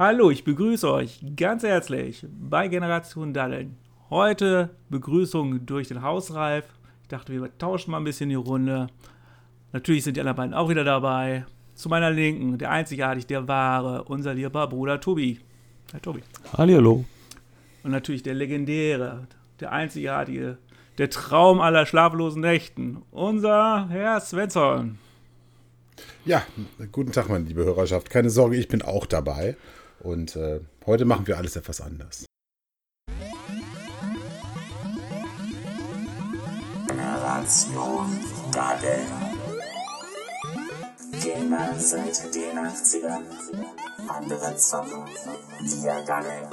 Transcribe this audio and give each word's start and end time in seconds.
Hallo, 0.00 0.30
ich 0.30 0.44
begrüße 0.44 0.90
euch 0.90 1.20
ganz 1.36 1.62
herzlich 1.62 2.24
bei 2.32 2.68
Generation 2.68 3.34
Daddeln. 3.34 3.76
Heute 4.08 4.70
Begrüßung 4.88 5.66
durch 5.66 5.88
den 5.88 6.00
Hausreif. 6.00 6.64
Ich 7.02 7.08
dachte, 7.08 7.34
wir 7.34 7.58
tauschen 7.58 7.90
mal 7.90 7.98
ein 7.98 8.04
bisschen 8.04 8.30
die 8.30 8.34
Runde. 8.34 8.86
Natürlich 9.74 10.04
sind 10.04 10.16
die 10.16 10.20
anderen 10.20 10.38
beiden 10.38 10.54
auch 10.54 10.70
wieder 10.70 10.84
dabei. 10.84 11.44
Zu 11.74 11.90
meiner 11.90 12.10
Linken, 12.10 12.56
der 12.56 12.70
einzigartig, 12.70 13.26
der 13.26 13.46
wahre, 13.46 14.04
unser 14.04 14.32
lieber 14.32 14.66
Bruder 14.68 15.02
Tobi. 15.02 15.38
Herr 15.92 16.00
Tobi. 16.00 16.22
Hallo. 16.56 17.04
Und 17.82 17.90
natürlich 17.90 18.22
der 18.22 18.32
legendäre, 18.32 19.26
der 19.60 19.70
einzigartige, 19.70 20.56
der 20.96 21.10
Traum 21.10 21.60
aller 21.60 21.84
schlaflosen 21.84 22.40
Nächten, 22.40 23.02
unser 23.10 23.90
Herr 23.90 24.18
Svensson. 24.22 24.98
Ja, 26.24 26.42
guten 26.90 27.12
Tag, 27.12 27.28
meine 27.28 27.44
liebe 27.44 27.66
Hörerschaft. 27.66 28.08
Keine 28.08 28.30
Sorge, 28.30 28.56
ich 28.56 28.68
bin 28.68 28.80
auch 28.80 29.04
dabei. 29.04 29.58
Und 30.00 30.34
äh, 30.36 30.60
heute 30.86 31.04
machen 31.04 31.26
wir 31.26 31.36
alles 31.36 31.56
etwas 31.56 31.80
anders. 31.80 32.24
Generation 36.86 38.18
Dadel. 38.52 38.98
Gamer 41.22 41.74
seit 41.78 42.34
den 42.34 42.56
80ern. 42.58 43.22
Andere 44.08 44.56
zocken 44.56 45.04
via 45.60 46.02
Dadel. 46.04 46.48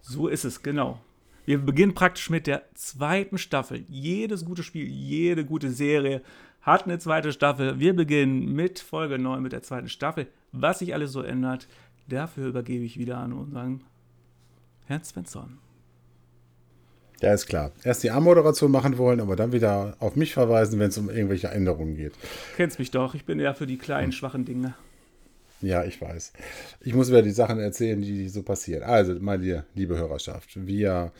So 0.00 0.28
ist 0.28 0.44
es, 0.44 0.62
genau. 0.62 1.00
Wir 1.44 1.58
beginnen 1.58 1.94
praktisch 1.94 2.28
mit 2.28 2.48
der 2.48 2.64
zweiten 2.74 3.38
Staffel. 3.38 3.84
Jedes 3.88 4.44
gute 4.44 4.64
Spiel, 4.64 4.86
jede 4.86 5.44
gute 5.44 5.70
Serie 5.70 6.22
hat 6.60 6.84
eine 6.84 6.98
zweite 6.98 7.32
Staffel. 7.32 7.78
Wir 7.78 7.94
beginnen 7.94 8.52
mit 8.52 8.80
Folge 8.80 9.18
9, 9.18 9.40
mit 9.40 9.52
der 9.52 9.62
zweiten 9.62 9.88
Staffel. 9.88 10.26
Was 10.52 10.78
sich 10.78 10.94
alles 10.94 11.12
so 11.12 11.22
ändert, 11.22 11.68
dafür 12.08 12.46
übergebe 12.46 12.84
ich 12.84 12.98
wieder 12.98 13.18
an 13.18 13.32
unseren 13.32 13.82
Herrn 14.86 15.04
Svensson. 15.04 15.58
Ja, 17.20 17.32
ist 17.32 17.46
klar. 17.46 17.72
Erst 17.82 18.02
die 18.02 18.10
Anmoderation 18.10 18.70
machen 18.70 18.98
wollen, 18.98 19.20
aber 19.20 19.36
dann 19.36 19.52
wieder 19.52 19.96
auf 20.00 20.16
mich 20.16 20.34
verweisen, 20.34 20.78
wenn 20.78 20.88
es 20.88 20.98
um 20.98 21.08
irgendwelche 21.08 21.48
Änderungen 21.48 21.96
geht. 21.96 22.12
Kennst 22.56 22.78
mich 22.78 22.90
doch, 22.90 23.14
ich 23.14 23.24
bin 23.24 23.40
eher 23.40 23.54
für 23.54 23.66
die 23.66 23.78
kleinen, 23.78 24.06
hm. 24.06 24.12
schwachen 24.12 24.44
Dinge. 24.44 24.74
Ja, 25.62 25.84
ich 25.84 26.00
weiß. 26.00 26.34
Ich 26.82 26.94
muss 26.94 27.08
wieder 27.08 27.22
die 27.22 27.30
Sachen 27.30 27.58
erzählen, 27.58 28.00
die 28.00 28.28
so 28.28 28.42
passieren. 28.42 28.82
Also, 28.82 29.14
meine 29.18 29.64
liebe 29.74 29.96
Hörerschaft, 29.96 30.66
wir 30.66 31.12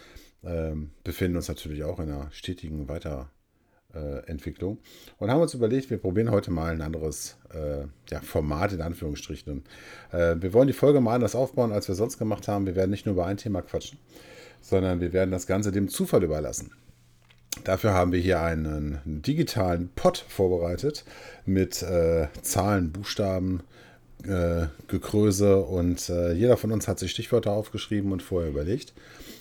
ähm, 0.45 0.91
befinden 1.03 1.39
uns 1.39 1.49
natürlich 1.49 1.83
auch 1.85 1.99
in 1.99 2.11
einer 2.11 2.31
stetigen 2.33 2.87
Weiterentwicklung 3.97 4.79
und 5.19 5.31
haben 5.31 5.41
uns 5.41 5.55
überlegt, 5.55 5.91
wir 5.91 5.99
probieren 5.99 6.31
heute 6.31 6.51
mal 6.51 6.73
ein 6.73 6.83
anderes 6.83 7.37
äh, 7.53 7.87
ja, 8.11 8.21
Format 8.21 8.73
in 8.73 8.81
Anführungsstrichen. 8.81 9.65
Äh, 10.13 10.37
wir 10.39 10.53
wollen 10.53 10.67
die 10.67 10.73
Folge 10.73 11.01
mal 11.01 11.15
anders 11.15 11.35
aufbauen, 11.35 11.73
als 11.73 11.89
wir 11.89 11.95
sonst 11.95 12.19
gemacht 12.19 12.49
haben. 12.49 12.67
Wir 12.67 12.77
werden 12.77 12.91
nicht 12.91 13.07
nur 13.07 13.15
über 13.15 13.27
ein 13.27 13.37
Thema 13.37 13.63
quatschen, 13.63 13.99
sondern 14.61 15.01
wir 15.01 15.13
werden 15.13 15.31
das 15.31 15.47
Ganze 15.47 15.73
dem 15.73 15.89
Zufall 15.89 16.23
überlassen. 16.23 16.73
Dafür 17.65 17.95
haben 17.95 18.13
wir 18.13 18.21
hier 18.21 18.41
einen 18.43 19.01
digitalen 19.23 19.89
Pod 19.89 20.19
vorbereitet 20.29 21.05
mit 21.47 21.83
äh, 21.83 22.29
Zahlen, 22.43 22.93
Buchstaben, 22.93 23.63
äh, 24.25 24.67
Gekröse 24.89 25.59
und 25.63 26.11
äh, 26.11 26.33
jeder 26.33 26.59
von 26.59 26.71
uns 26.71 26.87
hat 26.87 26.99
sich 26.99 27.13
Stichwörter 27.13 27.53
aufgeschrieben 27.53 28.13
und 28.13 28.23
vorher 28.23 28.51
überlegt, 28.51 28.93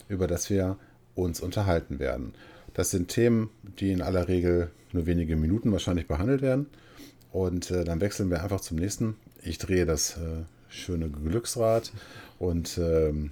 über 0.07 0.27
das 0.27 0.49
wir 0.49 0.77
uns 1.13 1.41
unterhalten 1.41 1.99
werden. 1.99 2.33
Das 2.75 2.91
sind 2.91 3.07
Themen, 3.07 3.49
die 3.79 3.91
in 3.91 4.01
aller 4.01 4.27
Regel 4.27 4.69
nur 4.91 5.07
wenige 5.07 5.35
Minuten 5.35 5.71
wahrscheinlich 5.71 6.07
behandelt 6.07 6.41
werden. 6.41 6.67
Und 7.31 7.71
äh, 7.71 7.83
dann 7.83 8.01
wechseln 8.01 8.29
wir 8.29 8.43
einfach 8.43 8.61
zum 8.61 8.77
nächsten. 8.77 9.15
Ich 9.41 9.57
drehe 9.57 9.85
das 9.85 10.17
äh, 10.17 10.43
schöne 10.69 11.09
Glücksrad 11.09 11.91
und 12.37 12.77
ähm, 12.77 13.31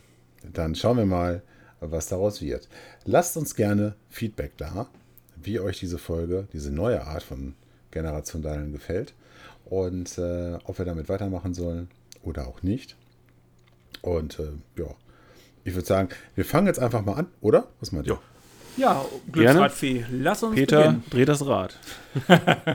dann 0.52 0.76
schauen 0.76 0.98
wir 0.98 1.06
mal, 1.06 1.42
was 1.80 2.08
daraus 2.08 2.42
wird. 2.42 2.70
Lasst 3.06 3.38
uns 3.38 3.56
gerne 3.56 3.96
Feedback 4.09 4.53
da, 4.58 4.88
wie 5.36 5.59
euch 5.59 5.80
diese 5.80 5.98
Folge, 5.98 6.48
diese 6.53 6.72
neue 6.72 7.06
Art 7.06 7.24
von 7.24 7.56
Generation 7.92 8.42
Dahlen 8.42 8.72
gefällt 8.72 9.14
und 9.66 10.18
äh, 10.18 10.58
ob 10.64 10.78
wir 10.78 10.86
damit 10.86 11.09
weitermachen 11.09 11.53
sollen 11.53 11.90
oder 12.24 12.48
auch 12.48 12.64
nicht. 12.64 12.96
Und 14.02 14.40
äh, 14.40 14.52
ja, 14.78 14.96
ich 15.64 15.76
würde 15.76 15.88
sagen, 15.88 16.09
wir 16.36 16.46
fangen 16.46 16.68
jetzt 16.68 16.80
einfach 16.80 17.03
mal 17.03 17.14
an, 17.14 17.28
oder? 17.42 17.68
Was 17.80 17.92
meint 17.92 18.08
ihr? 18.08 18.14
Ja, 18.14 18.22
Glücksradfee, 19.31 20.06
lass 20.11 20.44
uns 20.44 20.56
Peter, 20.56 20.78
beginnen. 20.78 21.03
dreh 21.09 21.25
das 21.25 21.45
Rad. 21.45 21.78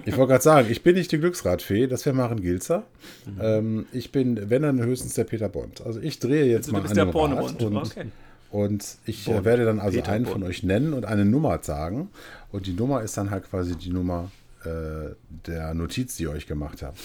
ich 0.05 0.17
wollte 0.17 0.33
gerade 0.33 0.43
sagen, 0.43 0.69
ich 0.71 0.83
bin 0.83 0.95
nicht 0.95 1.11
die 1.13 1.19
Glücksradfee, 1.19 1.87
das 1.87 2.07
wäre 2.07 2.15
Maren 2.15 2.41
Gilzer. 2.41 2.85
Mhm. 3.27 3.41
Ähm, 3.41 3.87
ich 3.93 4.13
bin, 4.13 4.51
wenn 4.51 4.63
dann 4.63 4.83
höchstens 4.83 5.15
der 5.15 5.25
Peter 5.25 5.49
Bond. 5.49 5.81
Also 5.81 6.01
ich 6.01 6.19
drehe 6.19 6.47
jetzt 6.47 6.69
also, 6.69 6.73
mal 6.73 6.87
an 6.87 6.95
der 6.95 7.07
Rad 7.15 7.63
und, 7.63 7.77
okay. 7.77 8.07
und 8.51 8.85
ich 9.07 9.25
Bond. 9.25 9.45
werde 9.45 9.65
dann 9.65 9.81
also 9.81 9.99
Peter 9.99 10.13
einen 10.13 10.25
Bond. 10.25 10.35
von 10.35 10.43
euch 10.45 10.63
nennen 10.63 10.93
und 10.93 11.05
eine 11.05 11.25
Nummer 11.25 11.59
sagen. 11.63 12.11
Und 12.53 12.67
die 12.67 12.75
Nummer 12.75 13.03
ist 13.03 13.17
dann 13.17 13.31
halt 13.31 13.51
quasi 13.51 13.77
die 13.77 13.91
Nummer 13.91 14.31
äh, 14.65 15.15
der 15.47 15.75
Notiz, 15.75 16.17
die 16.17 16.25
ihr 16.25 16.31
euch 16.31 16.47
gemacht 16.47 16.83
habt. 16.83 16.99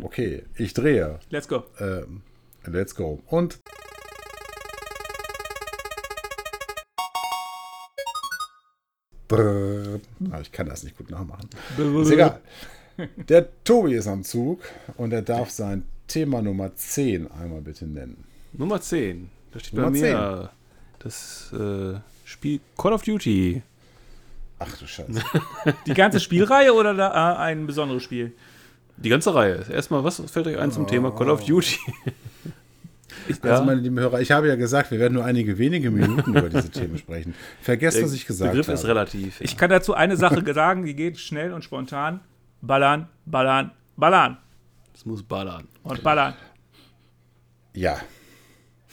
Okay, 0.00 0.44
ich 0.56 0.72
drehe. 0.74 1.18
Let's 1.30 1.48
go. 1.48 1.64
Äh, 1.78 2.02
let's 2.66 2.94
go. 2.94 3.20
Und 3.26 3.58
Ah, 9.40 10.40
ich 10.40 10.52
kann 10.52 10.66
das 10.66 10.82
nicht 10.84 10.96
gut 10.96 11.10
nachmachen. 11.10 11.48
Ist 11.78 12.10
egal. 12.10 12.40
Der 13.28 13.48
Tobi 13.64 13.94
ist 13.94 14.06
am 14.06 14.22
Zug 14.22 14.60
und 14.96 15.12
er 15.12 15.22
darf 15.22 15.50
sein 15.50 15.84
Thema 16.06 16.42
Nummer 16.42 16.74
10 16.74 17.30
einmal 17.30 17.62
bitte 17.62 17.86
nennen. 17.86 18.24
Nummer 18.52 18.80
10. 18.80 19.30
Da 19.50 19.58
steht 19.58 19.74
Nummer 19.74 19.86
bei 19.86 19.92
mir 19.92 20.50
10. 21.00 21.08
das 21.08 21.52
äh, 21.52 22.00
Spiel 22.24 22.60
Call 22.76 22.92
of 22.92 23.02
Duty. 23.02 23.62
Ach 24.58 24.76
du 24.76 24.86
Scheiße. 24.86 25.22
Die 25.86 25.94
ganze 25.94 26.20
Spielreihe 26.20 26.72
oder 26.74 26.94
da, 26.94 27.34
äh, 27.34 27.38
ein 27.38 27.66
besonderes 27.66 28.02
Spiel? 28.02 28.32
Die 28.96 29.08
ganze 29.08 29.34
Reihe. 29.34 29.64
Erstmal, 29.70 30.04
was 30.04 30.20
fällt 30.30 30.46
euch 30.46 30.58
ein 30.58 30.70
zum 30.70 30.84
oh. 30.84 30.86
Thema 30.86 31.10
Call 31.10 31.30
of 31.30 31.44
Duty? 31.44 31.78
Ich, 33.28 33.42
also, 33.42 33.64
meine 33.64 33.80
lieben 33.80 33.98
Hörer, 33.98 34.20
ich 34.20 34.30
habe 34.30 34.48
ja 34.48 34.56
gesagt, 34.56 34.90
wir 34.90 34.98
werden 34.98 35.14
nur 35.14 35.24
einige 35.24 35.58
wenige 35.58 35.90
Minuten 35.90 36.30
über 36.30 36.48
diese 36.48 36.70
Themen 36.70 36.98
sprechen. 36.98 37.34
Vergesst, 37.60 38.02
was 38.02 38.12
ich 38.12 38.26
gesagt 38.26 38.48
habe. 38.48 38.58
Begriff 38.58 38.74
ist 38.74 38.84
relativ. 38.84 39.40
Ja. 39.40 39.44
Ich 39.44 39.56
kann 39.56 39.70
dazu 39.70 39.94
eine 39.94 40.16
Sache 40.16 40.42
sagen, 40.54 40.84
die 40.84 40.94
geht 40.94 41.18
schnell 41.18 41.52
und 41.52 41.64
spontan. 41.64 42.20
Ballern, 42.60 43.08
ballern, 43.26 43.72
ballern. 43.96 44.38
Es 44.94 45.04
muss 45.04 45.22
ballern. 45.22 45.68
Und 45.82 46.02
ballern. 46.02 46.34
Ja. 47.74 47.98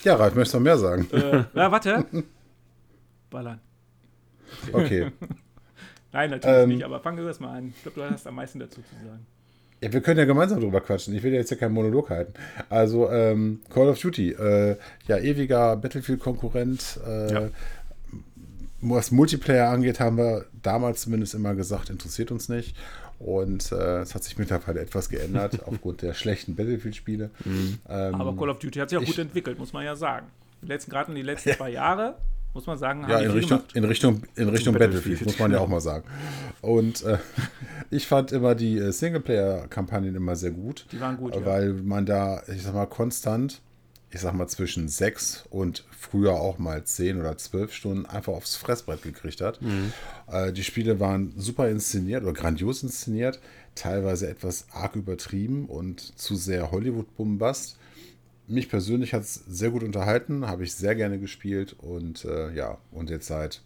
Ja, 0.03 0.16
Ralf, 0.16 0.36
möchtest 0.36 0.53
du 0.53 0.57
noch 0.59 0.63
mehr 0.63 0.78
sagen? 0.78 1.07
Äh, 1.12 1.44
ja, 1.53 1.72
warte. 1.72 2.06
Ballern. 3.30 3.59
Okay. 4.72 5.12
Nein, 6.12 6.31
natürlich 6.31 6.63
ähm, 6.63 6.69
nicht, 6.69 6.84
aber 6.84 7.00
fangen 7.00 7.18
wir 7.18 7.28
erst 7.28 7.41
mal 7.41 7.57
an. 7.57 7.74
Ich 7.75 7.84
glaube, 7.84 8.01
du 8.01 8.09
hast 8.09 8.25
am 8.25 8.36
meisten 8.36 8.59
dazu 8.59 8.81
zu 8.81 8.96
sagen. 9.06 9.25
Ja, 9.82 9.94
wir 9.94 10.02
können 10.02 10.20
ja 10.20 10.26
gemeinsam 10.26 10.60
drüber 10.60 10.82
quatschen. 10.82 11.16
Ich 11.16 11.24
will 11.24 11.32
ja 11.32 11.40
jetzt 11.40 11.52
ja 11.52 11.58
keinen 11.58 11.74
Monolog 11.74 12.10
halten. 12.10 12.34
Also, 12.70 13.10
ähm, 13.10 13.62
Call 13.70 13.88
of 13.88 14.00
Duty, 14.00 14.32
äh, 14.32 14.76
ja, 15.08 15.18
ewiger 15.18 15.78
Battlefield-Konkurrent. 15.78 17.00
Äh, 17.06 17.34
ja. 17.34 17.50
Was 18.82 19.12
Multiplayer 19.12 19.70
angeht, 19.70 20.00
haben 20.00 20.18
wir 20.18 20.46
damals 20.62 21.02
zumindest 21.02 21.34
immer 21.34 21.56
gesagt, 21.56 21.90
interessiert 21.90 22.32
uns 22.32 22.50
nicht. 22.50 22.76
Und 23.20 23.74
äh, 23.74 24.00
es 24.00 24.16
hat 24.16 24.24
sich 24.24 24.38
mittlerweile 24.38 24.80
etwas 24.80 25.10
geändert 25.10 25.64
aufgrund 25.66 26.02
der 26.02 26.14
schlechten 26.14 26.56
Battlefield-Spiele. 26.56 27.30
Mhm. 27.44 27.80
Ähm, 27.90 28.16
Aber 28.16 28.36
Call 28.36 28.50
of 28.50 28.60
Duty 28.60 28.80
hat 28.80 28.90
sich 28.90 28.98
auch 28.98 29.04
ich, 29.04 29.10
gut 29.10 29.20
entwickelt, 29.20 29.60
muss 29.60 29.74
man 29.74 29.84
ja 29.84 29.96
sagen. 29.96 30.28
Gerade 30.62 31.12
in 31.12 31.16
den 31.16 31.26
letzten 31.26 31.54
zwei 31.54 31.70
Jahren 31.70 32.16
muss 32.59 32.68
man 32.68 32.78
sagen. 32.78 33.06
Ja, 33.08 33.20
in 33.20 33.31
Richtung, 33.31 33.62
in 33.74 33.86
Richtung, 33.86 34.24
in 34.36 34.50
Richtung 34.50 34.74
Battlefield, 34.74 35.20
Battlefield, 35.20 35.25
muss 35.25 35.40
man 35.40 35.52
ja 35.52 35.59
auch 35.59 35.68
mal 35.70 35.80
sagen. 35.80 36.03
Und 36.62 37.03
äh, 37.03 37.18
ich 37.90 38.06
fand 38.06 38.34
immer 38.34 38.53
die 38.53 38.78
äh, 38.78 38.92
Singleplayer-Kampagnen 38.92 40.14
immer 40.14 40.36
sehr 40.36 40.52
gut. 40.52 40.86
Die 40.92 41.00
waren 41.00 41.16
gut, 41.16 41.34
Weil 41.46 41.78
ja. 41.78 41.84
man 41.84 42.06
da, 42.06 42.44
ich 42.54 42.63
sag 42.63 42.74
mal, 42.74 42.86
konstant, 42.86 43.62
ich 44.12 44.19
sag 44.19 44.34
mal, 44.34 44.48
zwischen 44.48 44.89
sechs 44.89 45.45
und 45.50 45.86
früher 45.98 46.34
auch 46.34 46.57
mal 46.57 46.84
zehn 46.84 47.18
oder 47.18 47.38
zwölf 47.38 47.74
Stunden 47.74 48.06
einfach 48.06 48.34
aufs 48.34 48.57
Fressbrett 48.57 49.04
gekriegt 49.04 49.39
hat. 49.39 49.62
Mhm. 49.62 49.94
Äh, 50.28 50.51
die 50.51 50.63
Spiele 50.66 51.00
waren 51.00 51.34
super 51.38 51.69
inszeniert 51.69 52.24
oder 52.24 52.34
grandios 52.34 52.84
inszeniert, 52.84 53.39
teilweise 53.75 54.28
etwas 54.28 54.66
arg 54.74 54.98
übertrieben 54.98 55.68
und 55.68 56.01
zu 56.19 56.36
sehr 56.36 56.72
Hollywood-Bombast 56.72 57.79
mich 58.50 58.69
persönlich 58.69 59.13
hat 59.13 59.22
es 59.22 59.36
sehr 59.48 59.69
gut 59.69 59.84
unterhalten, 59.84 60.48
habe 60.48 60.63
ich 60.63 60.74
sehr 60.74 60.96
gerne 60.96 61.19
gespielt 61.19 61.75
und 61.78 62.25
äh, 62.25 62.51
ja, 62.54 62.78
und 62.92 63.10
jetzt 63.10 63.28
seit, 63.28 63.62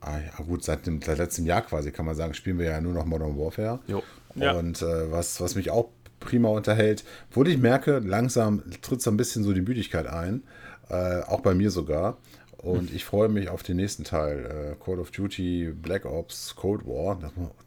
ah, 0.00 0.18
ja, 0.18 0.44
gut, 0.44 0.64
seit 0.64 0.86
dem 0.86 1.02
seit 1.02 1.18
letztem 1.18 1.46
Jahr 1.46 1.62
quasi 1.62 1.92
kann 1.92 2.06
man 2.06 2.14
sagen, 2.14 2.34
spielen 2.34 2.58
wir 2.58 2.66
ja 2.66 2.80
nur 2.80 2.94
noch 2.94 3.04
Modern 3.04 3.38
Warfare. 3.38 3.80
Jo. 3.86 4.02
Ja. 4.34 4.52
Und 4.52 4.82
äh, 4.82 5.10
was, 5.10 5.40
was 5.40 5.54
mich 5.54 5.70
auch 5.70 5.90
prima 6.20 6.48
unterhält, 6.48 7.04
wo 7.30 7.44
ich 7.44 7.58
merke, 7.58 7.98
langsam 7.98 8.62
tritt 8.82 9.02
so 9.02 9.10
ein 9.10 9.16
bisschen 9.16 9.44
so 9.44 9.52
die 9.52 9.60
Müdigkeit 9.60 10.06
ein, 10.06 10.42
äh, 10.88 11.20
auch 11.22 11.40
bei 11.40 11.54
mir 11.54 11.70
sogar. 11.70 12.16
Und 12.58 12.92
ich 12.92 13.04
freue 13.04 13.28
mich 13.28 13.48
auf 13.48 13.62
den 13.62 13.76
nächsten 13.76 14.04
Teil, 14.04 14.74
äh, 14.78 14.84
Call 14.84 14.98
of 14.98 15.10
Duty, 15.10 15.72
Black 15.80 16.04
Ops, 16.04 16.56
Cold 16.56 16.86
War, 16.86 17.18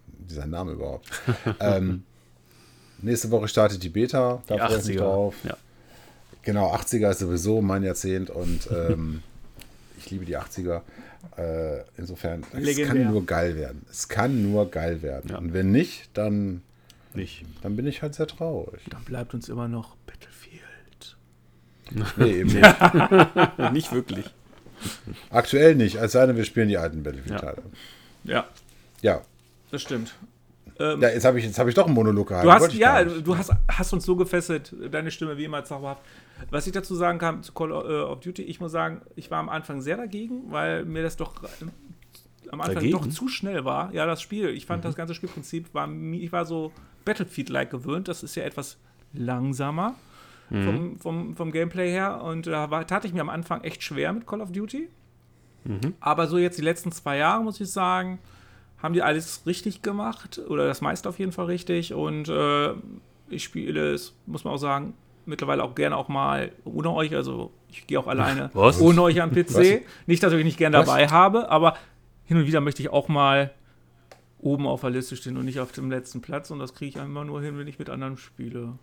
dieser 0.07 0.47
Name 0.47 0.73
überhaupt. 0.73 1.09
ähm, 1.59 2.03
nächste 3.01 3.31
Woche 3.31 3.47
startet 3.47 3.83
die 3.83 3.89
Beta. 3.89 4.41
Da 4.47 4.57
freue 4.57 4.79
ich 4.79 4.85
mich 4.85 4.97
80er. 4.97 4.99
drauf. 4.99 5.35
Ja. 5.43 5.57
Genau, 6.43 6.73
80er 6.73 7.11
ist 7.11 7.19
sowieso 7.19 7.61
mein 7.61 7.83
Jahrzehnt 7.83 8.29
und 8.29 8.69
ähm, 8.71 9.21
ich 9.97 10.09
liebe 10.11 10.25
die 10.25 10.37
80er. 10.37 10.81
Äh, 11.37 11.83
insofern, 11.97 12.45
es 12.53 12.63
Legendär. 12.63 12.87
kann 13.03 13.11
nur 13.11 13.25
geil 13.25 13.55
werden. 13.57 13.85
Es 13.91 14.07
kann 14.07 14.41
nur 14.51 14.71
geil 14.71 15.01
werden. 15.01 15.31
Ja. 15.31 15.37
Und 15.37 15.53
wenn 15.53 15.71
nicht, 15.71 16.09
dann, 16.13 16.61
Nicht. 17.13 17.43
dann 17.61 17.75
bin 17.75 17.85
ich 17.87 18.01
halt 18.01 18.15
sehr 18.15 18.27
traurig. 18.27 18.81
Dann 18.89 19.03
bleibt 19.03 19.33
uns 19.33 19.49
immer 19.49 19.67
noch 19.67 19.95
Battlefield. 20.05 21.17
Nee, 22.17 22.31
eben 22.41 22.53
nicht. 22.53 23.71
nicht 23.73 23.91
wirklich. 23.91 24.25
Aktuell 25.29 25.75
nicht, 25.75 25.97
als 25.97 26.11
sei 26.13 26.25
denn, 26.27 26.37
wir 26.37 26.45
spielen 26.45 26.69
die 26.69 26.77
alten 26.77 27.03
Battlefield-Teile. 27.03 27.63
Ja, 28.23 28.47
Ja. 29.01 29.21
das 29.71 29.81
stimmt. 29.81 30.13
Ähm, 30.79 31.01
ja, 31.01 31.09
jetzt 31.09 31.25
habe 31.25 31.37
ich, 31.39 31.45
jetzt 31.45 31.59
hab 31.59 31.67
ich 31.67 31.75
doch 31.75 31.85
einen 31.85 31.93
Monolog 31.93 32.29
gehalten. 32.29 32.47
Du 32.47 32.53
hast, 32.53 32.73
ja, 32.73 33.03
du 33.03 33.37
hast, 33.37 33.51
hast 33.67 33.93
uns 33.93 34.05
so 34.05 34.15
gefesselt, 34.15 34.73
deine 34.91 35.11
Stimme 35.11 35.37
wie 35.37 35.43
immer 35.43 35.63
zauberhaft. 35.65 36.01
Was 36.49 36.67
ich 36.67 36.73
dazu 36.73 36.95
sagen 36.95 37.19
kann 37.19 37.43
zu 37.43 37.51
Call 37.51 37.71
äh, 37.71 37.73
of 37.73 38.21
Duty, 38.21 38.43
ich 38.43 38.61
muss 38.61 38.71
sagen, 38.71 39.01
ich 39.15 39.29
war 39.29 39.39
am 39.39 39.49
Anfang 39.49 39.81
sehr 39.81 39.97
dagegen, 39.97 40.51
weil 40.51 40.85
mir 40.85 41.03
das 41.03 41.17
doch 41.17 41.43
äh, 41.43 41.47
am 42.49 42.61
Anfang 42.61 42.75
Dagegen? 42.75 42.97
doch 42.97 43.09
zu 43.09 43.27
schnell 43.27 43.65
war. 43.65 43.93
Ja, 43.93 44.05
das 44.05 44.21
Spiel. 44.21 44.49
Ich 44.49 44.65
fand 44.65 44.85
das 44.85 44.95
ganze 44.95 45.13
Spielprinzip 45.13 45.73
war, 45.73 45.89
ich 45.89 46.31
war 46.31 46.45
so 46.45 46.71
Battlefield-like 47.03 47.69
gewöhnt. 47.69 48.07
Das 48.07 48.23
ist 48.23 48.35
ja 48.35 48.43
etwas 48.43 48.77
langsamer 49.13 49.95
vom, 50.49 50.97
vom, 50.97 51.35
vom 51.35 51.51
Gameplay 51.51 51.91
her. 51.91 52.21
Und 52.23 52.47
da 52.47 52.71
war, 52.71 52.87
tat 52.87 53.05
ich 53.05 53.13
mir 53.13 53.21
am 53.21 53.29
Anfang 53.29 53.63
echt 53.63 53.83
schwer 53.83 54.13
mit 54.13 54.25
Call 54.25 54.41
of 54.41 54.51
Duty. 54.51 54.89
Aber 55.99 56.27
so 56.27 56.37
jetzt 56.37 56.57
die 56.57 56.63
letzten 56.63 56.91
zwei 56.91 57.17
Jahre, 57.17 57.43
muss 57.43 57.61
ich 57.61 57.69
sagen, 57.69 58.19
haben 58.81 58.93
die 58.93 59.01
alles 59.01 59.45
richtig 59.45 59.81
gemacht. 59.81 60.41
Oder 60.47 60.67
das 60.67 60.81
meiste 60.81 61.09
auf 61.09 61.19
jeden 61.19 61.31
Fall 61.31 61.45
richtig. 61.45 61.93
Und 61.93 62.29
äh, 62.29 62.73
ich 63.29 63.43
spiele 63.43 63.93
es, 63.93 64.13
muss 64.25 64.43
man 64.43 64.53
auch 64.53 64.59
sagen, 64.59 64.93
mittlerweile 65.25 65.63
auch 65.63 65.75
gerne 65.75 65.97
auch 65.97 66.07
mal 66.07 66.51
ohne 66.65 66.91
euch. 66.91 67.15
Also 67.15 67.51
ich 67.71 67.87
gehe 67.87 67.99
auch 67.99 68.07
alleine 68.07 68.49
Was? 68.53 68.79
ohne 68.81 69.01
euch 69.01 69.21
am 69.21 69.31
PC. 69.31 69.55
Was? 69.55 69.67
Nicht, 70.07 70.23
dass 70.23 70.33
ich 70.33 70.39
euch 70.39 70.45
nicht 70.45 70.57
gerne 70.57 70.77
Was? 70.77 70.87
dabei 70.87 71.07
habe, 71.07 71.49
aber 71.49 71.77
hin 72.25 72.37
und 72.37 72.47
wieder 72.47 72.61
möchte 72.61 72.81
ich 72.81 72.89
auch 72.89 73.07
mal 73.07 73.51
oben 74.39 74.67
auf 74.67 74.81
der 74.81 74.91
Liste 74.91 75.15
stehen 75.15 75.35
und 75.35 75.45
nicht 75.45 75.59
auf 75.59 75.71
dem 75.71 75.91
letzten 75.91 76.21
Platz. 76.21 76.49
Und 76.51 76.59
das 76.59 76.73
kriege 76.73 76.97
ich 76.97 77.03
immer 77.03 77.25
nur 77.25 77.41
hin, 77.41 77.57
wenn 77.57 77.67
ich 77.67 77.79
mit 77.79 77.89
anderen 77.89 78.17
spiele. 78.17 78.73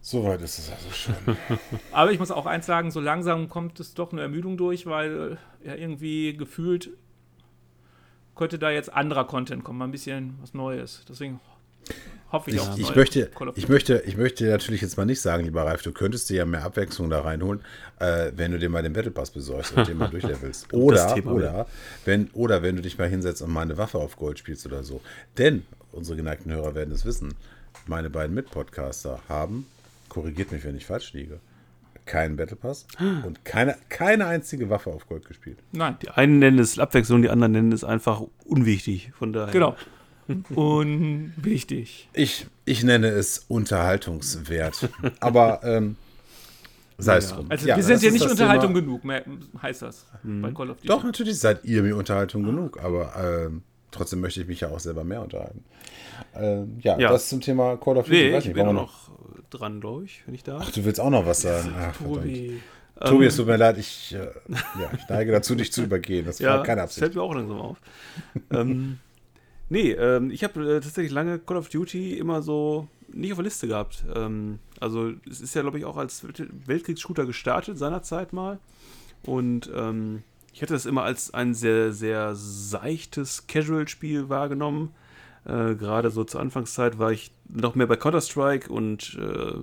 Soweit 0.00 0.40
ist 0.42 0.58
es 0.58 0.70
also 0.70 0.90
schon. 0.90 1.36
Aber 1.92 2.12
ich 2.12 2.18
muss 2.18 2.30
auch 2.30 2.46
eins 2.46 2.66
sagen, 2.66 2.90
so 2.90 3.00
langsam 3.00 3.48
kommt 3.48 3.80
es 3.80 3.94
doch 3.94 4.12
eine 4.12 4.22
Ermüdung 4.22 4.56
durch, 4.56 4.86
weil 4.86 5.38
äh, 5.64 5.68
ja 5.68 5.74
irgendwie 5.74 6.36
gefühlt 6.36 6.90
könnte 8.38 8.58
da 8.58 8.70
jetzt 8.70 8.92
anderer 8.92 9.26
Content 9.26 9.64
kommen, 9.64 9.78
mal 9.78 9.84
ein 9.86 9.90
bisschen 9.90 10.38
was 10.40 10.54
Neues. 10.54 11.04
Deswegen 11.08 11.40
hoffe 12.30 12.50
ich, 12.50 12.56
Ich, 12.56 12.62
auch. 12.62 12.78
ich, 12.78 12.94
möchte, 12.94 13.30
ich, 13.56 13.68
möchte, 13.68 14.02
ich 14.06 14.16
möchte 14.16 14.44
dir 14.44 14.50
natürlich 14.50 14.80
jetzt 14.80 14.96
mal 14.96 15.04
nicht 15.04 15.20
sagen, 15.20 15.44
lieber 15.44 15.64
Ralf, 15.64 15.82
du 15.82 15.92
könntest 15.92 16.30
dir 16.30 16.38
ja 16.38 16.44
mehr 16.44 16.64
Abwechslung 16.64 17.10
da 17.10 17.20
reinholen, 17.20 17.60
äh, 17.98 18.32
wenn 18.36 18.52
du 18.52 18.58
dir 18.58 18.68
mal 18.68 18.82
den 18.82 18.92
Battle 18.92 19.10
Pass 19.10 19.30
besorgst 19.30 19.76
und 19.76 19.88
den 19.88 19.98
mal 19.98 20.08
durchlevelst. 20.10 20.72
Oder, 20.72 21.16
oder, 21.26 21.66
wenn, 22.04 22.28
oder 22.32 22.62
wenn 22.62 22.76
du 22.76 22.82
dich 22.82 22.96
mal 22.96 23.08
hinsetzt 23.08 23.42
und 23.42 23.50
mal 23.50 23.62
eine 23.62 23.76
Waffe 23.76 23.98
auf 23.98 24.16
Gold 24.16 24.38
spielst 24.38 24.64
oder 24.66 24.84
so. 24.84 25.00
Denn, 25.36 25.64
unsere 25.92 26.16
geneigten 26.16 26.52
Hörer 26.52 26.74
werden 26.74 26.94
es 26.94 27.04
wissen, 27.04 27.34
meine 27.86 28.10
beiden 28.10 28.34
Mitpodcaster 28.34 29.20
haben, 29.28 29.66
korrigiert 30.08 30.52
mich, 30.52 30.64
wenn 30.64 30.76
ich 30.76 30.86
falsch 30.86 31.12
liege, 31.12 31.40
keinen 32.08 32.36
Battle 32.36 32.56
Pass 32.56 32.86
und 32.98 33.44
keine, 33.44 33.76
keine 33.88 34.26
einzige 34.26 34.68
Waffe 34.70 34.90
auf 34.90 35.06
Gold 35.06 35.24
gespielt. 35.26 35.58
Nein, 35.72 35.96
Die 36.02 36.08
einen 36.10 36.40
nennen 36.40 36.58
es 36.58 36.78
Abwechslung, 36.78 37.22
die 37.22 37.30
anderen 37.30 37.52
nennen 37.52 37.70
es 37.72 37.84
einfach 37.84 38.22
unwichtig. 38.44 39.12
Von 39.16 39.32
daher. 39.32 39.52
genau. 39.52 39.76
Unwichtig. 40.54 42.08
Ich, 42.12 42.46
ich 42.64 42.84
nenne 42.84 43.08
es 43.08 43.44
Unterhaltungswert. 43.48 44.88
Aber 45.20 45.60
ähm, 45.64 45.96
sei 46.98 47.16
es 47.18 47.30
Ja. 47.30 47.36
drum. 47.36 47.46
Also 47.50 47.66
Ja, 47.68 47.76
wir 47.76 47.82
sind 47.82 48.02
ja 48.02 48.10
nicht 48.10 48.28
Unterhaltung 48.28 48.74
Thema. 48.74 48.80
genug, 48.86 49.04
mehr, 49.04 49.24
heißt 49.62 49.82
das 49.82 50.06
bei 50.22 50.50
Call 50.52 50.70
of 50.70 50.76
Duty. 50.76 50.88
Doch, 50.88 51.04
natürlich 51.04 51.38
seid 51.38 51.64
ihr 51.64 51.82
mir 51.82 51.96
Unterhaltung 51.96 52.42
genug, 52.44 52.78
aber 52.82 53.14
ähm, 53.46 53.62
trotzdem 53.90 54.20
möchte 54.20 54.40
ich 54.42 54.46
mich 54.48 54.60
ja 54.60 54.68
auch 54.68 54.80
selber 54.80 55.04
mehr 55.04 55.22
unterhalten. 55.22 55.64
Ähm, 56.34 56.76
ja, 56.82 56.98
Ja. 56.98 57.10
das 57.10 57.28
zum 57.28 57.40
Thema 57.40 57.76
Call 57.76 57.96
of 57.96 58.06
Duty. 58.06 58.16
Nee, 58.28 58.32
Weiß 58.34 58.44
ich 58.44 58.50
auch 58.52 58.56
wir 58.56 58.72
noch 58.72 59.10
dran, 59.50 59.80
glaube 59.80 60.04
ich, 60.04 60.22
wenn 60.26 60.34
ich 60.34 60.42
da. 60.42 60.58
Ach, 60.60 60.70
du 60.70 60.84
willst 60.84 61.00
auch 61.00 61.10
noch 61.10 61.26
was 61.26 61.42
sagen? 61.42 61.72
Ach, 61.76 61.94
verdammt. 61.94 62.22
Tobi. 62.22 62.60
Tobi, 63.00 63.26
es 63.26 63.36
tut 63.36 63.46
mir 63.46 63.56
leid, 63.56 63.78
ich, 63.78 64.12
äh, 64.14 64.26
ja, 64.48 64.90
ich 64.96 65.08
neige 65.08 65.30
dazu, 65.30 65.54
dich 65.54 65.72
zu 65.72 65.84
übergehen. 65.84 66.26
Das 66.26 66.42
war 66.42 66.62
keine 66.64 66.82
das 66.82 66.94
fällt 66.94 67.04
Absicht. 67.10 67.16
mir 67.16 67.22
auch 67.22 67.34
langsam 67.34 67.58
auf. 67.60 67.76
ähm, 68.50 68.98
nee, 69.68 69.92
ähm, 69.92 70.30
ich 70.32 70.42
habe 70.42 70.60
äh, 70.76 70.80
tatsächlich 70.80 71.12
lange 71.12 71.38
Call 71.38 71.58
of 71.58 71.68
Duty 71.68 72.18
immer 72.18 72.42
so 72.42 72.88
nicht 73.06 73.30
auf 73.32 73.38
der 73.38 73.44
Liste 73.44 73.68
gehabt. 73.68 74.04
Ähm, 74.14 74.58
also 74.80 75.12
es 75.30 75.40
ist 75.40 75.54
ja, 75.54 75.62
glaube 75.62 75.78
ich, 75.78 75.84
auch 75.84 75.96
als 75.96 76.24
Welt- 76.24 76.48
Weltkriegsshooter 76.66 77.24
gestartet 77.24 77.78
seinerzeit 77.78 78.32
mal. 78.32 78.58
Und 79.24 79.70
ähm, 79.74 80.24
ich 80.52 80.60
hatte 80.62 80.74
das 80.74 80.84
immer 80.84 81.04
als 81.04 81.32
ein 81.32 81.54
sehr, 81.54 81.92
sehr 81.92 82.34
seichtes 82.34 83.46
Casual-Spiel 83.46 84.28
wahrgenommen. 84.28 84.92
Äh, 85.48 85.74
Gerade 85.74 86.10
so 86.10 86.24
zur 86.24 86.40
Anfangszeit 86.40 86.98
war 86.98 87.10
ich 87.10 87.30
noch 87.48 87.74
mehr 87.74 87.86
bei 87.86 87.96
Counter-Strike 87.96 88.70
und 88.72 89.18
äh, 89.20 89.54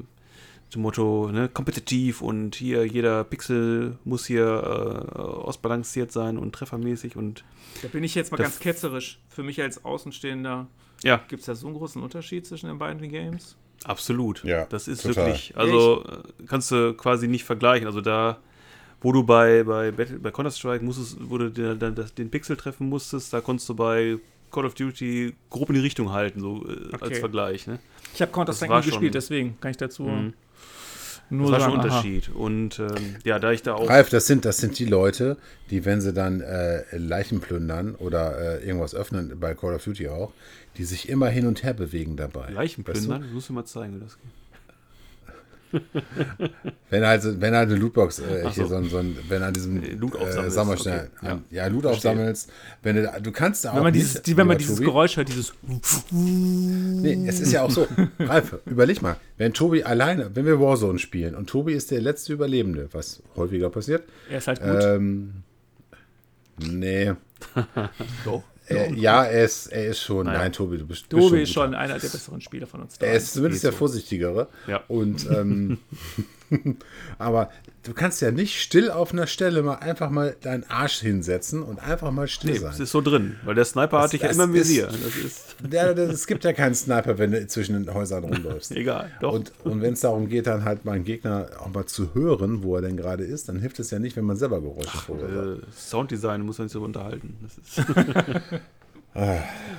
zum 0.71 0.81
Motto, 0.81 1.29
ne, 1.31 1.47
kompetitiv 1.47 2.21
und 2.21 2.55
hier 2.55 2.85
jeder 2.85 3.23
Pixel 3.23 3.97
muss 4.03 4.25
hier 4.25 4.45
äh, 4.45 5.17
ausbalanciert 5.19 6.11
sein 6.11 6.37
und 6.37 6.53
treffermäßig 6.53 7.15
und 7.15 7.43
Da 7.83 7.87
bin 7.87 8.03
ich 8.03 8.15
jetzt 8.15 8.31
mal 8.31 8.37
ganz 8.37 8.59
ketzerisch. 8.59 9.19
Für 9.29 9.43
mich 9.43 9.61
als 9.61 9.85
Außenstehender 9.85 10.67
ja, 11.03 11.21
gibt 11.27 11.41
es 11.41 11.45
da 11.45 11.55
so 11.55 11.67
einen 11.67 11.75
großen 11.77 12.01
Unterschied 12.01 12.47
zwischen 12.47 12.67
den 12.67 12.79
beiden 12.79 13.07
Games. 13.09 13.55
absolut. 13.83 14.43
Ja, 14.43 14.65
das 14.65 14.87
ist 14.87 15.03
total. 15.03 15.27
wirklich, 15.27 15.55
also 15.55 16.03
äh, 16.03 16.43
kannst 16.47 16.71
du 16.71 16.93
quasi 16.95 17.27
nicht 17.27 17.43
vergleichen. 17.43 17.85
Also 17.85 18.01
da, 18.01 18.39
wo 19.01 19.11
du 19.11 19.23
bei, 19.23 19.63
bei, 19.63 19.91
Battle- 19.91 20.17
bei 20.19 20.31
Counter-Strike 20.31 20.83
musstest, 20.83 21.17
wo 21.21 21.37
du 21.37 21.51
den, 21.51 21.77
den, 21.77 21.95
den 22.17 22.31
Pixel 22.31 22.57
treffen 22.57 22.89
musstest, 22.89 23.31
da 23.33 23.39
konntest 23.39 23.69
du 23.69 23.75
bei 23.75 24.17
Call 24.55 24.65
of 24.65 24.73
Duty 24.73 25.33
grob 25.49 25.69
in 25.69 25.75
die 25.75 25.81
Richtung 25.81 26.11
halten, 26.11 26.39
so 26.39 26.65
äh, 26.67 26.93
als 26.93 27.01
Okay. 27.03 27.15
Vergleich. 27.15 27.67
Ne? 27.67 27.79
Ich 28.13 28.21
habe 28.21 28.31
Counter-Strike 28.31 28.73
nie 28.73 28.77
gespielt, 28.81 29.01
schon- 29.01 29.11
deswegen 29.11 29.59
kann 29.59 29.71
ich 29.71 29.77
dazu 29.77 30.03
Mhm. 30.03 30.33
nur 31.29 31.51
Das 31.51 31.53
war 31.53 31.59
sagen, 31.59 31.71
schon 31.73 31.81
ein 31.81 31.89
aha. 31.89 31.97
Unterschied. 31.99 32.29
Und 32.35 32.79
ähm, 32.79 33.15
ja, 33.23 33.39
da 33.39 33.51
ich 33.51 33.61
da 33.63 33.73
auch. 33.75 33.89
Ralf, 33.89 34.09
das 34.09 34.27
sind, 34.27 34.45
das 34.45 34.57
sind 34.57 34.77
die 34.79 34.85
Leute, 34.85 35.37
die, 35.71 35.83
wenn 35.85 35.99
sie 36.01 36.13
dann 36.13 36.41
äh, 36.41 36.83
Leichen 36.97 37.41
plündern 37.41 37.95
oder 37.95 38.59
äh, 38.61 38.65
irgendwas 38.65 38.93
öffnen, 38.95 39.37
bei 39.39 39.53
Call 39.55 39.73
of 39.75 39.83
Duty 39.83 40.07
auch, 40.09 40.31
die 40.77 40.83
sich 40.85 41.09
immer 41.09 41.27
hin 41.29 41.47
und 41.47 41.63
her 41.63 41.73
bewegen 41.73 42.15
dabei. 42.15 42.49
Leichen 42.51 42.85
Weißt 42.87 42.97
du? 43.03 43.07
plündern, 43.07 43.21
das 43.23 43.31
musst 43.31 43.49
du 43.49 43.53
mal 43.53 43.65
zeigen, 43.65 43.95
wie 43.95 43.99
das 44.03 44.17
geht. 44.17 44.31
Wenn 46.89 47.05
halt, 47.05 47.41
wenn 47.41 47.53
halt 47.53 47.69
eine 47.69 47.79
Lootbox, 47.79 48.19
äh, 48.19 48.49
so. 48.53 48.67
so 48.67 48.75
ein, 48.75 48.89
so 48.89 48.97
ein, 48.97 49.17
wenn 49.27 49.43
an 49.43 49.53
diesem 49.53 49.83
Äh, 49.83 49.95
Loot 49.95 50.15
äh, 50.15 50.31
schnell, 50.77 51.09
okay, 51.17 51.27
an, 51.27 51.43
ja. 51.49 51.63
ja. 51.63 51.67
Loot 51.67 51.85
aufsammelst, 51.85 52.49
wenn 52.83 52.95
du, 52.95 53.11
du 53.21 53.31
kannst 53.31 53.65
da 53.65 53.71
auch 53.71 53.75
Wenn 53.77 53.83
man 53.83 53.93
dieses, 53.93 54.21
die, 54.21 54.37
wenn 54.37 54.47
man 54.47 54.57
dieses 54.57 54.75
Tobi, 54.75 54.85
Geräusch 54.85 55.17
hört, 55.17 55.27
dieses 55.27 55.53
Nee, 56.11 57.25
es 57.27 57.39
ist 57.41 57.51
ja 57.51 57.63
auch 57.63 57.71
so. 57.71 57.87
Ralf, 58.19 58.55
überleg 58.65 59.01
mal, 59.01 59.17
wenn 59.37 59.53
Tobi 59.53 59.83
alleine, 59.83 60.31
wenn 60.35 60.45
wir 60.45 60.59
Warzone 60.61 60.99
spielen 60.99 61.35
und 61.35 61.49
Tobi 61.49 61.73
ist 61.73 61.91
der 61.91 62.01
letzte 62.01 62.33
Überlebende, 62.33 62.87
was 62.91 63.21
häufiger 63.35 63.69
passiert, 63.69 64.03
er 64.29 64.37
ist 64.37 64.47
halt 64.47 64.61
gut. 64.61 64.83
ähm, 64.83 65.33
nee, 66.57 67.13
Doch. 68.25 68.43
Äh, 68.67 68.93
ja, 68.93 69.23
er 69.23 69.45
ist, 69.45 69.67
er 69.67 69.87
ist 69.87 70.01
schon, 70.01 70.25
Naja. 70.25 70.39
nein, 70.39 70.51
Tobi, 70.51 70.77
du 70.77 70.85
bist, 70.87 71.07
bist 71.07 71.11
Tobi 71.11 71.27
schon 71.29 71.39
ist 71.39 71.53
schon 71.53 71.75
einer 71.75 71.99
der 71.99 72.09
besseren 72.09 72.41
Spieler 72.41 72.67
von 72.67 72.81
uns. 72.81 72.97
Er 72.99 73.13
ist 73.13 73.33
zumindest 73.33 73.63
der 73.63 73.71
so. 73.71 73.77
vorsichtigere. 73.77 74.47
Ja. 74.67 74.83
Und 74.87 75.29
ähm, 75.29 75.77
aber 77.17 77.49
du 77.83 77.93
kannst 77.93 78.21
ja 78.21 78.31
nicht 78.31 78.61
still 78.61 78.89
auf 78.91 79.13
einer 79.13 79.27
Stelle 79.27 79.61
mal 79.63 79.75
einfach 79.75 80.09
mal 80.09 80.35
deinen 80.41 80.63
Arsch 80.69 80.99
hinsetzen 80.99 81.63
und 81.63 81.79
einfach 81.79 82.11
mal 82.11 82.27
still 82.27 82.51
Nee, 82.51 82.57
sein. 82.59 82.71
es 82.73 82.79
ist 82.79 82.91
so 82.91 83.01
drin, 83.01 83.35
weil 83.45 83.55
der 83.55 83.65
Sniper 83.65 83.97
Das- 83.97 84.03
hatte 84.05 84.15
ich 84.17 84.21
ja 84.21 84.27
das 84.29 84.37
immer 84.37 84.45
im 84.45 84.53
Visier. 84.53 84.89
Das 85.69 86.09
es 86.09 86.27
gibt 86.27 86.43
ja 86.43 86.51
keinen 86.53 86.75
Sniper, 86.75 87.17
wenn 87.17 87.31
du 87.31 87.47
zwischen 87.47 87.73
den 87.83 87.93
Häusern 87.93 88.23
rumläufst. 88.25 88.71
egal. 88.75 89.09
Doch. 89.21 89.33
Und, 89.33 89.53
und 89.63 89.81
wenn 89.81 89.93
es 89.93 90.01
darum 90.01 90.27
geht, 90.27 90.47
dann 90.47 90.65
halt 90.65 90.83
mal 90.85 90.93
einen 90.93 91.03
Gegner 91.05 91.47
auch 91.59 91.69
mal 91.73 91.85
zu 91.85 92.13
hören, 92.13 92.61
wo 92.63 92.75
er 92.75 92.81
denn 92.81 92.97
gerade 92.97 93.23
ist, 93.23 93.47
dann 93.49 93.59
hilft 93.59 93.79
es 93.79 93.89
ja 93.91 93.99
nicht, 93.99 94.15
wenn 94.17 94.25
man 94.25 94.35
selber 94.37 94.61
Geräusche 94.61 94.97
verursacht. 94.97 95.59
äh, 95.63 95.71
Sounddesign 95.75 96.41
muss 96.41 96.57
man 96.57 96.67
sich 96.67 96.73
so 96.73 96.83
unterhalten. 96.83 97.37
Das 97.41 97.85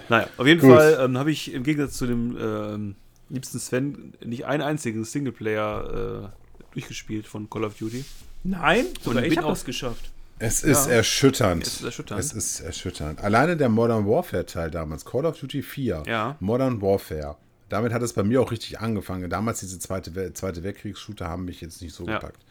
naja, 0.09 0.29
auf 0.39 0.47
jeden 0.47 0.61
Gut. 0.61 0.71
Fall 0.71 0.99
ähm, 1.01 1.19
habe 1.19 1.31
ich 1.31 1.53
im 1.53 1.63
Gegensatz 1.63 1.99
zu 1.99 2.07
dem 2.07 2.37
ähm, 2.41 2.95
liebsten 3.29 3.59
Sven 3.59 4.15
nicht 4.25 4.47
einen 4.47 4.63
einzigen 4.63 5.05
Singleplayer 5.05 6.31
äh, 6.33 6.46
durchgespielt 6.87 7.27
von 7.27 7.49
Call 7.49 7.65
of 7.65 7.75
Duty. 7.79 8.05
Nein, 8.45 8.85
sogar 9.03 9.19
Und 9.19 9.25
ich 9.25 9.31
bin 9.31 9.39
habe 9.39 9.49
das 9.49 9.65
geschafft. 9.65 10.11
Es 10.39 10.63
ist 10.63 10.87
Ja. 10.87 10.93
erschütternd. 10.93 11.67
Es 11.67 11.77
ist 11.77 11.85
erschütternd. 11.85 12.21
Es 12.21 12.33
ist 12.35 12.61
erschütternd. 12.61 13.21
Alleine 13.25 13.57
der 13.57 13.71
Modern 13.71 14.07
Warfare-Teil 14.07 14.71
damals, 14.71 15.05
Call 15.07 15.25
of 15.25 15.41
Duty 15.41 15.63
4, 15.63 16.03
Ja. 16.07 16.37
Modern 16.41 16.83
Warfare, 16.83 17.37
damit 17.71 17.93
hat 17.95 18.03
es 18.03 18.13
bei 18.13 18.23
mir 18.23 18.43
auch 18.43 18.51
richtig 18.51 18.79
angefangen. 18.79 19.31
Damals 19.31 19.61
diese 19.61 19.79
zweite, 19.79 20.35
zweite 20.35 20.63
Weltkriegs-Shooter 20.63 21.27
haben 21.27 21.47
mich 21.47 21.63
jetzt 21.63 21.81
nicht 21.81 21.95
so 21.95 22.07
Ja. 22.07 22.19
gepackt. 22.19 22.45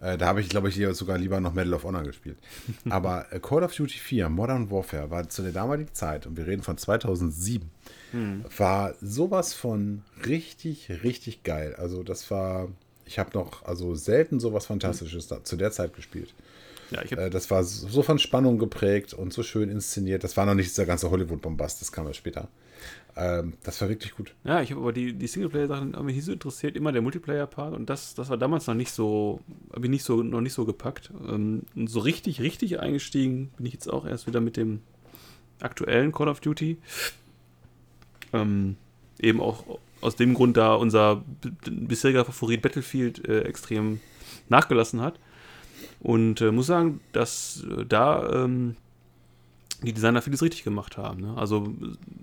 Äh, 0.00 0.16
da 0.16 0.26
habe 0.26 0.40
ich, 0.40 0.48
glaube 0.48 0.68
ich, 0.68 0.80
sogar 0.96 1.18
lieber 1.18 1.40
noch 1.40 1.54
Medal 1.54 1.74
of 1.74 1.82
Honor 1.82 2.04
gespielt. 2.04 2.36
Aber 2.88 3.32
äh, 3.32 3.40
Call 3.40 3.64
of 3.64 3.74
Duty 3.74 3.98
4, 3.98 4.28
Modern 4.28 4.70
Warfare, 4.70 5.10
war 5.10 5.28
zu 5.28 5.42
der 5.42 5.52
damaligen 5.52 5.92
Zeit, 5.92 6.26
und 6.28 6.36
wir 6.36 6.46
reden 6.46 6.62
von 6.62 6.78
2007, 6.78 7.68
war 8.56 8.94
sowas 9.00 9.54
von 9.54 10.02
richtig, 10.24 10.88
richtig 11.02 11.42
geil. 11.42 11.74
Also 11.76 12.04
das 12.04 12.30
war, 12.30 12.68
ich 13.06 13.18
habe 13.18 13.30
noch 13.34 13.64
also 13.64 13.94
selten 13.94 14.40
sowas 14.40 14.66
Fantastisches 14.66 15.26
da, 15.28 15.42
zu 15.44 15.56
der 15.56 15.70
Zeit 15.72 15.94
gespielt. 15.94 16.34
Ja, 16.90 17.02
ich 17.02 17.12
Äh, 17.12 17.16
habe 17.16 17.30
das 17.30 17.50
war 17.50 17.64
so 17.64 18.02
von 18.02 18.18
Spannung 18.18 18.58
geprägt 18.58 19.14
und 19.14 19.32
so 19.32 19.42
schön 19.42 19.70
inszeniert. 19.70 20.24
Das 20.24 20.36
war 20.36 20.46
noch 20.46 20.54
nicht 20.54 20.68
dieser 20.70 20.86
ganze 20.86 21.10
Hollywood-Bombast, 21.10 21.80
das 21.80 21.92
kam 21.92 22.06
ja 22.06 22.14
später. 22.14 22.48
Ähm, 23.16 23.54
das 23.62 23.80
war 23.80 23.88
wirklich 23.88 24.14
gut. 24.16 24.34
ja, 24.44 24.60
ich 24.60 24.72
hab 24.72 24.78
aber 24.78 24.92
die, 24.92 25.12
die 25.12 25.26
Singleplayer-Sachen 25.26 25.92
mich 26.04 26.16
nicht 26.16 26.24
so 26.24 26.32
interessiert, 26.32 26.76
immer 26.76 26.92
der 26.92 27.00
Multiplayer-Part 27.00 27.72
und 27.74 27.88
das, 27.88 28.14
das 28.14 28.28
war 28.28 28.36
damals 28.36 28.66
noch 28.66 28.74
nicht 28.74 28.90
so, 28.90 29.40
habe 29.72 29.86
ich 29.86 29.90
nicht 29.90 30.02
so, 30.04 30.22
noch 30.22 30.40
nicht 30.40 30.52
so 30.52 30.64
gepackt. 30.64 31.10
Ähm, 31.28 31.62
und 31.76 31.86
so 31.88 32.00
richtig, 32.00 32.40
richtig 32.40 32.80
eingestiegen 32.80 33.50
bin 33.56 33.66
ich 33.66 33.72
jetzt 33.72 33.88
auch 33.88 34.04
erst 34.04 34.26
wieder 34.26 34.40
mit 34.40 34.56
dem 34.56 34.80
aktuellen 35.60 36.10
Call 36.12 36.28
of 36.28 36.40
Duty. 36.40 36.76
Ähm, 38.32 38.76
eben 39.20 39.40
auch 39.40 39.78
aus 40.04 40.16
dem 40.16 40.34
Grund, 40.34 40.56
da 40.56 40.74
unser 40.74 41.24
bisheriger 41.70 42.24
Favorit 42.24 42.62
Battlefield 42.62 43.26
äh, 43.26 43.42
extrem 43.42 44.00
nachgelassen 44.48 45.00
hat. 45.00 45.18
Und 46.00 46.40
äh, 46.40 46.52
muss 46.52 46.66
sagen, 46.66 47.00
dass 47.12 47.64
äh, 47.64 47.86
da 47.86 48.44
ähm, 48.44 48.76
die 49.82 49.92
Designer 49.92 50.22
vieles 50.22 50.42
richtig 50.42 50.64
gemacht 50.64 50.96
haben. 50.96 51.20
Ne? 51.20 51.34
Also 51.36 51.66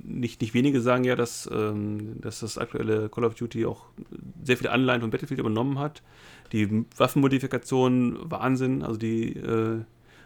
nicht, 0.04 0.42
nicht 0.42 0.54
wenige 0.54 0.82
sagen 0.82 1.04
ja, 1.04 1.16
dass, 1.16 1.50
ähm, 1.52 2.22
dass 2.22 2.40
das 2.40 2.58
aktuelle 2.58 3.10
Call 3.10 3.26
of 3.26 3.36
Duty 3.36 3.66
auch 3.66 3.86
sehr 4.44 4.58
viele 4.58 4.72
Anleihen 4.72 5.02
von 5.02 5.10
Battlefield 5.10 5.40
übernommen 5.40 5.80
hat. 5.80 6.02
Die 6.52 6.86
Waffenmodifikationen, 6.98 8.18
Wahnsinn, 8.30 8.84
also 8.84 8.98
die 8.98 9.36
äh, 9.36 9.82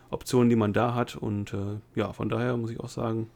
Optionen, 0.09 0.50
die 0.50 0.55
man 0.55 0.74
da 0.74 0.93
hat. 0.93 1.15
Und 1.15 1.53
äh, 1.53 1.79
ja, 1.95 2.13
von 2.13 2.29
daher 2.29 2.57
muss 2.57 2.71
ich 2.71 2.79
auch 2.79 2.89
sagen, 2.89 3.27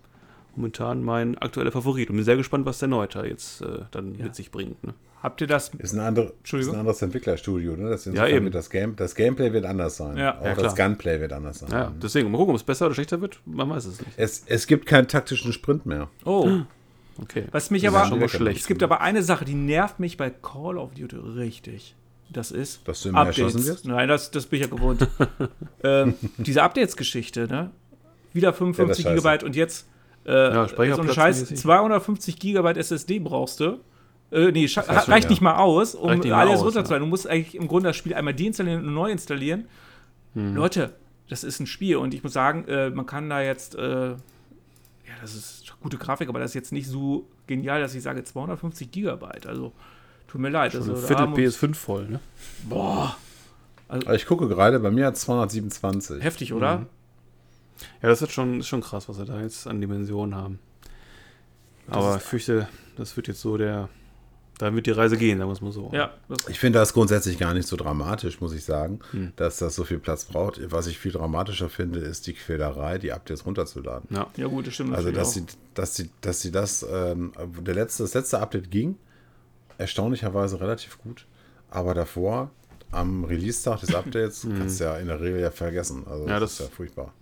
momentan 0.56 1.04
mein 1.04 1.38
aktueller 1.38 1.72
Favorit. 1.72 2.10
Und 2.10 2.16
bin 2.18 2.26
sehr 2.26 2.38
gespannt, 2.38 2.66
was 2.66 2.80
der 2.80 2.88
Neuter 2.90 3.26
jetzt 3.26 3.62
äh, 3.62 3.80
dann 3.92 4.16
Ja. 4.16 4.26
mit 4.26 4.36
sich 4.36 4.52
bringt. 4.52 4.84
Ne? 4.84 4.94
Habt 5.22 5.42
ihr 5.42 5.48
das? 5.48 5.70
Ist 5.78 5.94
ein, 5.94 6.00
andere, 6.00 6.34
ist 6.44 6.70
ein 6.70 6.76
anderes 6.76 7.02
Entwicklerstudio. 7.02 7.76
Ne? 7.76 7.90
Das, 7.90 8.06
Ja, 8.06 8.26
eben. 8.28 8.46
wird 8.46 8.56
das, 8.56 8.70
Game, 8.70 8.96
das 8.96 9.16
Gameplay 9.16 9.52
wird 9.52 9.66
anders 9.66 9.98
sein. 9.98 10.16
Ja. 10.16 10.40
Auch 10.40 10.46
Ja, 10.46 10.56
das. 10.56 10.76
Gunplay 10.76 11.20
wird 11.20 11.34
anders 11.34 11.60
sein. 11.60 11.70
Ja, 11.72 11.92
deswegen, 12.02 12.32
mal 12.32 12.38
gucken, 12.38 12.52
ob 12.52 12.58
es 12.58 12.64
besser 12.64 12.86
oder 12.86 12.96
schlechter 12.96 13.20
wird. 13.20 13.40
Man 13.46 13.70
weiß 13.70 13.86
es 13.86 14.00
nicht. 14.00 14.12
Es, 14.16 14.44
es 14.46 14.66
gibt 14.66 14.86
keinen 14.86 15.08
taktischen 15.10 15.52
Sprint 15.52 15.86
mehr. 15.86 16.10
Oh, 16.26 16.50
Okay. 17.22 17.44
was 17.52 17.70
mich 17.70 17.82
Das 17.82 17.92
ist 17.92 17.98
aber. 17.98 18.08
schon 18.08 18.20
mal 18.20 18.30
schlecht. 18.30 18.62
Es 18.62 18.68
gibt 18.68 18.82
aber 18.82 19.02
eine 19.02 19.22
Sache, 19.22 19.44
die 19.44 19.54
nervt 19.56 20.00
mich 20.00 20.16
bei 20.16 20.30
Call 20.30 20.78
of 20.78 20.94
Duty 20.94 21.18
richtig. 21.18 21.96
Das 22.30 22.52
ist. 22.52 22.88
Dass 22.88 23.02
du 23.02 23.10
immer 23.10 23.26
erschossen 23.26 23.66
wirst? 23.66 23.86
Nein, 23.86 24.08
das, 24.08 24.32
das 24.32 24.46
bin 24.46 24.62
ich 24.62 24.68
ja 24.70 24.74
gewohnt. 24.74 25.06
ähm, 25.84 26.14
diese 26.38 26.64
Updates-Geschichte, 26.64 27.48
ne? 27.48 27.72
Wieder 28.32 28.54
55 28.54 29.04
scheiße. 29.04 29.16
Gigabyte 29.16 29.44
und 29.44 29.56
jetzt 29.58 29.88
äh, 30.30 30.54
Ja, 30.54 30.64
so 30.64 30.70
Speicherplatz 30.70 31.06
eine 31.08 31.14
Scheiß 31.14 31.40
mäßig. 31.42 31.58
250 31.60 32.40
Gigabyte 32.40 32.78
SSD 32.78 33.20
brauchst 33.20 33.60
du. 33.60 33.80
Äh, 34.32 34.52
nee, 34.52 34.66
scha- 34.66 34.88
reicht 34.88 35.06
schon, 35.06 35.14
reicht 35.14 35.24
ja. 35.26 35.30
nicht 35.32 35.42
mal 35.42 35.56
aus, 35.56 35.96
um 35.96 36.10
alles 36.10 36.60
aus, 36.60 36.66
runterzuladen. 36.66 37.06
Du 37.06 37.10
musst 37.10 37.28
eigentlich 37.28 37.56
im 37.56 37.68
Grunde 37.68 37.90
das 37.90 37.96
Spiel 37.98 38.14
einmal 38.14 38.34
deinstallieren 38.36 38.86
und 38.86 38.94
neu 38.94 39.10
installieren. 39.12 39.66
Hm. 40.36 40.56
Leute, 40.56 40.94
das 41.30 41.44
ist 41.44 41.60
ein 41.60 41.66
Spiel 41.68 41.98
und 41.98 42.14
ich 42.14 42.24
muss 42.24 42.34
sagen, 42.34 42.66
äh, 42.68 42.90
man 42.92 43.06
kann 43.08 43.30
da 43.30 43.42
jetzt, 43.42 43.74
äh, 43.76 44.10
ja, 44.12 44.16
das 45.22 45.34
ist 45.36 45.74
gute 45.82 45.98
Grafik, 45.98 46.30
aber 46.30 46.40
das 46.40 46.52
ist 46.52 46.56
jetzt 46.56 46.72
nicht 46.72 46.88
so 46.88 47.28
genial, 47.48 47.82
dass 47.82 47.96
ich 47.96 48.04
sage 48.04 48.24
250 48.24 48.92
Gigabyte. 48.92 49.48
Also, 49.48 49.72
tut 50.28 50.40
mir 50.42 50.50
leid. 50.50 50.74
Schon 50.74 50.82
Also, 50.82 50.96
Viertel 50.96 51.24
haben 51.24 51.34
uns- 51.34 51.58
PS5 51.58 51.74
voll, 51.76 52.08
ne? 52.08 52.20
Boah, 52.70 53.16
Aber 53.88 54.14
Ich 54.14 54.28
gucke 54.28 54.48
gerade, 54.48 54.80
bei 54.80 54.92
mir 54.92 55.08
hat 55.08 55.18
227. 55.18 56.22
heftig, 56.24 56.54
oder? 56.54 56.80
Mhm. 56.80 56.86
Ja, 58.02 58.10
das 58.10 58.22
ist 58.22 58.32
schon, 58.32 58.60
ist 58.60 58.68
schon 58.68 58.82
krass, 58.82 59.08
was 59.10 59.18
wir 59.18 59.26
da 59.26 59.42
jetzt 59.42 59.68
an 59.68 59.80
Dimensionen 59.82 60.36
haben. 60.36 60.60
Aber 61.88 62.18
ich 62.18 62.22
fürchte, 62.24 62.68
das 62.98 63.16
wird 63.18 63.28
jetzt 63.28 63.42
so 63.42 63.58
der. 63.58 63.90
Da 64.58 64.74
wird 64.76 64.88
die 64.88 64.92
Reise 64.92 65.16
gehen, 65.16 65.38
sagen 65.38 65.50
wir 65.50 65.54
es 65.54 65.62
mal 65.62 65.72
so. 65.72 65.90
Ja, 65.94 66.14
Ich 66.50 66.60
finde 66.60 66.80
das 66.80 66.92
grundsätzlich 66.94 67.40
gar 67.40 67.54
nicht 67.54 67.66
so 67.66 67.78
dramatisch, 67.78 68.42
muss 68.42 68.52
ich 68.54 68.66
sagen, 68.66 69.00
Hm. 69.12 69.32
dass 69.38 69.58
das 69.60 69.74
so 69.74 69.86
viel 69.86 70.00
Platz 70.00 70.26
braucht. 70.26 70.60
Was 70.70 70.88
ich 70.88 71.00
viel 71.00 71.14
dramatischer 71.14 71.70
finde, 71.70 72.00
ist 72.00 72.28
die 72.28 72.34
Quälerei, 72.34 72.98
die 72.98 73.14
Updates 73.14 73.46
runterzuladen. 73.46 74.10
Ja. 74.14 74.28
ja 74.36 74.48
gut, 74.48 74.68
das 74.68 74.74
stimmt 74.74 74.94
Also, 74.94 75.12
natürlich 75.12 75.24
dass 75.24 75.34
sie, 75.34 75.46
dass 75.76 75.96
sie, 75.96 76.10
dass 76.20 76.42
sie 76.42 76.52
das, 76.52 76.86
ähm, 76.92 77.32
der 77.62 77.74
letzte, 77.74 78.04
das 78.04 78.14
letzte 78.14 78.40
Update 78.40 78.70
ging, 78.70 78.98
erstaunlicherweise 79.78 80.60
relativ 80.60 80.98
gut. 80.98 81.26
Aber 81.70 81.94
davor, 81.94 82.52
am 82.92 83.24
Release-Tag 83.24 83.80
des 83.80 83.96
Updates, 83.96 84.46
kannst 84.58 84.82
du 84.82 84.84
ja 84.84 84.98
in 84.98 85.08
der 85.08 85.22
Regel 85.22 85.40
ja 85.40 85.52
vergessen. 85.52 86.06
Also, 86.06 86.28
Ja, 86.28 86.38
das, 86.40 86.58
das- 86.58 86.60
ist 86.60 86.70
ja 86.70 86.76
furchtbar. 86.76 87.14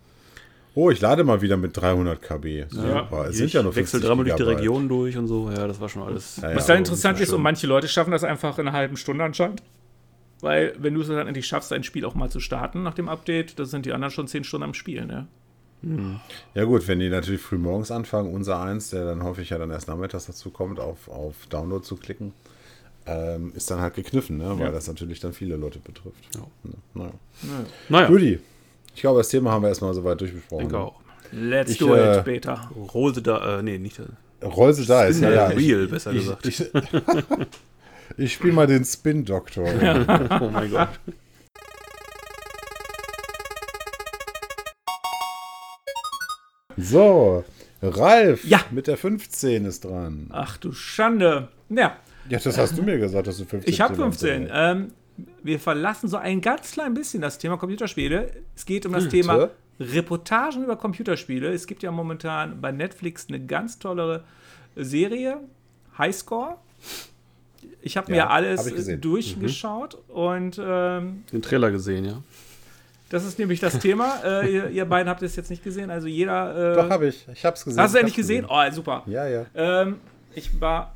Oh, 0.80 0.92
ich 0.92 1.02
lade 1.02 1.24
mal 1.24 1.42
wieder 1.42 1.58
mit 1.58 1.76
300 1.76 2.22
KB. 2.22 2.46
Ja. 2.46 2.68
Super. 2.70 3.26
Es 3.30 3.38
sind 3.38 3.52
ja 3.52 3.64
nur 3.64 3.74
50 3.74 3.76
Wechselt 3.96 4.04
dreimal 4.04 4.26
durch 4.26 4.36
die 4.36 4.44
Gigabyte. 4.44 4.60
Region 4.60 4.88
durch 4.88 5.18
und 5.18 5.26
so. 5.28 5.50
Ja, 5.50 5.66
das 5.68 5.82
war 5.82 5.90
schon 5.90 6.04
alles. 6.04 6.38
Ja, 6.38 6.56
Was 6.56 6.68
ja, 6.68 6.76
dann 6.76 6.84
interessant 6.84 7.20
ist 7.20 7.30
ja 7.30 7.36
und 7.36 7.42
manche 7.42 7.66
Leute 7.66 7.88
schaffen 7.88 8.12
das 8.12 8.24
einfach 8.24 8.60
in 8.60 8.68
einer 8.68 8.78
halben 8.78 8.96
Stunde 8.96 9.24
anscheinend. 9.24 9.64
Weil, 10.42 10.76
wenn 10.78 10.94
du 10.94 11.02
es 11.02 11.08
dann 11.08 11.26
endlich 11.26 11.48
schaffst, 11.48 11.74
ein 11.74 11.84
Spiel 11.84 12.06
auch 12.06 12.14
mal 12.14 12.30
zu 12.30 12.40
starten 12.40 12.84
nach 12.84 12.94
dem 12.94 13.10
Update, 13.10 13.58
da 13.58 13.66
sind 13.66 13.88
die 13.88 13.92
anderen 13.92 14.12
schon 14.12 14.28
10 14.28 14.44
Stunden 14.44 14.66
am 14.66 14.76
Spielen, 14.76 15.08
ne? 15.08 15.28
Ja 16.54 16.64
gut, 16.66 16.88
wenn 16.88 17.00
die 17.00 17.10
natürlich 17.10 17.42
früh 17.42 17.58
morgens 17.58 17.90
anfangen, 17.90 18.32
unser 18.32 18.60
eins, 18.62 18.92
der 18.92 19.04
dann 19.06 19.24
häufig 19.24 19.50
ja 19.50 19.58
dann 19.58 19.72
erst 19.72 19.88
nachmittags 19.88 20.28
dazu 20.28 20.52
kommt, 20.52 20.80
auf, 20.80 21.08
auf 21.08 21.48
Download 21.50 21.84
zu 21.84 21.96
klicken, 21.96 22.34
ähm, 23.08 23.52
ist 23.56 23.72
dann 23.72 23.80
halt 23.82 23.96
gekniffen, 23.96 24.38
ne? 24.38 24.50
weil 24.60 24.68
Ja. 24.68 24.72
das 24.72 24.88
natürlich 24.88 25.20
dann 25.20 25.34
viele 25.34 25.56
Leute 25.56 25.80
betrifft. 25.80 26.36
Ja. 26.36 26.42
Ne? 26.64 26.74
Naja. 26.94 27.12
Naja, 27.90 28.10
Judy, 28.10 28.40
ich 28.98 29.01
glaube, 29.01 29.20
das 29.20 29.30
Thema 29.30 29.51
haben 29.51 29.62
wir 29.62 29.70
erstmal 29.70 29.94
soweit 29.94 30.20
durchbesprochen. 30.20 30.62
denke 30.62 30.80
auch. 30.80 31.00
Let's 31.32 31.70
Ich, 31.74 31.77
do 31.77 31.94
äh, 31.94 32.18
it, 32.18 32.25
Beta. 32.25 32.72
Roll 32.96 33.13
the 33.13 33.22
da, 33.22 33.60
äh, 33.60 33.62
nee, 33.62 33.77
nicht. 33.77 34.01
Roll 34.44 34.74
the 34.74 34.82
Dice, 34.82 35.20
ja, 35.22 35.30
ja. 35.30 35.51
Ich, 35.51 35.58
Real, 35.70 35.86
besser 35.86 36.12
ich, 36.13 36.22
gesagt. 36.22 36.48
ich, 36.48 36.63
ich 38.18 38.34
spiele 38.34 38.54
mal 38.54 38.66
den 38.66 38.84
Spin-Doktor. 38.84 39.66
oh 40.42 40.50
mein 40.50 40.72
Gott. 40.72 40.89
So, 46.75 47.44
Ralf 47.82 48.44
Ja. 48.46 48.62
mit 48.72 48.88
der 48.88 48.98
15 48.98 49.66
ist 49.66 49.84
dran. 49.86 50.27
Ach 50.32 50.58
du 50.58 50.72
Schande. 50.72 51.50
Ja, 51.70 51.98
Ja, 52.30 52.39
das 52.39 52.58
hast 52.58 52.77
du 52.77 52.84
mir 52.84 52.98
gesagt, 52.98 53.27
dass 53.27 53.38
du 53.38 53.46
15 53.46 53.72
ich 53.74 53.82
habe 53.82 53.96
Themen 53.96 54.12
15. 54.12 54.50
hast. 54.51 54.75
Ähm, 54.77 54.92
wir 55.44 55.60
verlassen 55.60 56.08
so 56.08 56.18
ein 56.18 56.42
ganz 56.42 56.72
klein 56.72 56.94
bisschen 56.94 57.22
das 57.22 57.38
Thema 57.38 57.58
Computerspiele. 57.58 58.32
Es 58.56 58.66
geht 58.66 58.86
um 58.86 58.94
das 58.94 59.04
Hm, 59.06 59.10
Thema. 59.10 59.50
Reportagen 59.80 60.64
über 60.64 60.76
Computerspiele. 60.76 61.50
Es 61.54 61.68
gibt 61.68 61.84
ja 61.84 61.92
momentan 61.92 62.60
bei 62.62 62.72
Netflix 62.72 63.28
eine 63.30 63.40
ganz 63.46 63.78
tolle 63.80 64.24
Serie, 64.76 65.40
Highscore. 65.98 66.56
Ich 67.82 67.96
habe 67.98 68.12
mir 68.12 68.18
Ja, 68.18 68.28
alles 68.30 68.66
hab 68.66 68.74
gesehen. 68.76 69.02
durchgeschaut 69.02 69.98
und 70.10 70.60
ähm, 70.64 71.24
Den 71.32 71.42
Trailer 71.42 71.72
gesehen, 71.72 72.06
ja. 72.06 72.22
das 73.10 73.24
ist 73.24 73.38
nämlich 73.40 73.60
das 73.60 73.78
Thema. 73.80 74.20
Äh, 74.24 74.52
ihr, 74.52 74.70
ihr 74.70 74.86
beiden 74.86 75.10
habt 75.10 75.22
es 75.22 75.36
jetzt 75.36 75.50
nicht 75.50 75.64
gesehen, 75.64 75.90
also 75.92 76.08
jeder. 76.08 76.74
Äh, 76.74 76.76
Doch, 76.76 76.90
habe 76.90 77.08
ich. 77.08 77.28
Ich 77.34 77.46
habe 77.46 77.56
es 77.56 77.64
gesehen. 77.64 77.82
hast 77.82 77.94
du 77.94 77.98
Ich 77.98 78.02
endlich 78.02 78.14
hab's 78.18 78.28
gesehen? 78.28 78.46
Oh, 78.50 78.72
super. 78.72 79.04
Ja, 79.06 79.28
ja. 79.28 79.46
Ähm, 79.56 80.00
ich 80.34 80.60
war. 80.60 80.94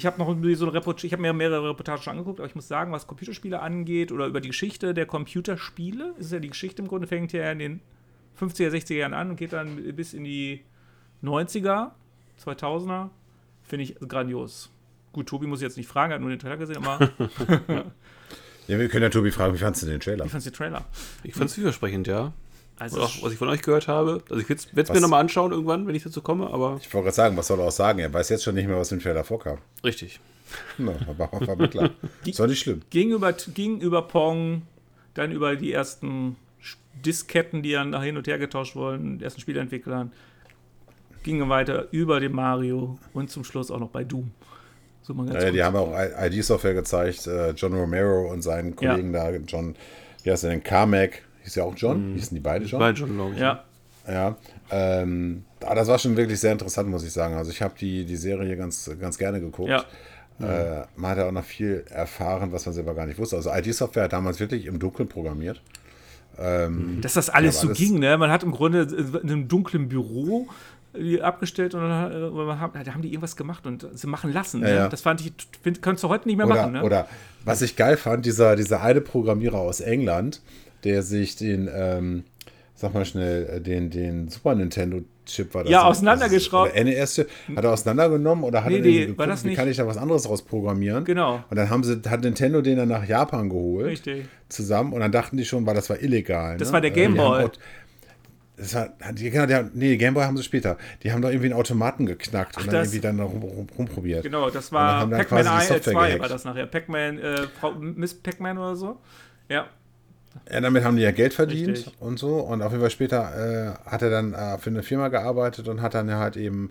Ich 0.00 0.06
habe 0.06 0.18
noch 0.18 0.28
so 0.28 0.64
eine 0.64 0.72
Reportage, 0.72 1.06
ich 1.08 1.12
habe 1.12 1.20
mir 1.20 1.34
mehrere 1.34 1.68
Reportagen 1.68 2.00
schon 2.00 2.12
angeguckt, 2.12 2.40
aber 2.40 2.48
ich 2.48 2.54
muss 2.54 2.66
sagen, 2.66 2.90
was 2.90 3.06
Computerspiele 3.06 3.60
angeht 3.60 4.12
oder 4.12 4.28
über 4.28 4.40
die 4.40 4.48
Geschichte 4.48 4.94
der 4.94 5.04
Computerspiele, 5.04 6.14
ist 6.18 6.32
ja 6.32 6.38
die 6.38 6.48
Geschichte 6.48 6.80
im 6.80 6.88
Grunde, 6.88 7.06
fängt 7.06 7.34
ja 7.34 7.52
in 7.52 7.58
den 7.58 7.80
50er, 8.40 8.70
60er 8.70 8.94
Jahren 8.94 9.12
an 9.12 9.28
und 9.28 9.36
geht 9.36 9.52
dann 9.52 9.76
bis 9.94 10.14
in 10.14 10.24
die 10.24 10.64
90er, 11.22 11.90
2000er, 12.42 13.10
finde 13.62 13.82
ich 13.82 13.96
grandios. 13.96 14.70
Gut, 15.12 15.28
Tobi 15.28 15.46
muss 15.46 15.58
ich 15.58 15.64
jetzt 15.64 15.76
nicht 15.76 15.88
fragen, 15.88 16.12
er 16.12 16.14
hat 16.14 16.22
nur 16.22 16.30
den 16.30 16.38
Trailer 16.38 16.56
gesehen, 16.56 16.78
aber 16.78 17.10
Ja, 18.68 18.78
wir 18.78 18.88
können 18.88 19.02
ja 19.02 19.10
Tobi 19.10 19.32
fragen, 19.32 19.52
wie 19.52 19.58
fandest 19.58 19.82
du 19.82 19.86
den 19.88 20.00
Trailer? 20.00 20.24
wie 20.24 20.30
fandst 20.30 20.46
du 20.46 20.50
den 20.50 20.56
Trailer? 20.56 20.86
Ich 21.24 21.34
fand 21.34 21.50
es 21.50 21.56
vielversprechend, 21.56 22.06
ja. 22.06 22.32
Also, 22.80 23.00
auch, 23.02 23.22
was 23.22 23.32
ich 23.32 23.38
von 23.38 23.48
euch 23.48 23.62
gehört 23.62 23.88
habe. 23.88 24.22
Also 24.30 24.42
ich 24.42 24.48
werde 24.48 24.82
es 24.82 24.92
mir 24.92 25.00
nochmal 25.00 25.20
anschauen 25.20 25.52
irgendwann, 25.52 25.86
wenn 25.86 25.94
ich 25.94 26.02
dazu 26.02 26.22
komme, 26.22 26.48
aber 26.50 26.78
Ich 26.80 26.92
wollte 26.94 27.04
gerade 27.04 27.14
sagen, 27.14 27.36
was 27.36 27.46
soll 27.46 27.60
er 27.60 27.66
auch 27.66 27.72
sagen? 27.72 27.98
Er 27.98 28.12
weiß 28.12 28.28
jetzt 28.30 28.42
schon 28.44 28.54
nicht 28.54 28.66
mehr, 28.66 28.76
was 28.78 28.90
im 28.92 29.00
Trailer 29.00 29.22
vorkam. 29.24 29.58
richtig. 29.84 30.18
Na, 30.78 30.92
war, 31.16 31.30
war 31.46 31.56
mir 31.56 31.68
klar. 31.68 31.90
Das 32.26 32.40
war 32.40 32.48
nicht 32.48 32.58
schlimm. 32.58 32.80
ging 32.90 33.10
über, 33.10 33.32
ging 33.32 33.80
über 33.80 34.02
Pong, 34.02 34.62
dann 35.14 35.30
über 35.30 35.54
die 35.54 35.72
ersten 35.72 36.34
Disketten, 37.04 37.62
die 37.62 37.72
dann 37.72 38.00
hin 38.02 38.16
und 38.16 38.26
her 38.26 38.38
getauscht 38.38 38.74
wurden, 38.74 39.18
die 39.18 39.24
ersten 39.24 39.40
Spieleentwicklern, 39.40 40.10
ging 41.22 41.48
weiter 41.48 41.86
über 41.92 42.18
den 42.18 42.32
Mario 42.32 42.98
und 43.12 43.30
zum 43.30 43.44
Schluss 43.44 43.70
auch 43.70 43.78
noch 43.78 43.90
bei 43.90 44.02
Doom. 44.04 44.32
So 45.02 45.14
mal 45.14 45.26
ganz 45.26 45.42
Ja, 45.44 45.50
die 45.50 45.62
haben 45.62 45.76
auch 45.76 45.92
ID-Software 45.94 46.74
gezeigt. 46.74 47.26
äh, 47.26 47.50
John 47.50 47.72
Romero 47.74 48.30
und 48.32 48.42
seinen 48.42 48.70
Ja. 48.80 48.90
Kollegen 48.92 49.12
da, 49.12 49.30
John, 49.30 49.76
wie 50.24 50.30
heißt 50.30 50.42
der 50.44 50.50
denn? 50.50 50.62
Carmack. 50.64 51.22
Hieß 51.50 51.56
ja 51.56 51.64
auch 51.64 51.74
John? 51.76 52.14
Hießen 52.14 52.32
die 52.34 52.40
beide 52.40 52.64
John? 52.64 52.78
Beide 52.78 52.96
schon, 52.96 53.12
glaube 53.14 53.34
ich. 53.34 53.40
ja, 53.40 53.64
Ja. 54.08 54.36
Ähm, 54.70 55.44
Ah, 55.66 55.74
das 55.74 55.88
war 55.88 55.98
schon 55.98 56.16
wirklich 56.16 56.38
sehr 56.40 56.52
interessant, 56.52 56.88
muss 56.88 57.04
ich 57.04 57.12
sagen. 57.12 57.34
Also 57.34 57.50
ich 57.50 57.60
habe 57.60 57.74
die, 57.78 58.04
die 58.06 58.16
Serie 58.16 58.56
ganz, 58.56 58.88
ganz 59.00 59.18
gerne 59.18 59.40
geguckt. 59.40 59.68
Ja. 59.68 59.84
Äh, 60.40 60.86
man 60.96 61.10
hat 61.10 61.18
ja 61.18 61.26
auch 61.28 61.32
noch 61.32 61.44
viel 61.44 61.84
erfahren, 61.90 62.50
was 62.52 62.64
man 62.64 62.72
selber 62.74 62.94
gar 62.94 63.04
nicht 63.04 63.18
wusste. 63.18 63.36
Also 63.36 63.50
IT-Software 63.52 64.04
hat 64.04 64.12
damals 64.14 64.38
wirklich 64.40 64.64
im 64.66 64.78
Dunkeln 64.78 65.08
programmiert. 65.08 65.60
Dass 67.02 67.14
das 67.14 67.28
alles 67.28 67.56
Ja, 67.56 67.60
so 67.62 67.68
das- 67.68 67.76
ging, 67.78 67.98
ne? 67.98 68.16
Man 68.16 68.30
hat 68.30 68.42
im 68.44 68.52
Grunde 68.52 68.82
in 68.82 69.28
einem 69.30 69.48
dunklen 69.48 69.88
Büro 69.88 70.48
die 70.98 71.20
abgestellt 71.22 71.74
und 71.74 71.82
dann 71.82 72.10
äh, 72.12 72.56
haben 72.90 73.02
die 73.02 73.08
irgendwas 73.08 73.36
gemacht 73.36 73.64
und 73.66 73.86
sie 73.92 74.06
machen 74.06 74.32
lassen. 74.32 74.60
Ne? 74.60 74.70
Ja, 74.70 74.74
ja. 74.76 74.88
Das 74.88 75.02
fand 75.02 75.20
ich, 75.20 75.32
find, 75.62 75.82
kannst 75.82 76.02
du 76.02 76.08
heute 76.08 76.26
nicht 76.26 76.36
mehr 76.38 76.46
Oder, 76.46 76.56
machen, 76.56 76.72
ne? 76.72 76.82
oder 76.82 77.06
was 77.44 77.62
ich 77.62 77.76
geil 77.76 77.96
fand, 77.96 78.24
dieser, 78.26 78.56
dieser 78.56 78.80
eine 78.82 79.00
Programmierer 79.00 79.58
aus 79.58 79.80
England, 79.80 80.40
der 80.84 81.02
sich 81.02 81.36
den, 81.36 81.68
ähm, 81.72 82.24
sag 82.74 82.94
mal 82.94 83.04
schnell, 83.04 83.46
äh, 83.56 83.60
den, 83.60 83.90
den 83.90 84.28
Super 84.28 84.54
Nintendo-Chip 84.54 85.52
war 85.54 85.64
das. 85.64 85.70
Ja, 85.72 85.82
auseinandergeschraubt. 85.84 86.72
Oder 86.72 86.84
NES-Chip, 86.84 87.28
hat 87.56 87.64
er 87.64 87.72
auseinandergenommen 87.72 88.44
oder 88.44 88.64
hat 88.64 88.70
Nee, 88.70 88.78
er 88.78 88.82
nee, 88.82 88.88
irgendwie 88.88 89.18
war 89.18 89.26
geguckt, 89.26 89.28
das 89.30 89.44
wie 89.44 89.48
nicht? 89.48 89.56
kann 89.58 89.68
ich 89.68 89.76
da 89.76 89.86
was 89.86 89.96
anderes 89.98 90.28
rausprogrammieren? 90.28 91.04
Genau. 91.04 91.44
Und 91.50 91.56
dann 91.56 91.68
haben 91.70 91.84
sie, 91.84 92.00
hat 92.08 92.22
Nintendo 92.22 92.62
den 92.62 92.78
dann 92.78 92.88
nach 92.88 93.06
Japan 93.06 93.48
geholt. 93.50 93.86
Richtig. 93.86 94.26
Zusammen 94.48 94.92
und 94.92 95.00
dann 95.00 95.12
dachten 95.12 95.36
die 95.36 95.44
schon, 95.44 95.66
weil 95.66 95.74
das 95.74 95.90
war 95.90 96.00
illegal. 96.02 96.56
Das 96.56 96.68
ne? 96.68 96.72
war 96.74 96.80
der 96.80 96.90
Äh, 96.90 96.94
Game 96.94 97.14
die 97.14 97.20
haben 97.20 97.30
Boy. 97.30 97.44
auch- 97.44 97.50
Das 98.56 98.74
war, 98.74 98.90
die, 99.12 99.30
genau, 99.30 99.46
die 99.46 99.70
nee, 99.78 99.96
Game 99.96 100.12
Boy 100.14 100.24
haben 100.24 100.36
sie 100.36 100.42
später. 100.42 100.76
Die 101.02 101.12
haben 101.12 101.22
doch 101.22 101.30
irgendwie 101.30 101.46
einen 101.46 101.54
Automaten 101.60 102.04
geknackt 102.06 102.56
und 102.58 102.66
dann 102.66 102.74
irgendwie 102.84 103.00
dann 103.00 103.18
rum, 103.20 103.42
rum, 103.42 103.66
rumprobiert. 103.78 104.22
Genau, 104.22 104.50
das 104.50 104.70
war 104.72 105.06
Pac-Man 105.08 105.26
quasi 105.26 105.48
die 105.48 105.54
1, 105.54 105.68
Software 105.68 105.92
2 105.94 106.06
gehackt. 106.06 106.22
war 106.22 106.28
das 106.28 106.44
nachher. 106.44 106.66
Pac-Man, 106.66 107.18
äh, 107.18 107.36
Frau, 107.58 107.72
Miss 107.72 108.12
Pac-Man 108.14 108.58
oder 108.58 108.76
so. 108.76 108.98
Ja. 109.48 109.66
Ja, 110.50 110.60
damit 110.60 110.84
haben 110.84 110.96
die 110.96 111.02
ja 111.02 111.10
Geld 111.10 111.34
verdient 111.34 111.70
Richtig. 111.78 112.00
und 112.00 112.18
so. 112.18 112.38
Und 112.38 112.62
auf 112.62 112.70
jeden 112.72 112.82
Fall 112.82 112.90
später 112.90 113.76
äh, 113.86 113.90
hat 113.90 114.02
er 114.02 114.10
dann 114.10 114.32
äh, 114.32 114.58
für 114.58 114.70
eine 114.70 114.82
Firma 114.82 115.08
gearbeitet 115.08 115.68
und 115.68 115.82
hat 115.82 115.94
dann 115.94 116.10
halt 116.12 116.36
eben, 116.36 116.70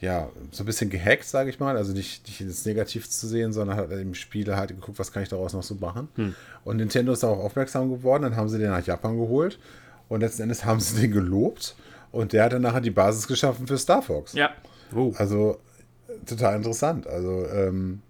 ja, 0.00 0.28
so 0.50 0.64
ein 0.64 0.66
bisschen 0.66 0.90
gehackt, 0.90 1.24
sage 1.24 1.50
ich 1.50 1.60
mal. 1.60 1.76
Also 1.76 1.92
nicht, 1.92 2.26
nicht 2.26 2.40
ins 2.40 2.64
Negativ 2.64 3.08
zu 3.08 3.26
sehen, 3.28 3.52
sondern 3.52 3.76
hat 3.76 3.90
im 3.92 4.14
Spiel 4.14 4.54
halt 4.54 4.70
geguckt, 4.70 4.98
was 4.98 5.12
kann 5.12 5.22
ich 5.22 5.28
daraus 5.28 5.52
noch 5.52 5.62
so 5.62 5.76
machen. 5.76 6.08
Und 6.64 6.78
Nintendo 6.78 7.12
ist 7.12 7.22
darauf 7.22 7.38
aufmerksam 7.38 7.90
geworden. 7.90 8.22
Dann 8.24 8.36
haben 8.36 8.48
sie 8.48 8.58
den 8.58 8.70
nach 8.70 8.84
Japan 8.84 9.16
geholt. 9.16 9.58
Und 10.08 10.20
letzten 10.20 10.42
Endes 10.42 10.64
haben 10.64 10.80
sie 10.80 11.00
den 11.00 11.12
gelobt. 11.12 11.76
Und 12.10 12.32
der 12.32 12.44
hat 12.44 12.52
dann 12.52 12.62
nachher 12.62 12.80
die 12.80 12.90
Basis 12.90 13.26
geschaffen 13.26 13.66
für 13.66 13.78
Star 13.78 14.02
Fox. 14.02 14.32
Ja. 14.34 14.50
Oh. 14.94 15.12
Also 15.16 15.58
äh, 16.08 16.24
total 16.26 16.56
interessant. 16.56 17.06
Also, 17.06 17.46
ähm, 17.46 18.02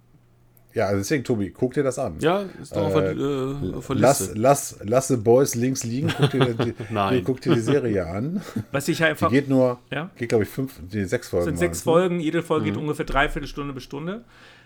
ja, 0.75 0.87
also 0.87 0.99
deswegen, 0.99 1.25
Tobi, 1.25 1.51
guck 1.51 1.75
dir 1.75 1.83
das 1.83 1.99
an. 1.99 2.17
Ja, 2.21 2.45
ist 2.61 2.75
doch 2.75 2.83
auf 2.87 2.95
der, 2.95 3.17
äh, 3.17 3.75
auf 3.75 3.87
der 3.89 3.97
Lass, 3.97 4.21
Liste. 4.21 4.39
lass, 4.39 4.79
lass 4.83 5.09
the 5.09 5.17
Boys 5.17 5.55
links 5.55 5.85
liegen, 5.85 6.13
guck 6.17 6.31
dir 6.31 6.55
die, 6.55 6.75
Nein. 6.91 7.23
guck 7.25 7.41
dir 7.41 7.55
die 7.55 7.61
Serie 7.61 8.07
an. 8.07 8.41
Was 8.71 8.89
ich 8.89 8.99
Die 8.99 9.05
einfach. 9.05 9.31
geht 9.31 9.49
nur, 9.49 9.79
Ja. 9.91 10.11
geht 10.17 10.29
glaube 10.31 10.45
ich 10.45 10.51
fünf, 10.51 10.81
die 10.91 11.05
sechs 11.05 11.29
Folgen. 11.29 11.47
sind 11.47 11.59
sechs 11.59 11.85
waren's, 11.87 11.97
ne? 11.97 12.09
Folgen, 12.09 12.21
jede 12.21 12.43
Folge 12.43 12.63
Mhm. 12.67 12.75
geht 12.75 12.77
ungefähr 12.83 13.05
dreiviertel 13.07 13.47
Stunde 13.49 13.73
bis 13.75 13.83
Stunde. 13.83 14.25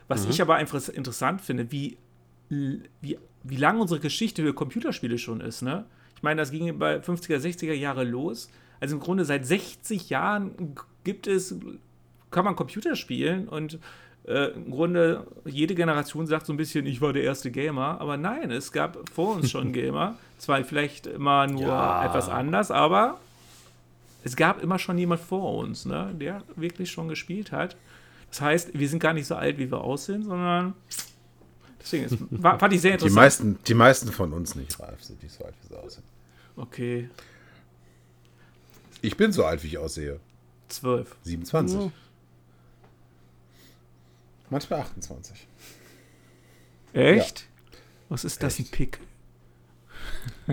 Was 0.09 0.25
ich 0.27 0.41
aber 0.41 0.55
einfach 0.55 0.89
interessant 0.89 1.41
finde, 1.41 1.73
wie, 1.73 1.97
wie, 2.49 3.19
wie 3.43 3.57
lang 3.57 3.81
unsere 3.81 3.99
Geschichte 3.99 4.43
für 4.43 4.55
Computerspiele 4.55 5.19
schon 5.19 5.41
ist. 5.41 5.63
Ne? 5.63 5.85
Ich 6.17 6.23
meine, 6.23 6.41
das 6.41 6.53
ging 6.53 6.79
bei 6.79 6.99
50er, 6.99 7.39
60er 7.39 7.73
Jahre 7.73 8.05
los. 8.05 8.49
Also 8.79 8.95
im 8.95 9.01
Grunde 9.01 9.25
seit 9.25 9.45
60 9.47 10.09
Jahren 10.11 10.75
gibt 11.03 11.27
es, 11.27 11.57
kann 12.31 12.45
man 12.45 12.55
Computer 12.55 12.95
spielen 12.95 13.49
und 13.49 13.79
äh, 14.27 14.53
im 14.53 14.71
Grunde 14.71 15.27
jede 15.45 15.75
Generation 15.75 16.27
sagt 16.27 16.47
so 16.47 16.53
ein 16.53 16.57
bisschen, 16.57 16.85
ich 16.87 17.01
war 17.01 17.13
der 17.13 17.23
erste 17.23 17.51
Gamer. 17.51 18.01
Aber 18.01 18.17
nein, 18.17 18.51
es 18.51 18.73
gab 18.73 19.09
vor 19.11 19.37
uns 19.37 19.51
schon 19.51 19.73
Gamer. 19.73 20.17
Zwar 20.39 20.63
vielleicht 20.65 21.07
immer 21.07 21.47
nur 21.47 21.69
Ja. 21.69 22.05
etwas 22.05 22.29
anders, 22.29 22.71
aber 22.71 23.19
es 24.25 24.35
gab 24.37 24.63
immer 24.63 24.79
schon 24.79 24.99
jemand 24.99 25.21
vor 25.21 25.55
uns, 25.59 25.85
ne, 25.87 26.13
der 26.21 26.43
wirklich 26.57 26.91
schon 26.91 27.09
gespielt 27.09 27.53
hat. 27.53 27.77
Das 28.31 28.41
heißt, 28.41 28.71
wir 28.79 28.89
sind 28.89 28.99
gar 28.99 29.13
nicht 29.13 29.27
so 29.27 29.37
alt, 29.37 29.57
wie 29.59 29.71
wir 29.71 29.81
aussehen, 29.81 30.25
sondern 30.25 30.75
deswegen 31.81 32.05
ist, 32.05 32.17
war, 32.43 32.59
fand 32.59 32.73
ich 32.75 32.81
sehr 32.81 32.91
Die 32.93 32.95
interessant. 32.95 33.15
meisten, 33.15 33.59
die 33.67 33.75
meisten 33.75 34.11
von 34.13 34.33
uns 34.33 34.57
nicht, 34.57 34.79
Ralf, 34.81 35.03
sind 35.05 35.23
nicht 35.23 35.33
so 35.35 35.45
alt, 35.45 35.55
wie 35.63 35.69
sie 35.69 35.79
aussehen. 35.81 36.03
Okay, 36.57 37.09
Ich 39.03 39.17
bin 39.17 39.31
so 39.31 39.45
alt, 39.45 39.63
wie 39.63 39.69
ich 39.69 39.79
aussehe. 39.79 40.19
zwölf. 40.69 41.15
27. 41.23 41.91
Manchmal 44.51 44.81
28. 44.81 45.47
Echt? 46.93 47.47
Was 48.09 48.25
ist 48.25 48.43
das, 48.43 48.59
ein 48.59 48.67
Pick? 48.67 49.01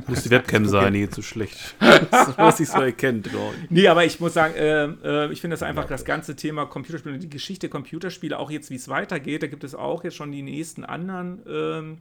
Muss 0.07 0.23
die 0.23 0.31
Webcam 0.31 0.65
sein, 0.65 0.93
die 0.93 1.01
geht 1.01 1.13
so 1.13 1.21
schlecht. 1.21 1.75
Was 1.79 2.57
sich 2.57 2.69
so 2.69 2.79
erkennt. 2.79 3.27
ich. 3.27 3.33
Nee, 3.69 3.87
aber 3.87 4.03
ich 4.03 4.19
muss 4.19 4.33
sagen, 4.33 4.55
äh, 4.55 4.85
äh, 4.85 5.31
ich 5.31 5.39
finde 5.39 5.53
das 5.53 5.63
einfach 5.63 5.85
das 5.85 6.03
ganze 6.03 6.35
Thema 6.35 6.65
Computerspiele, 6.65 7.19
die 7.19 7.29
Geschichte 7.29 7.67
der 7.67 7.69
Computerspiele, 7.69 8.37
auch 8.39 8.49
jetzt, 8.49 8.71
wie 8.71 8.75
es 8.75 8.87
weitergeht, 8.87 9.43
da 9.43 9.47
gibt 9.47 9.63
es 9.63 9.75
auch 9.75 10.03
jetzt 10.03 10.15
schon 10.15 10.31
die 10.31 10.41
nächsten 10.41 10.83
anderen 10.83 11.41
ähm, 11.47 11.97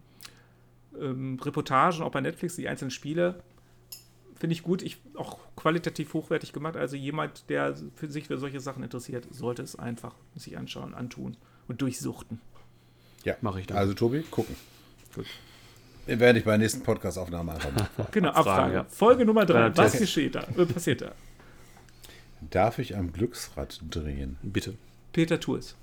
ähm, 0.99 1.39
Reportagen, 1.43 2.03
auch 2.03 2.11
bei 2.11 2.23
Netflix, 2.23 2.57
die 2.57 2.67
einzelnen 2.67 2.91
Spiele. 2.91 3.43
Finde 4.37 4.55
ich 4.55 4.63
gut, 4.63 4.83
ich, 4.83 4.99
auch 5.15 5.39
qualitativ 5.55 6.15
hochwertig 6.15 6.53
gemacht. 6.53 6.77
Also 6.77 6.97
jemand, 6.97 7.49
der 7.51 7.77
für 7.95 8.11
sich 8.11 8.27
für 8.27 8.39
solche 8.39 8.61
Sachen 8.61 8.83
interessiert, 8.83 9.29
sollte 9.31 9.63
es 9.63 9.77
einfach 9.77 10.15
sich 10.35 10.57
anschauen, 10.57 10.95
antun 10.95 11.37
und 11.69 11.81
durchsuchten. 11.83 12.41
Ja, 13.25 13.37
Mach 13.41 13.57
ich 13.57 13.67
dann. 13.67 13.77
Also, 13.79 13.95
Tobi, 13.95 14.23
gucken. 14.31 14.57
Gut. 15.15 15.27
Den 16.09 16.19
werde 16.19 16.39
ich 16.41 16.45
bei 16.45 16.53
der 16.53 16.59
nächsten 16.59 16.83
Podcast-Aufnahme 16.83 17.53
einfach 17.53 17.71
machen. 17.73 17.89
Genau, 18.11 18.31
Abfragen, 18.31 18.51
Abfrage. 18.51 18.75
ja. 18.75 18.85
Folge 18.89 19.25
Nummer 19.25 19.47
drei. 19.47 19.71
Kleiner 19.71 19.77
Was 19.77 19.99
geschieht 19.99 20.35
da? 20.35 20.43
Äh, 20.57 20.67
passiert 20.67 21.03
da? 21.03 21.13
Darf 22.51 22.79
ich 22.81 22.97
am 22.97 23.13
Glücksrad 23.13 23.81
drehen? 23.89 24.37
Bitte. 24.43 24.75
Peter, 25.13 25.39
tu 25.39 25.55
es. 25.55 25.77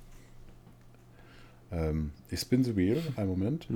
Ähm, 1.72 2.12
ich 2.30 2.40
spin 2.42 2.64
the 2.66 2.76
wheel. 2.76 3.02
Einen 3.16 3.30
Moment. 3.30 3.68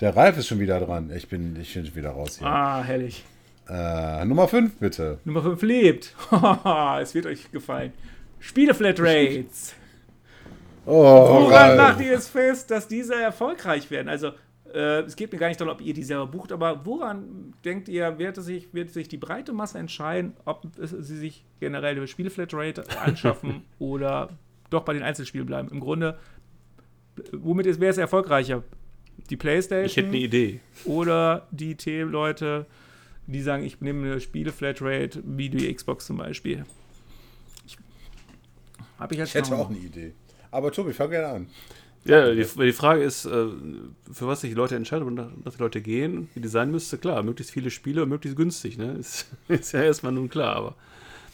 Der 0.00 0.16
Ralf 0.16 0.38
ist 0.38 0.46
schon 0.46 0.60
wieder 0.60 0.80
dran. 0.80 1.10
Ich 1.14 1.28
bin, 1.28 1.56
ich 1.60 1.74
bin 1.74 1.84
schon 1.86 1.94
wieder 1.94 2.10
raus 2.10 2.38
hier. 2.38 2.46
Ah, 2.46 2.82
herrlich. 2.82 3.24
Äh, 3.70 4.24
Nummer 4.24 4.48
5, 4.48 4.78
bitte. 4.78 5.18
Nummer 5.24 5.42
5 5.42 5.62
lebt. 5.62 6.16
es 7.00 7.14
wird 7.14 7.26
euch 7.26 7.52
gefallen. 7.52 7.92
Spiele-Flatrates. 8.40 9.74
Oh, 10.86 11.04
Woran 11.04 11.76
macht 11.76 11.98
Ralf. 11.98 12.00
ihr 12.00 12.16
es 12.16 12.28
fest, 12.28 12.70
dass 12.70 12.88
diese 12.88 13.14
erfolgreich 13.14 13.88
werden? 13.90 14.08
Also, 14.08 14.32
äh, 14.74 15.02
es 15.02 15.14
geht 15.14 15.32
mir 15.32 15.38
gar 15.38 15.48
nicht 15.48 15.60
darum, 15.60 15.72
ob 15.72 15.80
ihr 15.80 15.94
die 15.94 16.02
selber 16.02 16.26
bucht, 16.26 16.50
aber 16.50 16.84
woran 16.84 17.54
denkt 17.64 17.88
ihr, 17.88 18.18
wird 18.18 18.36
sich, 18.36 18.74
wird 18.74 18.90
sich 18.90 19.06
die 19.08 19.18
breite 19.18 19.52
Masse 19.52 19.78
entscheiden, 19.78 20.32
ob 20.44 20.66
sie 20.80 21.18
sich 21.18 21.44
generell 21.60 21.96
über 21.96 22.06
Spiele-Flatrate 22.08 22.84
anschaffen 23.04 23.62
oder 23.78 24.30
doch 24.70 24.84
bei 24.84 24.94
den 24.94 25.02
Einzelspielen 25.02 25.46
bleiben? 25.46 25.68
Im 25.70 25.78
Grunde, 25.78 26.18
womit 27.32 27.66
ist, 27.66 27.78
wäre 27.78 27.90
es 27.90 27.98
erfolgreicher? 27.98 28.64
Die 29.28 29.36
Playstation? 29.36 29.86
Ich 29.86 29.96
hätte 29.96 30.08
eine 30.08 30.16
Idee. 30.16 30.60
Oder 30.86 31.46
die 31.50 31.76
T-Leute, 31.76 32.66
die 33.30 33.42
sagen, 33.42 33.64
ich 33.64 33.80
nehme 33.80 34.10
eine 34.10 34.20
Spiele-Flatrate, 34.20 35.22
wie 35.24 35.48
die 35.48 35.72
Xbox 35.72 36.06
zum 36.06 36.16
Beispiel. 36.18 36.64
Ich, 37.66 37.76
hab 38.98 39.12
ich 39.12 39.18
jetzt 39.18 39.28
Ich 39.28 39.34
hätte 39.34 39.54
auch 39.54 39.70
eine 39.70 39.78
Idee. 39.78 40.12
Aber 40.50 40.72
Tobi, 40.72 40.92
fang 40.92 41.10
gerne 41.10 41.28
an. 41.28 41.46
Ja, 42.04 42.32
die, 42.32 42.44
die 42.44 42.72
Frage 42.72 43.02
ist, 43.02 43.26
äh, 43.26 43.46
für 44.10 44.26
was 44.26 44.40
sich 44.40 44.50
die 44.50 44.56
Leute 44.56 44.74
entscheiden 44.74 45.06
und 45.06 45.16
dass 45.44 45.56
die 45.56 45.62
Leute 45.62 45.82
gehen, 45.82 46.30
wie 46.34 46.40
die 46.40 46.48
sein 46.48 46.70
müsste. 46.70 46.96
Klar, 46.96 47.22
möglichst 47.22 47.52
viele 47.52 47.70
Spiele 47.70 48.02
und 48.02 48.08
möglichst 48.08 48.36
günstig. 48.36 48.78
Ne? 48.78 48.92
Ist, 48.98 49.26
ist 49.48 49.72
ja 49.72 49.82
erstmal 49.82 50.12
nun 50.12 50.30
klar, 50.30 50.56
aber 50.56 50.76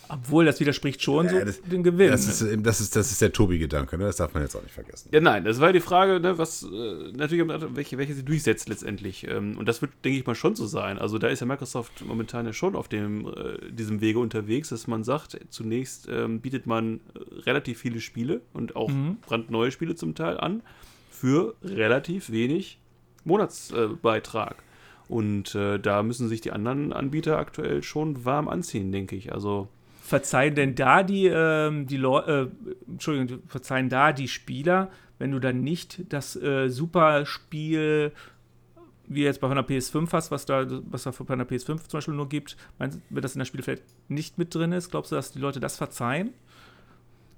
Obwohl, 0.08 0.44
das 0.44 0.60
widerspricht 0.60 1.02
schon 1.02 1.28
so 1.28 1.36
Ja, 1.36 1.44
das- 1.44 1.60
dem 1.62 1.82
Gewinn. 1.82 2.10
Das 2.10 2.28
ist, 2.28 2.40
ähm, 2.42 2.62
das 2.62 2.80
ist, 2.80 2.94
das 2.94 3.10
ist 3.10 3.20
der 3.20 3.32
Tobi-Gedanke, 3.32 3.98
ne? 3.98 4.04
das 4.04 4.16
darf 4.16 4.32
man 4.34 4.42
jetzt 4.42 4.54
auch 4.54 4.62
nicht 4.62 4.74
vergessen. 4.74 5.08
Ja, 5.12 5.20
nein, 5.20 5.44
das 5.44 5.58
war 5.60 5.68
ja 5.68 5.72
die 5.72 5.80
Frage, 5.80 6.20
ne, 6.20 6.38
was 6.38 6.62
äh, 6.62 7.12
natürlich, 7.16 7.46
welche, 7.74 7.98
welche 7.98 8.14
sie 8.14 8.24
durchsetzt 8.24 8.68
letztendlich. 8.68 9.26
Ähm, 9.28 9.58
und 9.58 9.66
das 9.68 9.82
wird, 9.82 9.92
denke 10.04 10.18
ich 10.18 10.26
mal, 10.26 10.34
schon 10.34 10.54
so 10.54 10.66
sein. 10.66 10.98
Also 10.98 11.18
da 11.18 11.28
ist 11.28 11.40
ja 11.40 11.46
Microsoft 11.46 12.04
momentan 12.06 12.46
ja 12.46 12.52
schon 12.52 12.76
auf 12.76 12.88
dem, 12.88 13.26
äh, 13.26 13.70
diesem 13.72 14.00
Wege 14.00 14.18
unterwegs, 14.18 14.68
dass 14.68 14.86
man 14.86 15.02
sagt, 15.04 15.38
zunächst 15.50 16.08
ähm, 16.10 16.40
bietet 16.40 16.66
man 16.66 17.00
äh, 17.14 17.40
relativ 17.40 17.78
viele 17.80 18.00
Spiele 18.00 18.40
und 18.52 18.76
auch 18.76 18.90
brandneue 19.26 19.70
Spiele 19.72 19.94
zum 19.96 20.14
Teil 20.14 20.38
an 20.38 20.62
für 21.10 21.54
relativ 21.64 22.30
wenig 22.30 22.78
Monatsbeitrag. 23.24 24.56
und 25.08 25.54
äh, 25.54 25.78
da 25.78 26.02
müssen 26.02 26.28
sich 26.28 26.40
die 26.40 26.50
anderen 26.52 26.92
Anbieter 26.92 27.38
aktuell 27.38 27.82
schon 27.82 28.24
warm 28.24 28.48
anziehen, 28.48 28.90
denke 28.90 29.14
ich. 29.16 29.32
Also 29.32 29.68
verzeihen 30.06 30.54
denn 30.54 30.74
da 30.74 31.02
die, 31.02 31.26
ähm, 31.26 31.86
die 31.86 31.96
Leute, 31.96 32.50
äh, 32.66 32.90
Entschuldigung, 32.90 33.40
verzeihen 33.46 33.88
da 33.88 34.12
die 34.12 34.28
Spieler, 34.28 34.90
wenn 35.18 35.30
du 35.32 35.38
dann 35.38 35.60
nicht 35.62 36.02
das 36.12 36.36
äh, 36.36 36.68
Superspiel, 36.68 38.12
wie 39.08 39.22
jetzt 39.22 39.40
bei 39.40 39.48
einer 39.48 39.62
PS5 39.62 40.12
hast, 40.12 40.30
was 40.30 40.46
da, 40.46 40.66
was 40.90 41.04
da 41.04 41.12
bei 41.18 41.34
einer 41.34 41.44
PS5 41.44 41.88
zum 41.88 41.98
Beispiel 41.98 42.14
nur 42.14 42.28
gibt, 42.28 42.56
meinst 42.78 42.98
du, 42.98 43.02
wenn 43.10 43.22
das 43.22 43.34
in 43.34 43.38
der 43.38 43.46
Spiel 43.46 43.62
vielleicht 43.62 43.84
nicht 44.08 44.36
mit 44.38 44.54
drin 44.54 44.72
ist, 44.72 44.90
glaubst 44.90 45.12
du, 45.12 45.16
dass 45.16 45.32
die 45.32 45.38
Leute 45.38 45.60
das 45.60 45.76
verzeihen? 45.76 46.30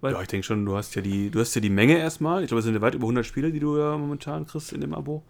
Weil, 0.01 0.13
Ja, 0.13 0.23
ich 0.23 0.29
denke 0.29 0.47
schon, 0.47 0.65
du 0.65 0.77
hast 0.77 0.95
ja 0.95 1.03
die, 1.03 1.31
du 1.31 1.41
hast 1.41 1.55
ja 1.55 1.61
die 1.61 1.71
Menge 1.71 1.99
erstmal. 1.99 2.43
Ich 2.43 2.49
glaube, 2.49 2.61
es 2.61 2.65
sind 2.65 2.75
ja 2.75 2.81
weit 2.81 2.95
über 2.95 3.05
100 3.05 3.27
Spiele, 3.27 3.51
die 3.53 3.61
du 3.61 3.77
ja 3.79 3.97
momentan 3.99 4.47
kriegst 4.47 4.73
in 4.73 4.81
dem 4.81 4.95
Abo. 4.95 5.25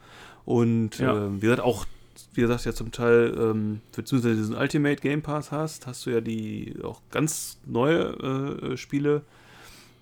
Und 0.44 0.98
Ja. 0.98 1.16
ähm, 1.27 1.37
wie 1.37 1.46
gesagt, 1.46 1.61
auch, 1.62 1.87
wie 2.35 2.40
gesagt, 2.42 2.64
ja 2.64 2.72
zum 2.72 2.92
Teil, 2.92 3.35
ähm, 3.38 3.81
beziehungsweise 3.94 4.37
diesen 4.37 4.54
Ultimate 4.57 5.00
Game 5.00 5.22
Pass 5.22 5.50
hast, 5.52 5.87
hast 5.87 6.07
du 6.07 6.11
ja 6.11 6.20
die 6.20 6.74
auch 6.83 7.00
ganz 7.11 7.59
neue 7.66 8.70
äh, 8.72 8.76
Spiele, 8.76 9.22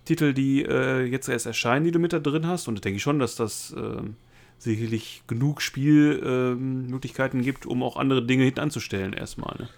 Titel, 0.05 0.33
die 0.33 0.64
äh, 0.64 1.02
jetzt 1.05 1.29
erst 1.29 1.46
erscheinen, 1.46 1.85
die 1.85 1.90
du 1.90 1.98
mit 1.98 2.12
da 2.12 2.18
drin 2.20 2.46
hast. 2.46 2.68
Und 2.68 2.76
da 2.76 2.81
denke 2.81 2.96
ich 2.98 3.02
schon, 3.02 3.18
dass 3.18 3.35
das 3.35 3.74
ähm, 3.76 4.14
sicherlich 4.59 5.22
genug 5.26 5.61
Spielmöglichkeiten 5.61 6.87
Möglichkeiten 6.90 7.42
gibt, 7.42 7.66
um 7.66 7.83
auch 7.83 7.96
andere 7.96 8.24
Dinge 8.24 8.44
hinten 8.44 8.61
anzustellen 8.61 9.12
erstmal. 9.12 9.57
Ne? 9.59 9.68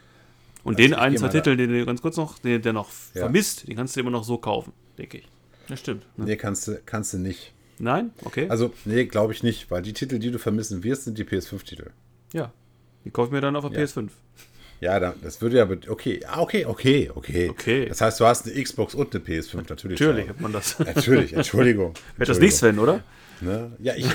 Und 0.65 0.75
Also 0.79 0.89
den 0.89 0.95
einen, 0.95 1.17
zwei 1.17 1.29
Titel, 1.29 1.57
den 1.57 1.71
du 1.71 1.87
ganz 1.87 2.03
kurz 2.03 2.17
noch, 2.17 2.39
den, 2.41 2.61
der 2.61 2.73
noch 2.75 2.91
Ja. 3.15 3.23
vermisst, 3.23 3.67
den 3.69 3.77
kannst 3.77 3.97
du 3.97 4.01
immer 4.01 4.11
noch 4.11 4.25
so 4.25 4.37
kaufen, 4.39 4.73
denke 4.99 5.19
ich. 5.19 5.29
das 5.69 5.81
stimmt. 5.81 6.05
Nee, 6.17 6.37
kannst 6.37 6.69
du, 6.69 6.79
kannst 6.85 7.15
du 7.15 7.19
nicht. 7.19 7.53
Nein? 7.79 8.11
Okay. 8.25 8.49
Also, 8.51 8.73
nee, 8.85 9.05
glaube 9.07 9.33
ich 9.33 9.43
nicht, 9.43 9.71
weil 9.71 9.83
die 9.83 9.93
Titel, 9.93 10.19
die 10.19 10.31
du 10.31 10.39
vermissen 10.39 10.83
wirst, 10.85 11.05
sind 11.05 11.17
die 11.17 11.25
PS5-Titel. 11.25 11.91
Ja. 12.33 12.53
Die 13.05 13.11
kaufe 13.11 13.29
ich 13.29 13.33
mir 13.33 13.41
dann 13.41 13.57
auf 13.57 13.69
der 13.71 13.79
Ja. 13.79 13.85
PS5. 13.87 14.09
Ja, 14.81 15.01
das 15.01 15.41
würde 15.41 15.57
ja, 15.57 15.69
okay, 15.91 16.21
ah, 16.29 16.41
okay, 16.41 16.65
okay, 16.65 17.11
okay. 17.15 17.49
Okay. 17.51 17.87
Das 17.89 18.01
heißt, 18.01 18.21
du 18.21 18.27
hast 18.27 18.47
eine 18.49 18.63
Xbox 18.63 18.95
und 18.95 19.13
eine 19.15 19.25
PS5, 19.25 19.69
natürlich. 19.69 19.99
Natürlich 20.01 20.29
hat 20.29 20.41
man 20.41 20.53
das. 20.53 20.79
Natürlich, 20.79 21.33
Entschuldigung. 21.33 21.95
Wird 22.17 22.29
das 22.29 22.39
nicht, 22.39 22.55
Sven, 22.55 22.79
oder? 22.79 23.01
Ne? 23.41 23.73
Ja, 23.81 23.95
ich, 23.97 24.07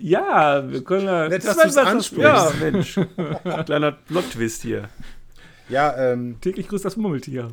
Ja, 0.00 0.70
wir 0.70 0.84
können 0.84 1.06
ja. 1.06 1.28
Nett, 1.28 1.44
dass 1.44 1.56
was- 1.56 1.76
ansprichst. 1.76 2.22
Ja, 2.22 2.52
Mensch. 2.60 2.98
Kleiner 3.66 3.92
Plot-Twist 3.92 4.62
hier. 4.62 4.88
ja 5.68 5.96
ähm, 6.12 6.36
Täglich 6.40 6.68
grüßt 6.68 6.84
das 6.84 6.96
Murmeltier. 6.96 7.48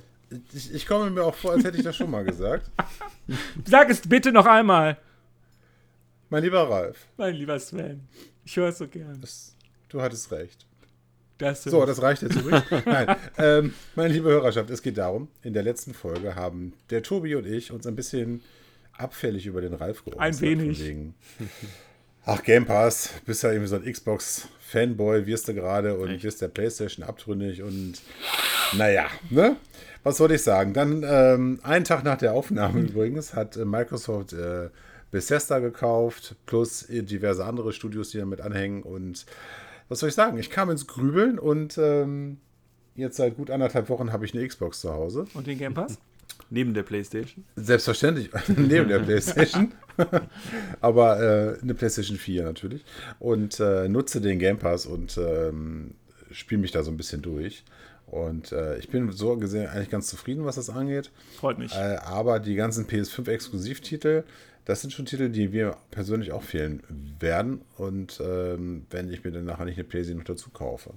ich, 0.54 0.74
ich 0.74 0.88
komme 0.88 1.10
mir 1.10 1.24
auch 1.24 1.36
vor, 1.36 1.52
als 1.54 1.64
hätte 1.64 1.78
ich 1.78 1.84
das 1.84 1.96
schon 1.96 2.10
mal 2.12 2.24
gesagt. 2.24 2.70
Sag 3.66 3.90
es 3.90 4.02
bitte 4.02 4.32
noch 4.32 4.46
einmal, 4.46 4.98
Mein 6.32 6.44
lieber 6.44 6.70
Ralf, 6.70 7.08
mein 7.18 7.36
lieber 7.36 7.60
Sven. 7.60 8.08
Ich 8.46 8.56
höre 8.56 8.70
es 8.70 8.78
so 8.78 8.88
gern. 8.88 9.20
das, 9.20 9.54
du 9.90 10.02
hattest 10.02 10.32
recht. 10.32 10.66
Das 11.38 11.64
So, 11.64 11.86
das 11.86 12.02
reicht 12.02 12.22
jetzt 12.22 12.38
übrigens. 12.38 12.64
Nein, 12.86 13.18
ähm, 13.38 13.74
meine 13.96 14.14
liebe 14.14 14.30
Hörerschaft, 14.30 14.70
es 14.70 14.82
geht 14.82 14.98
darum, 14.98 15.28
in 15.44 15.52
der 15.52 15.64
letzten 15.64 15.94
Folge 15.94 16.36
haben 16.36 16.72
der 16.90 17.04
Tobi 17.04 17.36
und 17.36 17.46
ich 17.46 17.74
uns 17.74 17.86
ein 17.86 17.98
bisschen 17.98 18.40
abfällig 18.94 19.46
über 19.46 19.60
den 19.60 19.74
Ralf 19.74 20.06
geäußert. 20.06 20.22
Ein 20.22 20.40
wenig. 20.40 20.80
Wegen, 20.80 21.16
ach, 22.26 22.42
Game 22.44 22.66
Pass, 22.66 23.10
bist 23.26 23.44
ja 23.44 23.52
irgendwie 23.52 23.68
so 23.68 23.76
ein 23.76 23.92
Xbox-Fanboy, 23.92 25.26
wirst 25.26 25.50
du 25.50 25.54
gerade 25.54 25.98
und 25.98 26.24
wirst 26.24 26.42
der 26.42 26.48
Playstation 26.48 27.06
abtrünnig 27.06 27.62
und 27.62 27.96
naja, 28.78 29.08
ne? 29.30 29.58
Was 30.04 30.16
soll 30.16 30.32
ich 30.32 30.44
sagen? 30.44 30.74
Dann, 30.74 31.04
ähm, 31.06 31.60
einen 31.62 31.84
Tag 31.84 32.06
nach 32.06 32.18
der 32.18 32.32
Aufnahme 32.32 32.80
übrigens, 32.88 33.34
hat 33.34 33.58
äh, 33.58 33.66
Microsoft 33.66 34.32
äh, 34.32 34.70
Bethesda 35.12 35.60
gekauft, 35.60 36.36
plus 36.46 36.90
äh, 36.90 37.04
diverse 37.04 37.46
andere 37.46 37.74
Studios, 37.74 38.10
die 38.10 38.18
damit 38.18 38.42
anhängen 38.42 38.84
und 38.84 39.26
was 39.92 40.00
soll 40.00 40.08
ich 40.08 40.16
sagen? 40.16 40.38
Ich 40.38 40.50
kam 40.50 40.70
ins 40.70 40.88
Grübeln 40.88 41.38
und 41.38 41.78
ähm, 41.78 42.38
jetzt 42.96 43.18
seit 43.18 43.36
gut 43.36 43.52
anderthalb 43.52 43.90
Wochen 43.90 44.14
habe 44.14 44.24
ich 44.24 44.34
eine 44.34 44.48
Xbox 44.48 44.80
zu 44.80 44.94
Hause. 44.94 45.26
Und 45.34 45.48
den 45.48 45.58
Game 45.58 45.74
Pass? 45.74 46.00
Neben 46.50 46.74
der 46.74 46.84
Playstation. 46.84 47.44
Selbstverständlich, 47.58 48.30
neben 48.48 48.88
der 48.88 49.00
PlayStation. 49.00 49.74
Aber 50.80 51.20
äh, 51.20 51.62
eine 51.62 51.74
PlayStation 51.74 52.18
4 52.18 52.44
natürlich. 52.44 52.86
Und 53.20 53.60
äh, 53.60 53.90
nutze 53.90 54.22
den 54.22 54.40
Game 54.40 54.58
Pass 54.58 54.86
und 54.86 55.18
ähm, 55.18 55.96
spiele 56.32 56.62
mich 56.62 56.72
da 56.72 56.84
so 56.84 56.92
ein 56.92 56.98
bisschen 56.98 57.22
durch. 57.22 57.66
Und 58.08 58.52
äh, 58.52 58.78
ich 58.78 58.90
bin 58.90 59.12
so 59.12 59.38
gesehen 59.38 59.68
eigentlich 59.68 59.90
ganz 59.90 60.08
zufrieden, 60.08 60.44
was 60.46 60.56
das 60.56 60.70
angeht. 60.70 61.12
Freut 61.38 61.58
mich. 61.58 61.74
Äh, 61.74 61.98
aber 62.04 62.40
die 62.40 62.56
ganzen 62.56 62.86
PS5-Exklusivtitel, 62.86 64.24
das 64.66 64.82
sind 64.82 64.92
schon 64.94 65.06
Titel, 65.06 65.30
die 65.30 65.48
mir 65.48 65.78
persönlich 65.90 66.32
auch 66.32 66.44
fehlen 66.44 66.84
werden. 67.20 67.62
Und 67.78 68.22
ähm, 68.24 68.86
wenn 68.90 69.12
ich 69.12 69.24
mir 69.24 69.32
dann 69.32 69.46
nachher 69.46 69.66
nicht 69.66 69.78
eine 69.78 69.84
PlayStation 69.86 70.20
noch 70.20 70.26
dazu 70.26 70.50
kaufe. 70.52 70.92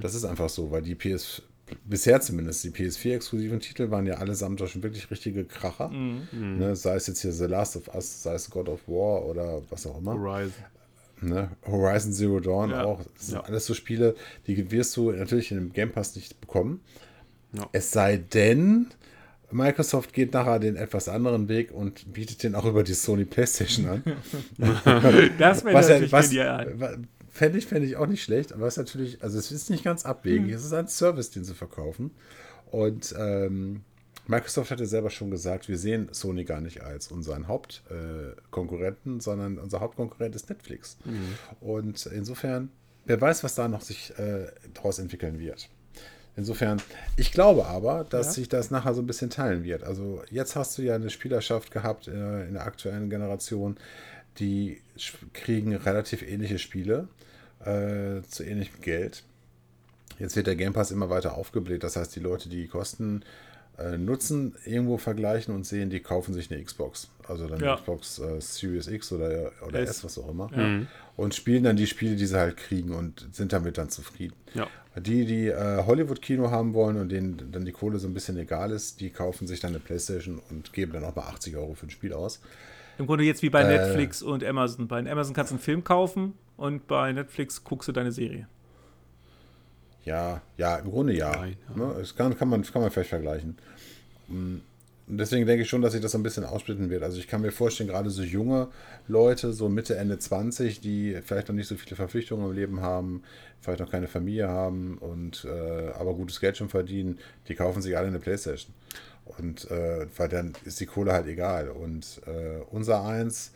Das 0.00 0.14
ist 0.14 0.24
einfach 0.24 0.48
so, 0.48 0.70
weil 0.70 0.82
die 0.82 0.94
PS, 0.94 1.42
bisher 1.84 2.20
zumindest, 2.20 2.62
die 2.64 2.70
PS4-exklusiven 2.70 3.60
Titel 3.60 3.90
waren 3.90 4.06
ja 4.06 4.14
allesamt 4.14 4.60
doch 4.60 4.68
schon 4.68 4.82
wirklich 4.82 5.10
richtige 5.10 5.44
Kracher. 5.44 5.88
Ne, 5.88 6.74
sei 6.76 6.94
es 6.96 7.06
jetzt 7.06 7.22
hier 7.22 7.32
The 7.32 7.44
Last 7.46 7.76
of 7.76 7.94
Us, 7.94 8.22
sei 8.22 8.34
es 8.34 8.50
God 8.50 8.68
of 8.68 8.86
War 8.88 9.24
oder 9.26 9.62
was 9.70 9.86
auch 9.86 9.98
immer. 9.98 10.12
Horizon. 10.14 10.52
Ne? 11.22 11.50
Horizon 11.66 12.12
Zero 12.12 12.40
Dawn 12.40 12.70
Ja. 12.70 12.84
auch. 12.84 13.02
Das 13.14 13.26
sind 13.26 13.34
Ja. 13.36 13.42
alles 13.44 13.66
so 13.66 13.74
Spiele, 13.74 14.14
die 14.46 14.70
wirst 14.70 14.96
du 14.96 15.10
natürlich 15.12 15.50
in 15.52 15.58
dem 15.58 15.72
Game 15.72 15.92
Pass 15.92 16.16
nicht 16.16 16.40
bekommen. 16.40 16.80
Ja. 17.52 17.68
Es 17.72 17.90
sei 17.90 18.16
denn, 18.16 18.86
Microsoft 19.52 20.12
geht 20.12 20.32
nachher 20.32 20.58
den 20.58 20.76
etwas 20.76 21.08
anderen 21.08 21.48
Weg 21.48 21.72
und 21.72 22.12
bietet 22.12 22.42
den 22.42 22.54
auch 22.54 22.64
über 22.64 22.82
die 22.82 22.94
Sony 22.94 23.24
PlayStation 23.24 23.86
an. 23.86 24.02
Das 25.38 25.64
wäre 25.64 25.74
natürlich 25.74 26.12
was, 26.12 26.30
genial. 26.30 26.98
fände 27.28 27.58
ich, 27.58 27.66
fände 27.66 27.86
ich 27.86 27.96
auch 27.96 28.06
nicht 28.06 28.22
schlecht, 28.22 28.52
aber 28.52 28.66
es 28.66 28.74
ist 28.74 28.78
natürlich, 28.78 29.22
also 29.22 29.38
es 29.38 29.50
ist 29.50 29.70
nicht 29.70 29.84
ganz 29.84 30.04
abwegig. 30.04 30.48
Hm. 30.48 30.54
Es 30.54 30.64
ist 30.64 30.72
ein 30.72 30.88
Service, 30.88 31.30
den 31.30 31.44
sie 31.44 31.54
verkaufen. 31.54 32.10
Und 32.70 33.14
ähm, 33.18 33.82
Microsoft 34.26 34.70
hatte 34.70 34.86
selber 34.86 35.10
schon 35.10 35.30
gesagt, 35.30 35.68
wir 35.68 35.76
sehen 35.76 36.08
Sony 36.12 36.44
gar 36.44 36.60
nicht 36.60 36.82
als 36.82 37.08
unseren 37.08 37.48
Hauptkonkurrenten, 37.48 39.18
äh, 39.18 39.20
sondern 39.20 39.58
unser 39.58 39.80
Hauptkonkurrent 39.80 40.36
ist 40.36 40.48
Netflix. 40.48 40.98
Mhm. 41.04 41.34
Und 41.60 42.06
insofern, 42.06 42.70
wer 43.06 43.20
weiß, 43.20 43.42
was 43.42 43.56
da 43.56 43.66
noch 43.66 43.80
sich 43.80 44.16
äh, 44.18 44.46
daraus 44.72 44.98
entwickeln 45.00 45.40
wird. 45.40 45.68
Insofern, 46.36 46.80
ich 47.16 47.32
glaube 47.32 47.66
aber, 47.66 48.04
dass 48.08 48.26
Ja. 48.28 48.32
sich 48.34 48.48
das 48.48 48.70
nachher 48.70 48.94
so 48.94 49.02
ein 49.02 49.06
bisschen 49.06 49.30
teilen 49.30 49.64
wird. 49.64 49.82
Also 49.84 50.22
jetzt 50.30 50.56
hast 50.56 50.78
du 50.78 50.82
ja 50.82 50.94
eine 50.94 51.10
Spielerschaft 51.10 51.70
gehabt 51.70 52.08
äh, 52.08 52.46
in 52.46 52.54
der 52.54 52.64
aktuellen 52.64 53.10
Generation, 53.10 53.76
die 54.38 54.80
kriegen 55.34 55.74
relativ 55.74 56.22
ähnliche 56.22 56.58
Spiele 56.58 57.08
äh, 57.64 58.22
zu 58.28 58.44
ähnlichem 58.44 58.80
Geld. 58.80 59.24
Jetzt 60.18 60.36
wird 60.36 60.46
der 60.46 60.56
Game 60.56 60.72
Pass 60.72 60.90
immer 60.90 61.10
weiter 61.10 61.34
aufgebläht. 61.36 61.82
Das 61.82 61.96
heißt, 61.96 62.14
die 62.14 62.20
Leute, 62.20 62.48
die 62.48 62.68
Kosten 62.68 63.22
äh, 63.78 63.96
Nutzen 63.98 64.54
irgendwo 64.66 64.98
vergleichen 64.98 65.54
und 65.54 65.66
sehen, 65.66 65.90
die 65.90 66.00
kaufen 66.00 66.34
sich 66.34 66.50
eine 66.50 66.62
Xbox. 66.62 67.08
Also 67.26 67.48
dann 67.48 67.60
Ja. 67.60 67.72
eine 67.72 67.80
Xbox 67.80 68.18
äh, 68.18 68.40
Series 68.40 68.86
X 68.86 69.12
oder, 69.12 69.50
oder 69.66 69.80
S. 69.80 69.90
S, 69.90 70.04
was 70.04 70.18
auch 70.18 70.28
immer. 70.28 70.50
Ja. 70.56 70.86
Und 71.16 71.34
spielen 71.34 71.64
dann 71.64 71.76
die 71.76 71.86
Spiele, 71.86 72.16
die 72.16 72.26
sie 72.26 72.38
halt 72.38 72.56
kriegen 72.56 72.94
und 72.94 73.26
sind 73.32 73.52
damit 73.52 73.78
dann 73.78 73.88
zufrieden. 73.90 74.34
Ja. 74.54 74.68
Die, 74.96 75.24
die 75.24 75.46
äh, 75.46 75.84
Hollywood-Kino 75.84 76.50
haben 76.50 76.74
wollen 76.74 76.96
und 76.96 77.10
denen 77.10 77.50
dann 77.52 77.64
die 77.64 77.70
Kohle 77.72 77.98
so 77.98 78.08
ein 78.08 78.14
bisschen 78.14 78.36
egal 78.38 78.72
ist, 78.72 79.00
die 79.00 79.10
kaufen 79.10 79.46
sich 79.46 79.60
dann 79.60 79.70
eine 79.70 79.78
Playstation 79.78 80.40
und 80.50 80.72
geben 80.72 80.92
dann 80.92 81.04
auch 81.04 81.14
mal 81.14 81.22
80 81.28 81.56
Euro 81.56 81.74
für 81.74 81.86
ein 81.86 81.90
Spiel 81.90 82.12
aus. 82.12 82.40
Im 82.98 83.06
Grunde 83.06 83.24
jetzt 83.24 83.42
wie 83.42 83.50
bei 83.50 83.62
Äh. 83.62 83.78
Netflix 83.78 84.20
und 84.20 84.42
Amazon. 84.44 84.88
Bei 84.88 84.98
Amazon 84.98 85.32
kannst 85.32 85.52
du 85.52 85.54
einen 85.54 85.62
Film 85.62 85.84
kaufen 85.84 86.34
und 86.56 86.86
bei 86.88 87.12
Netflix 87.12 87.62
guckst 87.62 87.88
du 87.88 87.92
deine 87.92 88.10
Serie. 88.12 88.48
Ja, 90.04 90.40
ja, 90.56 90.76
im 90.76 90.90
Grunde 90.90 91.14
ja. 91.16 91.30
Nein, 91.36 91.56
Ne? 91.74 91.94
Das 91.98 92.16
kann, 92.16 92.36
kann, 92.36 92.48
man, 92.48 92.62
kann 92.62 92.82
man 92.82 92.90
vielleicht 92.90 93.10
vergleichen. 93.10 93.56
Mm, 94.28 94.56
Und 95.10 95.18
deswegen 95.18 95.44
denke 95.44 95.64
ich 95.64 95.68
schon, 95.68 95.82
dass 95.82 95.92
sich 95.92 96.00
das 96.00 96.12
so 96.12 96.18
ein 96.18 96.22
bisschen 96.22 96.44
aussplitten 96.44 96.88
wird. 96.88 97.02
Also 97.02 97.18
ich 97.18 97.26
kann 97.26 97.42
mir 97.42 97.50
vorstellen, 97.50 97.88
gerade 97.88 98.10
so 98.10 98.22
junge 98.22 98.68
Leute, 99.08 99.52
so 99.52 99.68
Mitte, 99.68 99.96
Ende 99.96 100.20
20, 100.20 100.80
die 100.80 101.18
vielleicht 101.24 101.48
noch 101.48 101.54
nicht 101.56 101.66
so 101.66 101.74
viele 101.74 101.96
Verpflichtungen 101.96 102.46
im 102.46 102.52
Leben 102.54 102.80
haben, 102.80 103.24
vielleicht 103.60 103.80
noch 103.80 103.90
keine 103.90 104.06
Familie 104.06 104.46
haben 104.48 104.98
und 104.98 105.44
äh, 105.44 105.90
aber 105.98 106.14
gutes 106.14 106.38
Geld 106.38 106.56
schon 106.56 106.68
verdienen, 106.68 107.18
die 107.48 107.56
kaufen 107.56 107.82
sich 107.82 107.96
alle 107.96 108.06
eine 108.06 108.20
Playstation. 108.20 108.72
Und 109.36 109.68
äh, 109.72 110.06
weil 110.16 110.28
dann 110.28 110.52
ist 110.64 110.78
die 110.78 110.86
Kohle 110.86 111.12
halt 111.12 111.26
egal. 111.26 111.70
Und 111.70 112.20
äh, 112.26 112.60
unser 112.70 113.04
eins, 113.04 113.50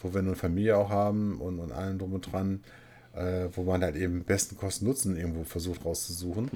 wo 0.00 0.14
wir 0.14 0.20
eine 0.20 0.36
Familie 0.36 0.78
auch 0.78 0.88
haben 0.88 1.38
und, 1.38 1.58
und 1.58 1.70
allem 1.70 1.98
drum 1.98 2.14
und 2.14 2.32
dran, 2.32 2.60
äh, 3.14 3.48
wo 3.52 3.64
man 3.64 3.82
halt 3.82 3.96
eben 3.96 4.24
besten 4.24 4.56
Kosten-Nutzen 4.56 5.18
irgendwo 5.18 5.44
versucht 5.44 5.84
rauszusuchen. 5.84 6.48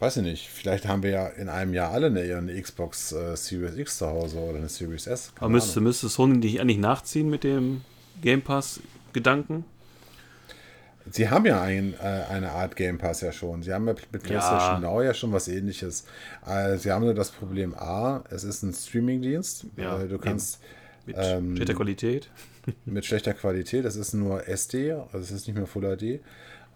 Weiß 0.00 0.16
ich 0.16 0.22
nicht, 0.22 0.48
vielleicht 0.48 0.88
haben 0.88 1.02
wir 1.02 1.10
ja 1.10 1.26
in 1.28 1.48
einem 1.48 1.74
Jahr 1.74 1.92
alle 1.92 2.06
eine, 2.06 2.20
eine 2.36 2.60
Xbox 2.60 3.12
äh, 3.12 3.36
Series 3.36 3.76
X 3.76 3.98
zu 3.98 4.06
Hause 4.06 4.38
oder 4.38 4.58
eine 4.58 4.68
Series 4.68 5.06
S. 5.06 5.32
Aber 5.36 5.50
müsste, 5.50 5.80
müsste 5.82 6.08
Sony 6.08 6.38
nicht 6.38 6.58
eigentlich 6.60 6.78
nachziehen 6.78 7.28
mit 7.28 7.44
dem 7.44 7.82
Game 8.22 8.40
Pass-Gedanken? 8.40 9.64
Sie 11.10 11.28
haben 11.28 11.44
ja 11.44 11.60
ein, 11.60 11.94
äh, 11.94 12.24
eine 12.30 12.50
Art 12.52 12.76
Game 12.76 12.98
Pass 12.98 13.20
ja 13.20 13.32
schon. 13.32 13.62
Sie 13.62 13.72
haben 13.72 13.86
ja 13.86 13.94
mit 14.12 14.22
PlayStation 14.22 14.80
Now 14.82 15.02
ja 15.02 15.12
schon 15.12 15.32
was 15.32 15.48
ähnliches. 15.48 16.04
Äh, 16.46 16.76
sie 16.76 16.92
haben 16.92 17.04
nur 17.04 17.14
das 17.14 17.30
Problem 17.30 17.74
A, 17.74 18.22
es 18.30 18.44
ist 18.44 18.62
ein 18.62 18.72
Streamingdienst. 18.72 19.66
Ja, 19.76 20.00
äh, 20.00 20.08
du 20.08 20.18
kannst 20.18 20.60
Mit 21.06 21.16
Ähm, 21.18 21.56
schlechter 21.56 21.74
Qualität? 21.74 22.30
mit 22.84 23.04
schlechter 23.06 23.34
Qualität, 23.34 23.84
es 23.86 23.96
ist 23.96 24.12
nur 24.12 24.46
SD, 24.46 24.92
also 24.92 25.18
es 25.18 25.30
ist 25.30 25.46
nicht 25.46 25.56
mehr 25.56 25.66
Full 25.66 25.96
HD. 25.96 26.20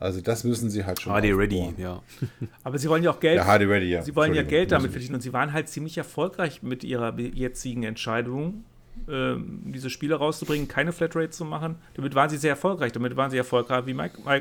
Also 0.01 0.21
das 0.21 0.45
müssen 0.45 0.69
sie 0.71 0.85
halt 0.85 1.01
schon 1.01 1.13
HD 1.13 1.33
Ready, 1.35 1.61
aufbauen. 1.61 1.75
ja. 1.79 2.03
Aber 2.65 2.79
sie 2.79 2.89
wollen 2.89 3.03
ja 3.03 3.11
auch 3.11 3.21
Geld. 3.21 3.37
Ja, 3.37 3.45
HD 3.45 3.63
Ready, 3.69 3.91
ja. 3.91 4.03
Sie 4.03 4.15
wollen 4.17 4.35
ja 4.35 4.43
Geld 4.43 4.73
damit 4.73 4.91
verdienen 4.91 5.15
und 5.15 5.21
sie 5.23 5.33
waren 5.33 5.53
halt 5.53 5.69
ziemlich 5.69 5.97
erfolgreich 5.97 6.63
mit 6.63 6.85
ihrer 6.85 7.19
jetzigen 7.19 7.85
Entscheidung, 7.85 8.65
ähm, 9.09 9.61
diese 9.67 9.91
Spiele 9.91 10.15
rauszubringen, 10.17 10.69
keine 10.69 10.93
Flatrate 10.93 11.31
zu 11.31 11.45
machen. 11.45 11.77
Damit 11.95 12.15
waren 12.15 12.29
sie 12.31 12.37
sehr 12.37 12.51
erfolgreich. 12.51 12.93
Damit 12.93 13.17
waren 13.17 13.31
sie 13.31 13.37
erfolgreich 13.37 13.87
wie, 13.87 13.97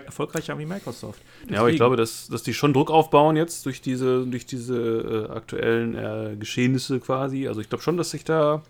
erfolgreicher 0.06 0.58
wie 0.60 0.66
Microsoft. 0.66 1.22
Ja, 1.50 1.60
aber 1.60 1.70
ich 1.70 1.74
Deswegen- 1.74 1.78
glaube, 1.78 1.96
dass, 1.98 2.28
dass 2.28 2.44
die 2.44 2.54
schon 2.54 2.72
Druck 2.74 2.92
aufbauen 2.92 3.36
jetzt 3.36 3.66
durch 3.66 3.82
diese, 3.82 4.26
durch 4.28 4.46
diese 4.46 5.28
äh, 5.32 5.32
aktuellen 5.36 5.96
äh, 5.96 6.36
Geschehnisse 6.38 7.00
quasi. 7.00 7.48
Also 7.48 7.62
ich 7.62 7.70
glaube 7.70 7.84
schon, 7.84 7.98
dass 7.98 8.12
sich 8.12 8.24
da 8.26 8.62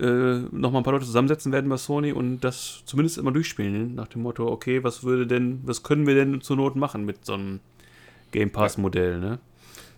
äh, 0.00 0.40
nochmal 0.50 0.80
ein 0.80 0.84
paar 0.84 0.92
Leute 0.92 1.06
zusammensetzen 1.06 1.52
werden 1.52 1.68
bei 1.70 1.76
Sony 1.76 2.12
und 2.12 2.40
das 2.40 2.82
zumindest 2.86 3.18
immer 3.18 3.32
durchspielen. 3.32 3.94
Nach 3.94 4.08
dem 4.08 4.22
Motto, 4.22 4.46
okay, 4.48 4.82
was 4.82 5.04
würde 5.04 5.26
denn, 5.26 5.60
was 5.64 5.82
können 5.82 6.06
wir 6.06 6.14
denn 6.14 6.40
zur 6.40 6.56
Not 6.56 6.76
machen 6.76 7.04
mit 7.04 7.24
so 7.24 7.34
einem 7.34 7.60
Game 8.32 8.50
Pass-Modell, 8.50 9.20
ne? 9.20 9.38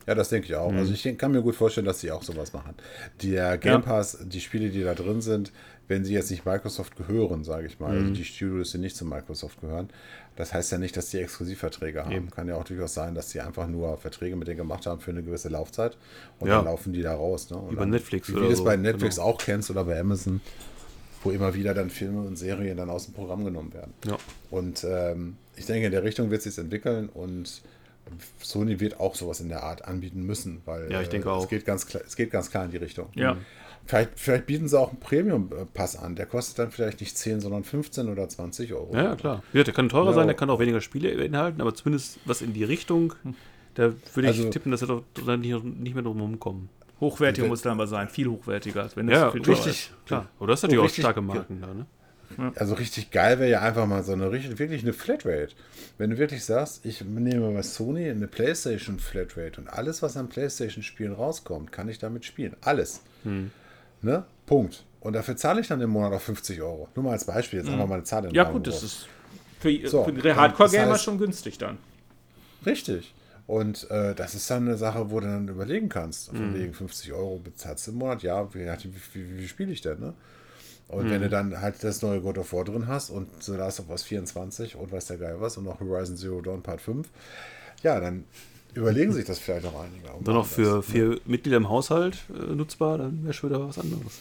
Ja, 0.07 0.15
das 0.15 0.29
denke 0.29 0.47
ich 0.47 0.55
auch. 0.55 0.73
Also 0.73 0.93
ich 0.93 1.19
kann 1.19 1.33
mir 1.33 1.43
gut 1.43 1.57
vorstellen, 1.57 1.87
dass 1.87 2.01
sie 2.01 2.13
auch 2.13 2.23
sowas 2.23 2.53
machen. 2.53 2.75
Der 3.23 3.59
Game 3.59 3.73
Ja. 3.73 3.79
Pass, 3.81 4.19
die 4.25 4.41
Spiele, 4.41 4.71
die 4.71 4.83
da 4.83 4.95
drin 4.95 5.21
sind, 5.21 5.51
wenn 5.89 6.05
sie 6.05 6.15
jetzt 6.15 6.31
nicht 6.31 6.45
Microsoft 6.45 6.97
gehören, 6.97 7.45
sage 7.45 7.67
ich 7.67 7.79
mal, 7.79 7.97
also 7.97 8.11
die 8.13 8.25
Studios, 8.25 8.73
die 8.73 8.79
nicht 8.79 8.97
zu 8.97 9.05
Microsoft 9.05 9.61
gehören, 9.61 9.89
das 10.35 10.53
heißt 10.53 10.73
ja 10.73 10.79
nicht, 10.79 10.97
dass 10.97 11.11
die 11.11 11.19
Exklusivverträge 11.19 12.05
haben. 12.05 12.13
Eben. 12.13 12.31
Kann 12.31 12.49
ja 12.49 12.57
auch 12.57 12.65
durchaus 12.65 12.95
sein, 12.95 13.15
dass 13.15 13.31
sie 13.31 13.41
einfach 13.41 13.67
nur 13.67 13.97
Verträge 13.97 14.37
mit 14.37 14.49
denen 14.49 14.59
gemacht 14.59 14.87
haben 14.87 15.01
für 15.01 15.11
eine 15.13 15.23
gewisse 15.23 15.49
Laufzeit 15.49 15.97
und 16.41 16.49
Ja. 16.49 16.57
dann 16.57 16.65
laufen 16.67 16.93
die 16.93 17.03
da 17.03 17.15
raus. 17.15 17.51
Ne? 17.51 17.61
Dann, 17.77 17.91
Netflix 17.91 18.29
Wie, 18.29 18.33
du 18.35 18.45
es 18.47 18.59
so, 18.59 18.65
bei 18.65 18.77
Netflix 18.77 19.17
genau. 19.17 19.29
auch 19.29 19.39
kennst 19.39 19.71
oder 19.71 19.85
bei 19.85 19.99
Amazon, 19.99 20.41
wo 21.23 21.31
immer 21.31 21.55
wieder 21.55 21.73
dann 21.73 21.89
Filme 21.91 22.21
und 22.21 22.37
Serien 22.37 22.77
dann 22.77 22.91
aus 22.91 23.07
dem 23.07 23.15
Programm 23.15 23.45
genommen 23.45 23.73
werden. 23.73 23.95
Ja. 24.07 24.19
Und 24.51 24.85
ähm, 24.89 25.37
ich 25.57 25.67
denke, 25.67 25.87
in 25.87 25.93
der 25.93 26.03
Richtung 26.03 26.31
wird 26.31 26.45
es 26.45 26.55
sich 26.55 26.63
entwickeln 26.63 27.09
und 27.09 27.63
Sony 28.41 28.79
wird 28.79 29.01
auch 29.01 29.15
sowas 29.15 29.41
in 29.41 29.49
der 29.49 29.63
Art 29.63 29.85
anbieten 29.85 30.23
müssen, 30.23 30.61
weil 30.65 30.91
Ja, 30.91 31.01
ich 31.01 31.09
denke 31.09 31.29
äh, 31.29 31.33
auch. 31.33 31.45
Es, 31.45 31.49
geht 31.49 31.65
ganz 31.65 31.87
klar, 31.87 32.03
es 32.07 32.15
geht 32.17 32.31
ganz 32.31 32.51
klar 32.51 32.65
in 32.65 32.71
die 32.71 32.77
Richtung. 32.77 33.09
Ja. 33.15 33.37
Vielleicht, 33.87 34.11
vielleicht 34.17 34.47
bieten 34.47 34.69
sie 34.69 34.79
auch 34.79 34.91
einen 34.91 35.01
Premium-Pass 35.01 35.97
an. 35.97 36.17
Der 36.17 36.27
kostet 36.27 36.59
dann 36.59 36.71
vielleicht 36.71 37.01
nicht 37.01 37.17
10, 37.17 37.41
sondern 37.41 37.63
15 37.65 38.09
oder 38.09 38.29
20 38.29 38.73
Euro. 38.75 38.95
Ja, 38.95 39.03
ja, 39.05 39.15
klar. 39.17 39.43
Ja, 39.53 39.63
der 39.63 39.73
kann 39.75 39.89
teurer 39.89 40.09
Ja. 40.09 40.13
sein, 40.15 40.27
der 40.27 40.37
kann 40.37 40.51
auch 40.51 40.59
weniger 40.59 40.81
Spiele 40.81 41.15
beinhalten, 41.17 41.61
aber 41.61 41.75
zumindest 41.75 42.19
was 42.25 42.43
in 42.43 42.53
die 42.53 42.65
Richtung, 42.65 43.15
da 43.75 43.93
würde 44.15 44.31
ich 44.31 44.39
Also- 44.39 44.51
tippen, 44.51 44.73
dass 44.73 44.83
er 44.83 44.89
doch 44.89 45.03
dann 45.27 45.41
nicht, 45.41 45.65
nicht 45.65 45.95
mehr 45.95 46.03
drum 46.03 46.21
rumkommen. 46.21 46.69
Hochwertiger 47.01 47.45
Wenn- 47.45 47.51
muss 47.51 47.63
dann 47.63 47.73
aber 47.73 47.87
sein, 47.87 48.09
viel 48.09 48.27
hochwertiger, 48.27 48.83
als 48.83 48.97
wenn 48.97 49.07
das 49.07 49.19
Ja, 49.19 49.31
viel 49.31 49.43
richtig, 49.43 49.67
ist. 49.67 50.07
klar. 50.07 50.29
Oder 50.41 50.53
das 50.53 50.61
ist 50.61 50.63
natürlich 50.65 50.81
auch 50.81 50.85
richtig- 50.87 51.05
starke 51.05 51.21
Marken 51.21 51.61
da, 51.61 51.75
ne? 51.75 51.87
Also 52.57 52.75
richtig 52.75 53.13
geil 53.13 53.39
wäre 53.39 53.51
ja 53.51 53.61
einfach 53.63 53.87
mal 53.87 54.03
so 54.03 54.13
eine 54.13 54.33
richtig, 54.33 54.59
wirklich 54.59 54.83
eine 54.83 54.93
Flatrate. 54.93 55.51
Wenn 55.97 56.11
du 56.11 56.19
wirklich 56.19 56.45
sagst, 56.45 56.85
ich 56.85 57.03
nehme 57.05 57.53
bei 57.53 57.63
Sony 57.63 58.11
eine 58.11 58.27
PlayStation 58.27 58.99
Flatrate 58.99 59.61
und 59.61 59.69
alles, 59.69 60.03
was 60.03 60.17
an 60.17 60.29
PlayStation-Spielen 60.29 61.13
rauskommt, 61.13 61.71
kann 61.71 61.89
ich 61.89 61.99
damit 62.01 62.25
spielen. 62.25 62.57
Alles. 62.63 63.03
Hm. 63.23 63.53
Ne? 64.03 64.25
Punkt. 64.47 64.85
Und 65.01 65.13
dafür 65.13 65.37
zahle 65.37 65.61
ich 65.61 65.69
dann 65.69 65.81
im 65.81 65.91
Monat 65.91 66.13
auch 66.13 66.21
50 66.21 66.61
Euro. 66.63 66.89
Nur 66.95 67.05
mal 67.05 67.13
als 67.13 67.25
Beispiel, 67.25 67.61
jetzt 67.61 67.69
einfach 67.69 67.87
mal 67.87 67.95
eine 67.95 68.05
Zahl 68.05 68.25
in 68.25 68.35
Ja, 68.35 68.45
gut, 68.45 68.67
das 68.67 68.83
ist 68.83 69.07
für, 69.61 69.89
So, 69.89 70.05
für 70.05 70.37
Hardcore-Gamer 70.37 70.87
das 70.93 71.01
heißt- 71.01 71.05
schon 71.05 71.19
günstig 71.19 71.59
dann. 71.59 71.79
Richtig. 72.65 73.15
Und 73.47 73.89
äh, 73.91 74.15
das 74.15 74.35
ist 74.35 74.51
dann 74.51 74.67
eine 74.67 74.77
Sache, 74.77 75.11
wo 75.11 75.21
du 75.21 75.27
dann 75.27 75.47
überlegen 75.49 75.89
kannst. 75.89 76.33
Mhm. 76.33 76.37
Von 76.37 76.55
wegen 76.55 76.75
50 76.75 77.13
Euro 77.13 77.39
bezahlst 77.39 77.87
du 77.87 77.93
im 77.93 77.99
Monat, 77.99 78.23
ja, 78.25 78.53
wie, 78.55 78.67
wie, 78.67 78.91
wie, 79.15 79.39
wie 79.39 79.49
spiele 79.49 79.73
ich 79.73 79.81
denn, 79.81 80.01
ne? 80.01 80.15
Und 80.89 81.07
Mhm. 81.07 81.11
wenn 81.11 81.23
du 81.23 81.29
dann 81.29 81.61
halt 81.61 81.83
das 81.83 82.01
neue 82.03 82.21
God 82.21 82.39
of 82.39 82.53
War 82.53 82.65
drin 82.65 82.87
hast 82.87 83.11
und 83.11 83.29
The 83.43 83.53
Last 83.53 83.81
of 83.81 83.89
Us 83.91 84.03
24 84.05 84.77
und 84.77 84.93
weiß 84.93 85.07
der 85.07 85.17
Geil 85.19 85.37
was 85.41 85.57
und 85.57 85.65
noch 85.65 85.81
Horizon 85.81 86.17
Zero 86.17 86.41
Dawn 86.41 86.63
Part 86.63 86.81
5, 86.81 87.09
ja, 87.83 87.99
dann 88.01 88.25
überlegen 88.77 89.13
sich 89.13 89.25
das 89.25 89.39
vielleicht 89.39 89.67
auch 89.67 89.81
einige. 89.83 90.07
Dann 90.25 90.35
noch 90.35 90.47
für 90.47 90.77
das. 90.77 90.87
vier 90.87 91.19
Mitglieder 91.27 91.57
im 91.57 91.69
Haushalt 91.69 92.19
äh, 92.35 92.55
nutzbar, 92.55 92.99
dann 92.99 93.23
wäre 93.25 93.33
schon 93.35 93.51
wieder 93.51 93.67
was 93.69 93.79
anderes. 93.79 94.21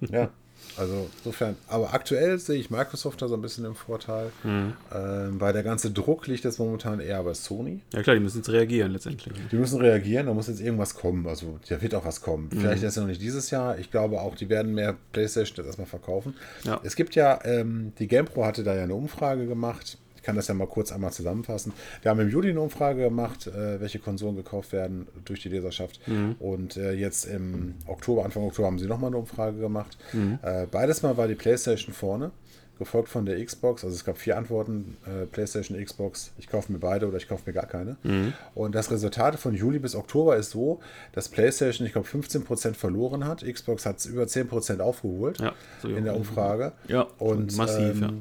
Ja. 0.00 0.20
Ja, 0.20 0.30
also 0.78 1.08
insofern. 1.18 1.56
Aber 1.68 1.92
aktuell 1.92 2.38
sehe 2.38 2.56
ich 2.58 2.70
Microsoft 2.70 3.20
da 3.20 3.28
so 3.28 3.34
ein 3.34 3.42
bisschen 3.42 3.64
im 3.66 3.74
Vorteil, 3.74 4.30
Mhm. 4.42 4.72
ähm, 4.94 5.40
weil 5.40 5.52
der 5.52 5.62
ganze 5.62 5.90
Druck 5.90 6.26
liegt 6.26 6.44
jetzt 6.44 6.58
momentan 6.58 7.00
eher 7.00 7.22
bei 7.22 7.34
Sony. 7.34 7.80
ja 7.92 8.02
klar, 8.02 8.16
die 8.16 8.22
müssen 8.22 8.38
jetzt 8.38 8.48
reagieren 8.50 8.92
letztendlich. 8.92 9.34
Die 9.52 9.56
müssen 9.56 9.80
reagieren, 9.80 10.26
da 10.26 10.32
muss 10.34 10.48
jetzt 10.48 10.60
irgendwas 10.60 10.94
kommen. 10.94 11.26
Also 11.28 11.58
da 11.68 11.80
wird 11.82 11.94
auch 11.94 12.04
was 12.06 12.22
kommen. 12.22 12.48
Mhm. 12.52 12.60
Vielleicht 12.60 12.82
jetzt 12.82 12.96
noch 12.96 13.06
nicht 13.06 13.20
dieses 13.20 13.50
Jahr. 13.50 13.78
Ich 13.78 13.90
glaube 13.90 14.20
auch, 14.20 14.34
die 14.36 14.48
werden 14.48 14.74
mehr 14.74 14.96
PlayStation 15.12 15.56
jetzt 15.58 15.66
erstmal 15.66 15.86
verkaufen. 15.86 16.34
Ja. 16.64 16.80
Es 16.82 16.96
gibt 16.96 17.14
ja, 17.14 17.38
ähm, 17.44 17.92
die 17.98 18.08
GamePro 18.08 18.44
hatte 18.46 18.64
da 18.64 18.74
ja 18.74 18.84
eine 18.84 18.94
Umfrage 18.94 19.46
gemacht. 19.46 19.98
Ich 20.24 20.26
kann 20.26 20.36
das 20.36 20.48
ja 20.48 20.54
mal 20.54 20.66
kurz 20.66 20.90
einmal 20.90 21.12
zusammenfassen. 21.12 21.74
Wir 22.00 22.10
haben 22.10 22.18
im 22.18 22.30
Juli 22.30 22.48
eine 22.48 22.62
Umfrage 22.62 23.02
gemacht, 23.02 23.46
äh, 23.46 23.78
welche 23.78 23.98
Konsolen 23.98 24.36
gekauft 24.36 24.72
werden 24.72 25.06
durch 25.26 25.42
die 25.42 25.50
Leserschaft. 25.50 26.00
Mhm. 26.08 26.36
Und 26.38 26.78
äh, 26.78 26.92
jetzt 26.94 27.26
im 27.26 27.74
Oktober, 27.86 28.24
Anfang 28.24 28.44
Oktober 28.44 28.68
haben 28.68 28.78
sie 28.78 28.86
nochmal 28.86 29.08
eine 29.08 29.18
Umfrage 29.18 29.58
gemacht. 29.58 29.98
Mhm. 30.14 30.38
Äh, 30.40 30.64
beides 30.70 31.02
Mal 31.02 31.18
war 31.18 31.28
die 31.28 31.34
PlayStation 31.34 31.92
vorne 31.92 32.30
gefolgt 32.78 33.10
von 33.10 33.26
der 33.26 33.44
Xbox. 33.44 33.84
Also 33.84 33.94
es 33.94 34.02
gab 34.02 34.16
vier 34.16 34.38
Antworten: 34.38 34.96
äh, 35.04 35.26
PlayStation, 35.26 35.78
Xbox. 35.84 36.32
Ich 36.38 36.48
kaufe 36.48 36.72
mir 36.72 36.78
beide 36.78 37.06
oder 37.06 37.18
ich 37.18 37.28
kaufe 37.28 37.42
mir 37.44 37.52
gar 37.52 37.66
keine. 37.66 37.98
Mhm. 38.02 38.32
Und 38.54 38.74
das 38.74 38.90
Resultat 38.90 39.38
von 39.38 39.54
Juli 39.54 39.78
bis 39.78 39.94
Oktober 39.94 40.36
ist 40.36 40.52
so, 40.52 40.80
dass 41.12 41.28
PlayStation, 41.28 41.86
ich 41.86 41.92
glaube, 41.92 42.08
15% 42.08 42.72
verloren 42.72 43.26
hat. 43.26 43.44
Xbox 43.44 43.84
hat 43.84 43.98
es 43.98 44.06
über 44.06 44.22
10% 44.22 44.80
aufgeholt 44.80 45.38
Ja, 45.38 45.52
so 45.82 45.88
in 45.88 46.04
der 46.04 46.16
Umfrage. 46.16 46.72
Ja, 46.88 47.08
und 47.18 47.54
massiv, 47.58 47.96
ähm, 47.96 48.00
ja. 48.00 48.12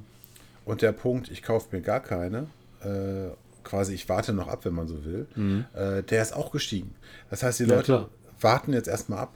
Und 0.65 0.81
der 0.81 0.91
Punkt, 0.91 1.29
ich 1.29 1.41
kaufe 1.43 1.67
mir 1.75 1.81
gar 1.81 1.99
keine. 1.99 2.47
Äh, 2.81 3.31
quasi, 3.63 3.93
ich 3.93 4.09
warte 4.09 4.33
noch 4.33 4.47
ab, 4.47 4.65
wenn 4.65 4.73
man 4.73 4.87
so 4.87 5.03
will. 5.05 5.25
Äh, 5.73 6.03
der 6.03 6.21
ist 6.21 6.33
auch 6.35 6.51
gestiegen. 6.51 6.95
Das 7.29 7.43
heißt, 7.43 7.59
die 7.59 7.63
Mhm. 7.63 7.69
Ja, 7.69 7.75
Leute 7.77 7.85
klar. 7.85 8.09
warten 8.41 8.73
jetzt 8.73 8.87
erstmal 8.87 9.19
ab. 9.19 9.33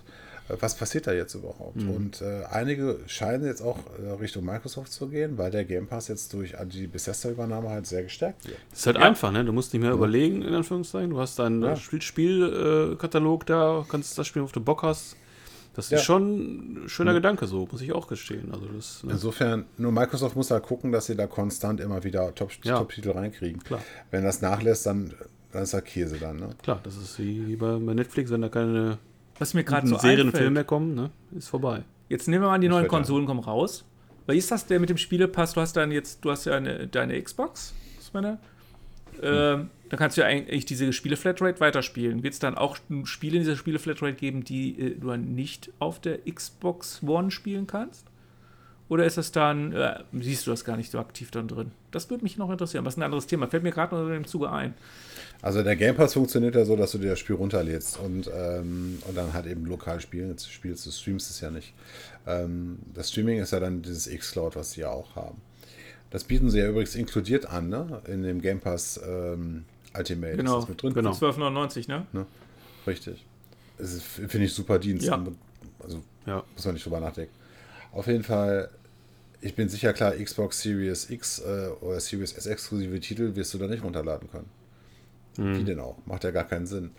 äh, 0.50 0.56
Was 0.60 0.76
passiert 0.76 1.08
da 1.08 1.14
jetzt 1.14 1.34
überhaupt? 1.34 1.78
Mhm. 1.78 1.90
Und 1.92 2.22
äh, 2.22 2.44
einige 2.52 3.00
scheinen 3.08 3.46
jetzt 3.46 3.62
auch 3.62 3.78
äh, 4.06 4.12
Richtung 4.20 4.44
Microsoft 4.46 4.92
zu 4.92 5.08
gehen, 5.08 5.38
weil 5.38 5.52
der 5.52 5.64
Game 5.66 5.88
Pass 5.88 6.08
jetzt 6.10 6.34
durch 6.34 6.56
die 6.74 6.88
Bethesda-Übernahme 6.88 7.70
halt 7.70 7.86
sehr 7.88 8.04
gestärkt 8.04 8.46
wird. 8.48 8.58
Das 8.72 8.80
ist 8.80 8.86
halt 8.88 8.98
einfach, 8.98 9.32
ne? 9.32 9.44
Du 9.46 9.52
musst 9.54 9.74
nicht 9.74 9.82
mehr 9.82 9.92
überlegen, 9.94 10.42
in 10.42 10.54
Anführungszeichen. 10.54 11.10
Du 11.10 11.20
hast 11.20 11.40
deinen 11.40 11.62
Ja. 11.64 11.76
Spielkatalog 11.78 13.00
Katalog 13.00 13.46
da, 13.46 13.86
kannst 13.90 14.18
das 14.18 14.28
spielen, 14.28 14.44
worauf 14.44 14.52
du 14.54 14.62
Bock 14.62 14.84
hast. 14.84 15.16
Das 15.78 15.90
Ja. 15.92 15.98
ist 16.00 16.04
schon 16.06 16.84
ein 16.86 16.90
schöner 16.90 17.14
Gedanke, 17.14 17.46
so, 17.48 17.68
muss 17.72 17.82
ich 17.82 17.94
auch 17.94 18.08
gestehen. 18.08 18.52
Also 18.52 18.66
das, 18.66 19.04
ne? 19.04 19.12
Insofern, 19.14 19.66
nur 19.78 19.92
Microsoft 19.94 20.36
muss 20.36 20.48
da 20.50 20.60
gucken, 20.60 20.92
dass 20.92 21.06
sie 21.06 21.16
da 21.16 21.28
konstant 21.28 21.80
immer 21.80 22.04
wieder 22.04 22.34
Top- 22.36 22.52
Ja. 22.64 22.80
Top-Titel 22.80 23.12
reinkriegen. 23.12 23.64
Klar. 23.64 23.82
Wenn 24.12 24.24
das 24.24 24.42
nachlässt, 24.42 24.86
dann, 24.88 25.14
dann 25.54 25.64
ist 25.64 25.74
da 25.76 25.80
Käse 25.82 26.18
dann. 26.18 26.38
Ne? 26.38 26.50
Klar, 26.64 26.80
das 26.84 26.98
ist 26.98 27.18
wie 27.20 27.56
bei, 27.56 27.78
bei 27.78 27.94
Netflix, 27.94 28.32
wenn 28.32 28.42
da 28.42 28.50
keine 28.50 28.98
Was 29.40 29.54
mir 29.54 29.64
gerade 29.64 29.84
guten 29.88 29.96
so 29.96 30.02
Serien 30.02 30.28
und 30.28 30.36
Filme 30.36 30.50
mehr 30.52 30.64
kommen, 30.64 30.96
ne? 30.96 31.12
Ist 31.38 31.48
vorbei. 31.50 31.84
Jetzt 32.10 32.28
nehmen 32.28 32.42
wir 32.44 32.48
mal 32.48 32.56
an, 32.56 32.62
die 32.62 32.70
neuen 32.70 32.84
wird 32.84 32.92
ja- 32.92 32.98
Konsolen 32.98 33.26
kommen 33.28 33.40
raus. 33.42 33.86
Wie 34.26 34.36
ist 34.38 34.50
das 34.52 34.66
der 34.66 34.80
mit 34.80 34.90
dem 34.90 34.98
Spielepass? 34.98 35.54
Du 35.54 35.62
hast 35.62 35.78
dann 35.78 35.92
jetzt, 35.92 36.26
du 36.26 36.32
hast 36.32 36.46
ja 36.46 36.56
eine, 36.56 36.88
deine 36.88 37.22
Xbox, 37.22 37.74
was 37.98 38.12
meine? 38.14 38.40
Ähm, 39.22 39.70
da 39.90 39.98
kannst 39.98 40.18
du 40.18 40.22
ja 40.22 40.28
eigentlich 40.28 40.66
diese 40.66 40.92
Spiele-Flatrate 40.94 41.60
weiterspielen. 41.60 42.24
Wird 42.24 42.34
es 42.34 42.40
dann 42.40 42.58
auch 42.58 42.78
Spiele 43.04 43.38
in 43.38 43.44
dieser 43.44 43.56
Spiele-Flatrate 43.56 44.14
geben, 44.14 44.44
die 44.44 44.80
äh, 44.80 44.96
du 44.96 45.08
dann 45.08 45.36
nicht 45.36 45.72
auf 45.80 46.00
der 46.00 46.20
Xbox 46.20 47.02
One 47.04 47.32
spielen 47.32 47.68
kannst? 47.68 48.08
Oder 48.90 49.06
ist 49.06 49.18
es 49.18 49.34
dann, 49.34 49.74
äh, 49.74 50.00
siehst 50.14 50.48
du 50.48 50.52
das 50.52 50.64
gar 50.64 50.78
nicht 50.78 50.92
so 50.92 51.00
aktiv 51.00 51.30
dann 51.32 51.48
drin? 51.48 51.72
Das 51.92 52.10
würde 52.10 52.24
mich 52.24 52.38
noch 52.38 52.50
interessieren. 52.50 52.86
Was 52.86 52.94
ist 52.94 52.98
ein 52.98 53.04
anderes 53.04 53.28
Thema? 53.28 53.48
Fällt 53.48 53.64
mir 53.64 53.72
gerade 53.72 53.96
noch 53.96 54.06
in 54.06 54.14
dem 54.14 54.28
Zuge 54.28 54.50
ein. 54.50 54.76
Also 55.42 55.62
der 55.62 55.76
Game 55.76 55.96
Pass 55.96 56.14
funktioniert 56.14 56.56
ja 56.56 56.64
so, 56.64 56.76
dass 56.76 56.92
du 56.94 56.98
dir 56.98 57.10
das 57.10 57.20
Spiel 57.20 57.36
runterlädst 57.36 58.00
und, 58.00 58.32
ähm, 58.34 59.00
und 59.06 59.18
dann 59.18 59.34
halt 59.34 59.46
eben 59.46 59.66
lokal 59.66 60.00
spielen. 60.00 60.30
Jetzt 60.30 60.52
spielst 60.52 60.86
du, 60.86 60.92
streamst 60.92 61.30
es 61.30 61.42
ja 61.42 61.52
nicht. 61.52 61.74
Ähm, 62.26 62.80
das 62.94 63.12
Streaming 63.12 63.40
ist 63.40 63.52
ja 63.52 63.60
dann 63.60 63.82
dieses 63.82 64.08
X-Cloud, 64.08 64.56
was 64.56 64.72
sie 64.72 64.82
ja 64.82 64.90
auch 64.90 65.16
haben. 65.16 65.42
Das 66.10 66.24
bieten 66.24 66.50
sie 66.50 66.60
ja 66.60 66.70
übrigens 66.70 66.96
inkludiert 66.96 67.46
an, 67.48 67.68
ne? 67.68 68.02
In 68.08 68.24
dem 68.24 68.42
Game 68.42 68.62
Pass 68.62 69.00
ähm, 69.06 69.66
Ultimate. 69.98 70.38
Genau. 70.38 70.58
Ist 70.58 70.64
das 70.64 70.70
mit 70.70 70.82
drin? 70.84 70.94
Genau. 70.94 71.12
12,99, 71.12 71.88
ne? 71.88 72.06
Richtig. 72.86 73.26
Das 73.78 73.94
ist, 73.94 74.04
finde 74.04 74.44
ich, 74.46 74.54
super 74.54 74.80
Dienst. 74.80 75.06
Ja. 75.06 75.22
Also 75.80 76.02
Ja. 76.26 76.44
muss 76.56 76.66
man 76.66 76.74
nicht 76.74 76.86
drüber 76.86 77.00
nachdenken. 77.00 77.34
Auf 77.92 78.08
jeden 78.08 78.24
Fall, 78.24 78.70
ich 79.42 79.56
bin 79.56 79.70
sicher 79.70 79.94
klar, 79.94 80.12
Xbox 80.14 80.62
Series 80.62 81.10
X 81.10 81.40
äh, 81.40 81.70
oder 81.82 82.00
Series 82.00 82.34
S 82.34 82.46
exklusive 82.48 83.00
Titel 83.00 83.36
wirst 83.36 83.54
du 83.54 83.58
da 83.58 83.68
nicht 83.68 83.84
runterladen 83.84 84.30
können. 84.32 84.50
Mhm. 85.38 85.58
Wie 85.60 85.64
denn 85.64 85.80
auch? 85.80 85.96
Macht 86.06 86.24
ja 86.24 86.32
gar 86.32 86.44
keinen 86.46 86.66
Sinn. 86.66 86.92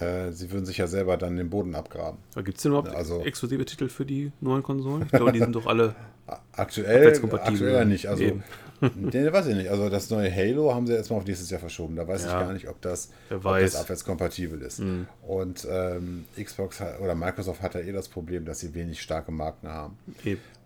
Äh, 0.00 0.32
sie 0.32 0.50
würden 0.50 0.64
sich 0.66 0.78
ja 0.78 0.86
selber 0.88 1.16
dann 1.16 1.36
den 1.36 1.50
Boden 1.50 1.74
abgraben. 1.74 2.18
Gibt 2.36 2.56
es 2.56 2.62
denn 2.62 2.72
überhaupt 2.72 2.88
Also- 2.88 3.20
exklusive 3.22 3.64
Titel 3.64 3.88
für 3.88 4.04
die 4.04 4.32
neuen 4.40 4.62
Konsolen? 4.62 5.02
Ich 5.02 5.08
glaube, 5.10 5.30
die 5.32 5.38
sind 5.38 5.54
doch 5.54 5.66
alle. 5.66 5.94
Aktuell, 6.52 7.08
aktuell 7.32 7.84
nicht. 7.84 8.08
Also, 8.08 8.22
Eben. 8.24 8.42
den 8.82 9.32
weiß 9.32 9.46
ich 9.46 9.56
nicht. 9.56 9.70
Also, 9.70 9.88
das 9.88 10.10
neue 10.10 10.34
Halo 10.34 10.74
haben 10.74 10.86
sie 10.86 10.92
jetzt 10.94 11.10
mal 11.10 11.16
auf 11.16 11.26
nächstes 11.26 11.50
Jahr 11.50 11.60
verschoben. 11.60 11.96
Da 11.96 12.06
weiß 12.06 12.22
ich 12.24 12.30
Ja. 12.30 12.40
gar 12.42 12.52
nicht, 12.52 12.68
ob 12.68 12.80
das, 12.82 13.10
ob 13.30 13.42
das 13.42 13.76
abwärtskompatibel 13.76 14.60
ist. 14.62 14.82
Und 15.26 15.66
ähm, 15.70 16.24
Xbox 16.42 16.80
hat, 16.80 17.00
oder 17.00 17.14
Microsoft 17.14 17.62
hat 17.62 17.74
ja 17.74 17.80
eh 17.80 17.92
das 17.92 18.08
Problem, 18.08 18.44
dass 18.44 18.60
sie 18.60 18.74
wenig 18.74 19.00
starke 19.02 19.32
Marken 19.32 19.68
haben. 19.68 19.96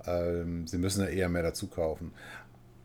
Ähm, 0.07 0.66
sie 0.66 0.79
müssen 0.79 1.03
ja 1.03 1.09
eher 1.09 1.29
mehr 1.29 1.42
dazu 1.42 1.66
kaufen. 1.66 2.12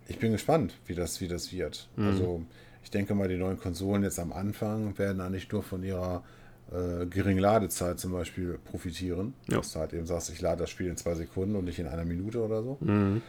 Ich 0.08 0.20
bin 0.20 0.32
gespannt, 0.34 0.74
wie 0.86 0.96
das, 0.96 1.22
wie 1.22 1.28
das 1.28 1.52
wird. 1.54 1.88
Mhm. 1.96 2.08
Also 2.08 2.42
ich 2.84 2.92
denke 2.92 3.16
mal, 3.16 3.28
die 3.30 3.38
neuen 3.38 3.58
Konsolen 3.60 4.04
jetzt 4.04 4.20
am 4.20 4.34
Anfang 4.34 4.98
werden 4.98 5.22
eigentlich 5.22 5.50
nur 5.52 5.64
von 5.64 5.84
ihrer 5.84 6.24
äh, 6.72 7.06
geringen 7.06 7.40
Ladezeit 7.40 8.00
zum 8.00 8.12
Beispiel 8.12 8.60
profitieren. 8.66 9.34
Ja. 9.50 9.58
Dass 9.58 9.72
du 9.74 9.80
halt 9.80 9.94
eben 9.94 10.06
sagst, 10.06 10.30
ich 10.32 10.42
lade 10.42 10.58
das 10.62 10.70
Spiel 10.70 10.88
in 10.88 10.98
zwei 10.98 11.16
Sekunden 11.16 11.56
und 11.56 11.66
nicht 11.66 11.80
in 11.80 11.88
einer 11.88 12.04
Minute 12.04 12.42
oder 12.44 12.62
so. 12.62 12.78
Mhm. 12.82 13.22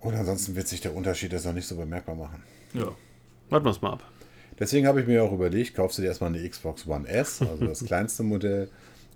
Und 0.00 0.14
ansonsten 0.14 0.54
wird 0.54 0.68
sich 0.68 0.80
der 0.80 0.94
Unterschied 0.94 1.32
jetzt 1.32 1.44
noch 1.46 1.52
nicht 1.52 1.66
so 1.66 1.76
bemerkbar 1.76 2.14
machen. 2.14 2.42
Ja. 2.72 2.92
Warten 3.50 3.66
wir 3.66 3.70
es 3.70 3.82
mal 3.82 3.92
ab. 3.92 4.04
Deswegen 4.58 4.86
habe 4.86 5.00
ich 5.00 5.06
mir 5.06 5.22
auch 5.22 5.32
überlegt, 5.32 5.74
kaufst 5.74 5.98
du 5.98 6.02
dir 6.02 6.08
erstmal 6.08 6.34
eine 6.34 6.48
Xbox 6.48 6.86
One 6.86 7.08
S, 7.08 7.40
also 7.42 7.66
das 7.66 7.84
kleinste 7.84 8.22
Modell, 8.22 8.68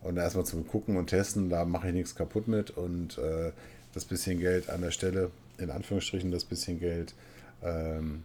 und 0.03 0.17
erstmal 0.17 0.47
zum 0.47 0.67
Gucken 0.67 0.97
und 0.97 1.09
Testen, 1.09 1.49
da 1.49 1.65
mache 1.65 1.89
ich 1.89 1.95
nichts 1.95 2.15
kaputt 2.15 2.49
mit 2.49 2.71
und 2.71 3.19
äh, 3.19 3.53
das 3.93 4.05
bisschen 4.05 4.39
Geld 4.39 4.71
an 4.71 4.81
der 4.81 4.91
Stelle, 4.91 5.31
in 5.59 5.71
Anführungsstrichen 5.71 6.31
das 6.31 6.45
bisschen 6.45 6.79
Geld, 6.79 7.15
ähm, 7.63 8.25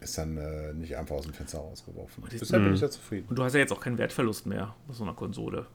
ist 0.00 0.18
dann 0.18 0.36
äh, 0.36 0.72
nicht 0.74 0.96
einfach 0.96 1.16
aus 1.16 1.24
dem 1.24 1.32
Fenster 1.32 1.58
rausgeworfen. 1.58 2.24
Deshalb 2.30 2.62
bin 2.64 2.74
ich 2.74 2.80
ja 2.80 2.90
zufrieden. 2.90 3.26
Und 3.28 3.38
du 3.38 3.42
hast 3.42 3.54
ja 3.54 3.60
jetzt 3.60 3.72
auch 3.72 3.80
keinen 3.80 3.98
Wertverlust 3.98 4.46
mehr 4.46 4.74
bei 4.86 4.94
so 4.94 5.04
einer 5.04 5.14
Konsole. 5.14 5.66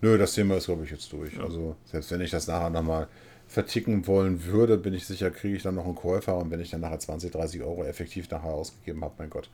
Nö, 0.00 0.18
das 0.18 0.34
Thema 0.34 0.56
ist, 0.56 0.66
glaube 0.66 0.84
ich, 0.84 0.90
jetzt 0.90 1.10
durch. 1.12 1.40
Also, 1.40 1.76
selbst 1.86 2.10
wenn 2.10 2.20
ich 2.20 2.30
das 2.30 2.46
nachher 2.46 2.70
nochmal 2.70 3.08
verticken 3.46 4.06
wollen 4.06 4.44
würde, 4.44 4.76
bin 4.78 4.94
ich 4.94 5.06
sicher, 5.06 5.30
kriege 5.30 5.56
ich 5.56 5.62
dann 5.62 5.76
noch 5.76 5.84
einen 5.84 5.94
Käufer 5.94 6.36
und 6.38 6.50
wenn 6.50 6.60
ich 6.60 6.70
dann 6.70 6.80
nachher 6.80 6.98
20, 6.98 7.30
30 7.30 7.62
Euro 7.62 7.84
effektiv 7.84 8.28
nachher 8.30 8.50
ausgegeben 8.50 9.04
habe, 9.04 9.14
mein 9.18 9.30
Gott. 9.30 9.48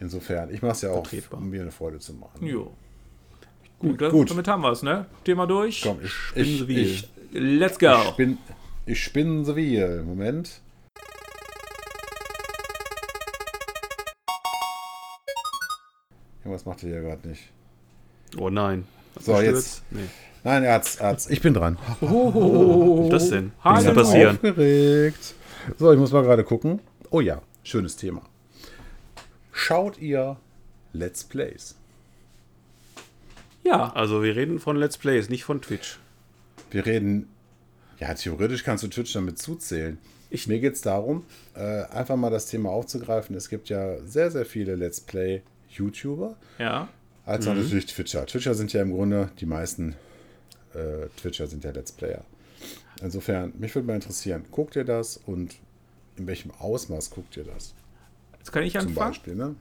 Insofern, 0.00 0.52
ich 0.52 0.62
mache 0.62 0.72
es 0.72 0.82
ja 0.82 0.90
auch, 0.90 1.06
um 1.30 1.50
mir 1.50 1.62
eine 1.62 1.70
Freude 1.70 1.98
zu 1.98 2.14
machen. 2.14 2.44
Jo. 2.46 2.72
Gut, 3.78 4.00
das, 4.00 4.12
Gut. 4.12 4.30
damit 4.30 4.46
haben 4.48 4.62
wir 4.62 4.70
es, 4.70 4.82
ne? 4.82 5.06
Thema 5.24 5.46
durch. 5.46 5.82
Komm, 5.82 5.98
ich, 6.02 6.10
Spinnen 6.12 6.48
ich, 6.48 6.58
Sie 6.58 6.68
wie. 6.68 6.80
ich, 6.80 7.08
Let's 7.32 7.78
go. 7.78 7.94
ich, 7.94 8.08
spinn, 8.10 8.38
ich 8.86 9.02
spinne 9.02 9.44
so 9.44 9.56
wie. 9.56 9.78
Moment. 10.04 10.60
Irgendwas 16.40 16.64
macht 16.64 16.82
er 16.82 16.88
hier 16.90 17.00
gerade 17.00 17.28
nicht. 17.28 17.50
Oh 18.38 18.50
nein. 18.50 18.86
So, 19.20 19.40
jetzt. 19.40 19.82
Nee. 19.90 20.00
Nein, 20.44 20.64
Arzt, 20.66 21.00
Arzt. 21.00 21.30
Ich 21.30 21.40
bin 21.40 21.54
dran. 21.54 21.78
Was 22.00 23.04
ist 23.04 23.12
das 23.12 23.28
denn? 23.30 23.52
Was 23.62 23.80
ist 23.80 23.86
Hallo. 23.86 23.94
da 23.94 24.02
passieren? 24.02 24.36
Aufgeregt. 24.36 25.34
So, 25.78 25.92
ich 25.92 25.98
muss 25.98 26.12
mal 26.12 26.22
gerade 26.22 26.42
gucken. 26.44 26.80
Oh 27.10 27.20
ja, 27.20 27.40
schönes 27.62 27.96
Thema. 27.96 28.22
Schaut 29.52 29.98
ihr 29.98 30.36
Let's 30.92 31.24
Plays? 31.24 31.76
Ja, 33.64 33.92
Also 33.92 34.22
wir 34.22 34.34
reden 34.34 34.58
von 34.58 34.76
Let's 34.76 34.98
Plays, 34.98 35.28
nicht 35.28 35.44
von 35.44 35.60
Twitch. 35.62 35.98
Wir 36.70 36.84
reden, 36.84 37.28
ja, 38.00 38.12
theoretisch 38.14 38.64
kannst 38.64 38.82
du 38.82 38.88
Twitch 38.88 39.12
damit 39.12 39.38
zuzählen. 39.38 39.98
Ich- 40.30 40.48
Mir 40.48 40.58
geht 40.58 40.72
es 40.74 40.80
darum, 40.80 41.24
äh, 41.54 41.82
einfach 41.84 42.16
mal 42.16 42.30
das 42.30 42.46
Thema 42.46 42.70
aufzugreifen. 42.70 43.36
Es 43.36 43.48
gibt 43.48 43.68
ja 43.68 43.98
sehr, 44.04 44.30
sehr 44.30 44.46
viele 44.46 44.74
Let's 44.74 45.00
Play-YouTuber, 45.02 46.34
ja. 46.58 46.88
Als 47.24 47.46
auch 47.46 47.54
natürlich 47.54 47.86
Twitcher. 47.86 48.26
Twitcher 48.26 48.54
sind 48.54 48.72
ja 48.72 48.82
im 48.82 48.92
Grunde, 48.92 49.30
die 49.38 49.46
meisten 49.46 49.94
äh, 50.74 51.08
Twitcher 51.16 51.46
sind 51.46 51.64
ja 51.64 51.70
Let's 51.70 51.92
Player. 51.92 52.24
Insofern, 53.00 53.52
mich 53.58 53.74
würde 53.74 53.86
mal 53.88 53.94
interessieren, 53.94 54.44
guckt 54.50 54.76
ihr 54.76 54.84
das 54.84 55.16
und 55.26 55.56
in 56.16 56.26
welchem 56.26 56.50
Ausmaß 56.50 57.10
guckt 57.10 57.36
ihr 57.36 57.44
das? 57.44 57.74
Jetzt 58.38 58.52
kann 58.52 58.64
ich 58.64 58.72
Zum 58.72 58.88
anfangen. 58.88 59.10
Beispiel, 59.10 59.34
ne? 59.34 59.54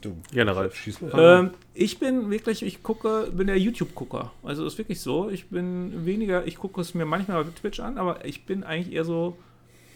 Du, 0.00 0.16
Generell. 0.32 0.70
schieß. 0.72 0.98
Ähm, 1.14 1.50
ich 1.74 1.98
bin 1.98 2.30
wirklich, 2.30 2.62
ich 2.62 2.82
gucke, 2.82 3.30
bin 3.32 3.46
der 3.46 3.58
YouTube-Gucker. 3.58 4.32
Also 4.42 4.66
ist 4.66 4.78
wirklich 4.78 5.00
so. 5.00 5.30
Ich 5.30 5.48
bin 5.48 6.04
weniger, 6.04 6.46
ich 6.46 6.56
gucke 6.56 6.80
es 6.80 6.94
mir 6.94 7.06
manchmal 7.06 7.44
bei 7.44 7.50
Twitch 7.50 7.80
an, 7.80 7.98
aber 7.98 8.24
ich 8.24 8.46
bin 8.46 8.62
eigentlich 8.64 8.94
eher 8.94 9.04
so 9.04 9.36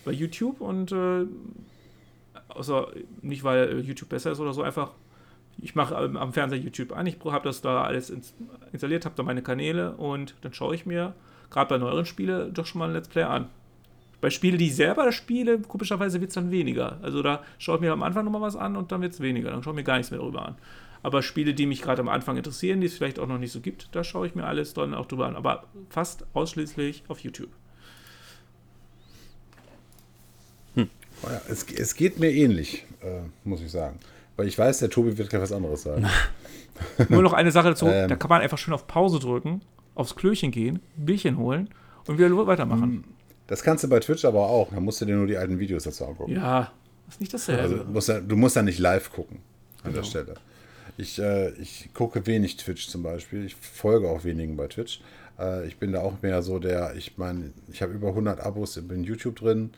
bei 0.04 0.12
YouTube 0.12 0.60
und 0.60 0.92
äh, 0.92 1.26
außer 2.48 2.88
nicht, 3.22 3.44
weil 3.44 3.80
YouTube 3.80 4.08
besser 4.08 4.32
ist 4.32 4.40
oder 4.40 4.52
so, 4.52 4.62
einfach. 4.62 4.92
Ich 5.62 5.74
mache 5.74 5.96
am 5.96 6.16
am 6.16 6.32
Fernseher 6.32 6.58
YouTube 6.58 6.92
an, 6.92 7.06
ich 7.06 7.18
habe 7.24 7.44
das 7.44 7.60
da 7.60 7.82
alles 7.82 8.10
ins, 8.10 8.34
installiert, 8.72 9.04
habe 9.04 9.14
da 9.16 9.22
meine 9.22 9.42
Kanäle 9.42 9.92
und 9.92 10.34
dann 10.42 10.52
schaue 10.52 10.74
ich 10.74 10.86
mir 10.86 11.14
gerade 11.50 11.68
bei 11.68 11.78
neueren 11.78 12.06
Spielen 12.06 12.52
doch 12.54 12.66
schon 12.66 12.78
mal 12.78 12.88
ein 12.88 12.94
Let's 12.94 13.08
Play 13.08 13.24
an. 13.24 13.48
Bei 14.20 14.30
Spielen, 14.30 14.58
die 14.58 14.66
ich 14.66 14.76
selber 14.76 15.12
spiele, 15.12 15.60
komischerweise 15.60 16.20
wird 16.20 16.28
es 16.28 16.34
dann 16.34 16.50
weniger. 16.50 16.98
Also 17.02 17.22
da 17.22 17.42
schaue 17.58 17.76
ich 17.76 17.80
mir 17.80 17.92
am 17.92 18.02
Anfang 18.02 18.24
nochmal 18.24 18.42
was 18.42 18.54
an 18.54 18.76
und 18.76 18.92
dann 18.92 19.00
wird 19.00 19.14
es 19.14 19.20
weniger. 19.20 19.50
Dann 19.50 19.62
schaue 19.62 19.72
ich 19.72 19.76
mir 19.76 19.84
gar 19.84 19.96
nichts 19.96 20.10
mehr 20.10 20.20
darüber 20.20 20.44
an. 20.46 20.56
Aber 21.02 21.22
Spiele, 21.22 21.54
die 21.54 21.64
mich 21.64 21.80
gerade 21.80 22.02
am 22.02 22.08
Anfang 22.10 22.36
interessieren, 22.36 22.82
die 22.82 22.86
es 22.86 22.94
vielleicht 22.94 23.18
auch 23.18 23.26
noch 23.26 23.38
nicht 23.38 23.52
so 23.52 23.60
gibt, 23.60 23.88
da 23.92 24.04
schaue 24.04 24.26
ich 24.26 24.34
mir 24.34 24.44
alles 24.44 24.74
dann 24.74 24.92
auch 24.92 25.06
drüber 25.06 25.26
an. 25.26 25.36
Aber 25.36 25.64
fast 25.88 26.26
ausschließlich 26.34 27.04
auf 27.08 27.20
YouTube. 27.20 27.48
Oh 31.22 31.28
ja, 31.28 31.40
es, 31.48 31.64
es 31.64 31.94
geht 31.94 32.18
mir 32.18 32.30
ähnlich, 32.30 32.86
äh, 33.02 33.20
muss 33.44 33.60
ich 33.60 33.70
sagen. 33.70 33.98
Weil 34.40 34.48
ich 34.48 34.58
weiß, 34.58 34.78
der 34.78 34.88
Tobi 34.88 35.18
wird 35.18 35.28
gleich 35.28 35.42
was 35.42 35.52
anderes 35.52 35.82
sagen. 35.82 36.06
Nur 37.10 37.20
noch 37.20 37.34
eine 37.34 37.50
Sache 37.52 37.68
dazu, 37.68 37.86
Ähm. 37.88 38.08
da 38.08 38.16
kann 38.16 38.30
man 38.30 38.40
einfach 38.40 38.56
schön 38.56 38.72
auf 38.72 38.86
Pause 38.86 39.18
drücken, 39.18 39.60
aufs 39.94 40.16
Klöchen 40.16 40.50
gehen, 40.50 40.80
ein 40.96 41.04
Bierchen 41.04 41.36
holen 41.36 41.68
und 42.06 42.16
wieder 42.18 42.34
weitermachen. 42.46 43.04
Das 43.48 43.62
kannst 43.62 43.84
du 43.84 43.88
bei 43.88 44.00
Twitch 44.00 44.24
aber 44.24 44.48
auch. 44.48 44.70
Da 44.72 44.80
musst 44.80 44.98
du 45.02 45.04
dir 45.04 45.14
nur 45.14 45.26
die 45.26 45.36
alten 45.36 45.58
Videos 45.58 45.84
dazu 45.84 46.06
angucken. 46.06 46.32
Ja, 46.32 46.72
ist 47.06 47.20
nicht 47.20 47.34
dasselbe. 47.34 47.60
Also 47.60 47.76
du 47.76 47.84
musst, 47.84 48.08
ja, 48.08 48.20
du 48.20 48.34
musst 48.34 48.56
ja 48.56 48.62
nicht 48.62 48.78
live 48.78 49.12
gucken 49.12 49.40
an 49.82 49.92
der 49.92 50.00
Genau. 50.00 50.04
Stelle. 50.06 50.34
Ich, 50.96 51.18
äh, 51.18 51.50
ich 51.60 51.90
gucke 51.92 52.26
wenig 52.26 52.56
Twitch 52.56 52.88
zum 52.88 53.02
Beispiel. 53.02 53.44
Ich 53.44 53.56
folge 53.56 54.08
auch 54.08 54.24
wenigen 54.24 54.56
bei 54.56 54.68
Twitch. 54.68 55.02
Äh, 55.38 55.66
ich 55.66 55.76
bin 55.76 55.92
da 55.92 56.00
auch 56.00 56.22
mehr 56.22 56.40
so 56.40 56.58
der, 56.58 56.94
ich 56.96 57.18
meine, 57.18 57.52
ich 57.70 57.82
habe 57.82 57.92
über 57.92 58.08
100 58.08 58.40
Abos 58.40 58.78
in 58.78 59.04
YouTube 59.04 59.36
drin 59.36 59.70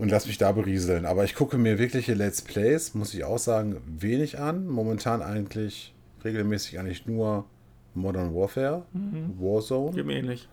und 0.00 0.08
lass 0.10 0.26
mich 0.26 0.38
da 0.38 0.50
berieseln. 0.52 1.04
Aber 1.04 1.24
ich 1.24 1.34
gucke 1.34 1.58
mir 1.58 1.78
wirkliche 1.78 2.14
Let's 2.14 2.40
Plays, 2.40 2.94
muss 2.94 3.12
ich 3.12 3.24
auch 3.24 3.38
sagen, 3.38 3.76
wenig 3.86 4.38
an. 4.38 4.66
Momentan 4.66 5.20
eigentlich 5.20 5.94
regelmäßig 6.24 6.78
eigentlich 6.78 7.06
nur 7.06 7.44
Modern 7.94 8.34
Warfare, 8.34 8.86
Warzone. 9.38 9.94
Geht 9.94 10.06
mir 10.06 10.16
ähnlich. 10.16 10.48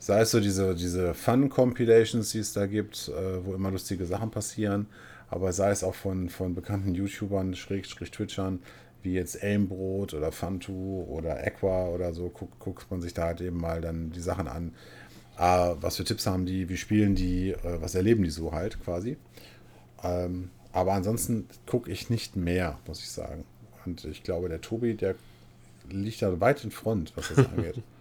Sei 0.00 0.20
es 0.20 0.32
so 0.32 0.40
diese, 0.40 0.74
diese 0.74 1.14
Fun-Compilations, 1.14 2.30
die 2.30 2.40
es 2.40 2.52
da 2.52 2.66
gibt, 2.66 3.08
äh, 3.08 3.44
wo 3.44 3.54
immer 3.54 3.70
lustige 3.70 4.04
Sachen 4.04 4.30
passieren, 4.30 4.86
aber 5.28 5.52
sei 5.52 5.70
es 5.70 5.84
auch 5.84 5.94
von, 5.94 6.28
von 6.28 6.54
bekannten 6.54 6.94
YouTubern, 6.94 7.54
Schrägstrich 7.54 8.10
Twitchern, 8.10 8.60
wie 9.02 9.14
jetzt 9.14 9.42
Aimbrot 9.42 10.12
oder 10.12 10.32
Fantu 10.32 11.04
oder 11.08 11.38
Aqua 11.46 11.88
oder 11.88 12.12
so, 12.12 12.28
guckt, 12.28 12.58
guckt 12.58 12.90
man 12.90 13.00
sich 13.00 13.14
da 13.14 13.26
halt 13.26 13.40
eben 13.40 13.58
mal 13.58 13.80
dann 13.80 14.10
die 14.10 14.20
Sachen 14.20 14.48
an. 14.48 14.74
Ah, 15.36 15.76
was 15.80 15.96
für 15.96 16.04
Tipps 16.04 16.26
haben 16.26 16.46
die, 16.46 16.68
wie 16.68 16.76
spielen 16.76 17.14
die, 17.14 17.50
äh, 17.50 17.80
was 17.80 17.94
erleben 17.94 18.22
die 18.22 18.30
so 18.30 18.52
halt 18.52 18.82
quasi. 18.82 19.16
Ähm, 20.02 20.50
aber 20.72 20.92
ansonsten 20.92 21.48
gucke 21.66 21.90
ich 21.90 22.10
nicht 22.10 22.36
mehr, 22.36 22.78
muss 22.86 23.00
ich 23.00 23.10
sagen. 23.10 23.44
Und 23.84 24.04
ich 24.04 24.22
glaube, 24.22 24.48
der 24.48 24.60
Tobi, 24.60 24.94
der 24.94 25.14
liegt 25.90 26.22
da 26.22 26.40
weit 26.40 26.64
in 26.64 26.70
Front, 26.70 27.12
was 27.16 27.28
das 27.28 27.46
angeht. 27.46 27.82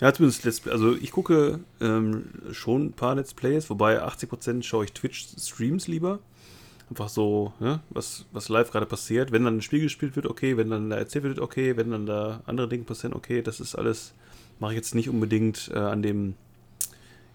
Ja, 0.00 0.12
zumindest 0.12 0.44
Let's 0.44 0.60
Play. 0.60 0.72
Also 0.72 0.94
ich 0.94 1.10
gucke 1.10 1.60
ähm, 1.80 2.26
schon 2.52 2.86
ein 2.86 2.92
paar 2.92 3.14
Let's 3.14 3.32
Plays, 3.32 3.70
wobei 3.70 4.02
80% 4.02 4.62
schaue 4.62 4.84
ich 4.84 4.92
Twitch-Streams 4.92 5.88
lieber. 5.88 6.18
Einfach 6.90 7.08
so, 7.08 7.52
ne, 7.60 7.80
was, 7.88 8.26
was 8.30 8.48
live 8.48 8.70
gerade 8.70 8.86
passiert. 8.86 9.32
Wenn 9.32 9.44
dann 9.44 9.56
ein 9.56 9.62
Spiel 9.62 9.80
gespielt 9.80 10.14
wird, 10.14 10.26
okay. 10.26 10.56
Wenn 10.56 10.70
dann 10.70 10.90
da 10.90 10.96
erzählt 10.96 11.24
wird, 11.24 11.40
okay. 11.40 11.76
Wenn 11.76 11.90
dann 11.90 12.06
da 12.06 12.42
andere 12.46 12.68
Dinge 12.68 12.84
passieren, 12.84 13.14
okay. 13.14 13.40
Das 13.40 13.58
ist 13.58 13.74
alles, 13.74 14.12
mache 14.58 14.72
ich 14.72 14.76
jetzt 14.76 14.94
nicht 14.94 15.08
unbedingt 15.08 15.70
äh, 15.74 15.78
an 15.78 16.02
dem 16.02 16.34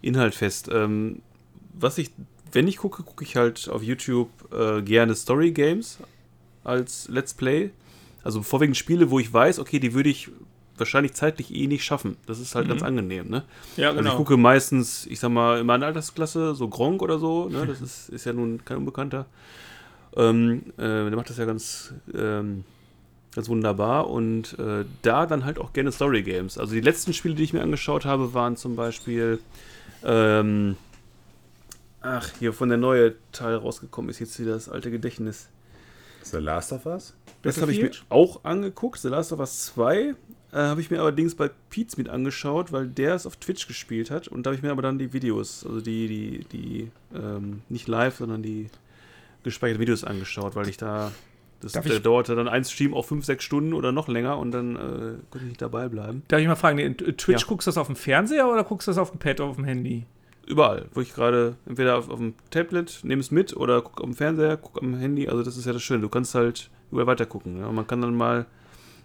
Inhalt 0.02 0.36
fest. 0.36 0.70
Ähm, 0.72 1.22
was 1.74 1.98
ich, 1.98 2.12
wenn 2.52 2.68
ich 2.68 2.78
gucke, 2.78 3.04
gucke 3.04 3.24
ich 3.24 3.36
halt 3.36 3.70
auf 3.70 3.84
YouTube 3.84 4.30
äh, 4.54 4.82
gerne 4.82 5.16
Story 5.16 5.52
Games 5.52 6.00
als 6.64 7.08
Let's 7.08 7.34
Play. 7.34 7.72
Also 8.24 8.44
vorwiegend 8.44 8.78
Spiele, 8.78 9.10
wo 9.10 9.20
ich 9.20 9.32
weiß, 9.34 9.60
okay, 9.60 9.80
die 9.80 9.94
würde 9.94 10.10
ich 10.10 10.30
wahrscheinlich 10.78 11.14
zeitlich 11.14 11.54
eh 11.54 11.68
nicht 11.68 11.84
schaffen. 11.84 12.18
Das 12.26 12.40
ist 12.40 12.56
halt 12.56 12.68
ganz 12.68 12.82
angenehm, 12.82 13.30
ne? 13.30 13.44
Ja, 13.78 13.92
Also 13.92 14.10
ich 14.10 14.16
gucke 14.16 14.38
meistens, 14.38 15.06
ich 15.06 15.20
sag 15.20 15.30
mal, 15.30 15.60
in 15.60 15.66
meiner 15.66 15.86
Altersklasse, 15.86 16.56
so 16.56 16.68
Gronk 16.68 17.02
oder 17.02 17.20
so, 17.20 17.50
ne? 17.50 17.66
Das 17.66 17.82
ist, 17.82 18.10
ist 18.10 18.26
ja 18.26 18.34
nun 18.34 18.64
kein 18.66 18.78
Unbekannter. 18.78 19.26
Ähm, 20.16 20.64
äh, 20.78 20.82
der 20.82 21.16
macht 21.16 21.30
das 21.30 21.38
ja 21.38 21.46
ganz, 21.46 21.94
ähm, 22.14 22.64
ganz 23.34 23.48
wunderbar 23.50 24.10
und 24.10 24.58
äh, 24.60 24.86
da 25.02 25.26
dann 25.26 25.46
halt 25.46 25.58
auch 25.58 25.74
gerne 25.74 25.92
Story 25.92 26.24
Games. 26.24 26.58
Also 26.58 26.74
die 26.74 26.82
letzten 26.82 27.14
Spiele, 27.14 27.36
die 27.36 27.44
ich 27.44 27.54
mir 27.54 27.62
angeschaut 27.62 28.06
habe, 28.06 28.34
waren 28.34 28.58
zum 28.58 28.76
Beispiel, 28.76 29.40
ähm, 30.04 30.76
ach, 32.02 32.30
hier 32.40 32.54
von 32.54 32.70
der 32.70 32.78
neue 32.78 33.16
Teil 33.32 33.56
rausgekommen 33.56 34.10
ist 34.10 34.20
jetzt 34.20 34.40
wieder 34.40 34.54
das 34.54 34.68
alte 34.68 34.92
Gedächtnis. 34.92 35.48
The 36.24 36.38
Last 36.38 36.72
of 36.74 36.86
Us? 36.86 37.14
Das 37.42 37.62
habe 37.62 37.72
ich 37.72 37.82
mir 37.82 37.92
auch 38.10 38.44
angeguckt. 38.44 39.00
The 39.00 39.08
Last 39.08 39.32
of 39.32 39.40
Us 39.40 39.66
2 39.68 39.98
äh, 40.00 40.14
habe 40.52 40.82
ich 40.82 40.92
mir 40.92 41.00
allerdings 41.00 41.36
bei 41.36 41.50
Pete's 41.70 41.98
mit 41.98 42.10
angeschaut, 42.10 42.72
weil 42.72 42.88
der 42.88 43.16
es 43.16 43.26
auf 43.26 43.38
Twitch 43.38 43.68
gespielt 43.68 44.12
hat. 44.12 44.28
Und 44.28 44.46
da 44.46 44.50
habe 44.50 44.56
ich 44.58 44.62
mir 44.62 44.72
aber 44.72 44.82
dann 44.82 45.00
die 45.00 45.14
Videos, 45.14 45.66
also 45.66 45.82
die, 45.82 46.08
die, 46.08 46.46
die, 46.52 46.92
ähm, 47.16 47.62
nicht 47.70 47.88
live, 47.88 48.18
sondern 48.18 48.44
die 48.44 48.70
gespeicherten 49.44 49.82
Videos 49.82 50.04
angeschaut, 50.04 50.56
weil 50.56 50.70
ich 50.70 50.78
da, 50.78 51.12
das 51.62 51.72
Darf 51.74 51.86
der 51.86 51.96
ich- 51.98 52.02
dauerte 52.02 52.36
dann 52.36 52.48
ein 52.48 52.64
Stream 52.64 52.94
auch 52.94 53.06
5, 53.06 53.24
6 53.26 53.44
Stunden 53.44 53.74
oder 53.74 53.92
noch 53.92 54.08
länger 54.08 54.38
und 54.38 54.52
dann 54.52 54.76
äh, 54.76 54.80
konnte 55.30 55.38
ich 55.40 55.44
nicht 55.50 55.62
dabei 55.62 55.88
bleiben. 55.90 56.24
Darf 56.28 56.40
ich 56.42 56.48
mal 56.48 56.56
fragen, 56.56 56.78
in 56.80 56.98
Twitch 56.98 57.28
Ja. 57.42 57.48
guckst 57.48 57.68
du 57.68 57.70
das 57.70 57.78
auf 57.78 57.88
dem 57.88 57.96
Fernseher 57.96 58.48
oder 58.50 58.64
guckst 58.64 58.88
du 58.88 58.92
das 58.92 58.98
auf 58.98 59.12
dem 59.12 59.20
Pad 59.20 59.40
auf 59.42 59.56
dem 59.56 59.66
Handy? 59.66 60.06
Überall, 60.48 60.88
wo 60.94 61.02
ich 61.02 61.14
gerade 61.14 61.56
entweder 61.66 61.98
auf, 61.98 62.10
auf 62.10 62.20
dem 62.20 62.34
Tablet 62.50 63.00
nehme 63.04 63.22
es 63.22 63.32
mit 63.32 63.56
oder 63.56 63.82
gucke 63.82 64.04
am 64.04 64.14
Fernseher, 64.14 64.58
gucke 64.58 64.82
am 64.82 64.96
Handy. 64.98 65.30
Also 65.30 65.44
das 65.44 65.56
ist 65.56 65.66
ja 65.66 65.72
das 65.74 65.84
Schöne. 65.84 66.02
Du 66.02 66.10
kannst 66.10 66.36
halt 66.36 66.70
überall 66.92 67.08
weiter 67.08 67.26
gucken. 67.26 67.60
Ja? 67.60 67.68
Und 67.68 67.76
man 67.76 67.88
kann 67.88 68.02
dann 68.02 68.16
mal 68.16 68.46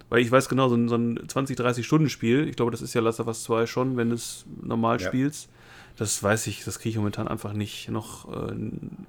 Weil 0.08 0.20
ich 0.20 0.30
weiß 0.30 0.48
genau, 0.48 0.68
so 0.68 0.76
ein, 0.76 0.88
so 0.88 0.94
ein 0.94 1.18
20, 1.28 1.56
30 1.56 1.84
Stunden 1.84 2.08
Spiel, 2.08 2.48
ich 2.48 2.54
glaube, 2.54 2.70
das 2.70 2.80
ist 2.80 2.94
ja 2.94 3.00
Last 3.00 3.18
of 3.18 3.26
Us 3.26 3.42
2 3.42 3.66
schon, 3.66 3.96
wenn 3.96 4.10
du 4.10 4.14
es 4.14 4.46
normal 4.62 5.00
Ja. 5.00 5.06
spielst. 5.08 5.50
Das 5.96 6.22
weiß 6.22 6.46
ich, 6.46 6.62
das 6.64 6.78
kriege 6.78 6.90
ich 6.90 6.96
momentan 6.96 7.26
einfach 7.26 7.52
nicht 7.52 7.88
noch 7.90 8.28
äh, 8.32 8.52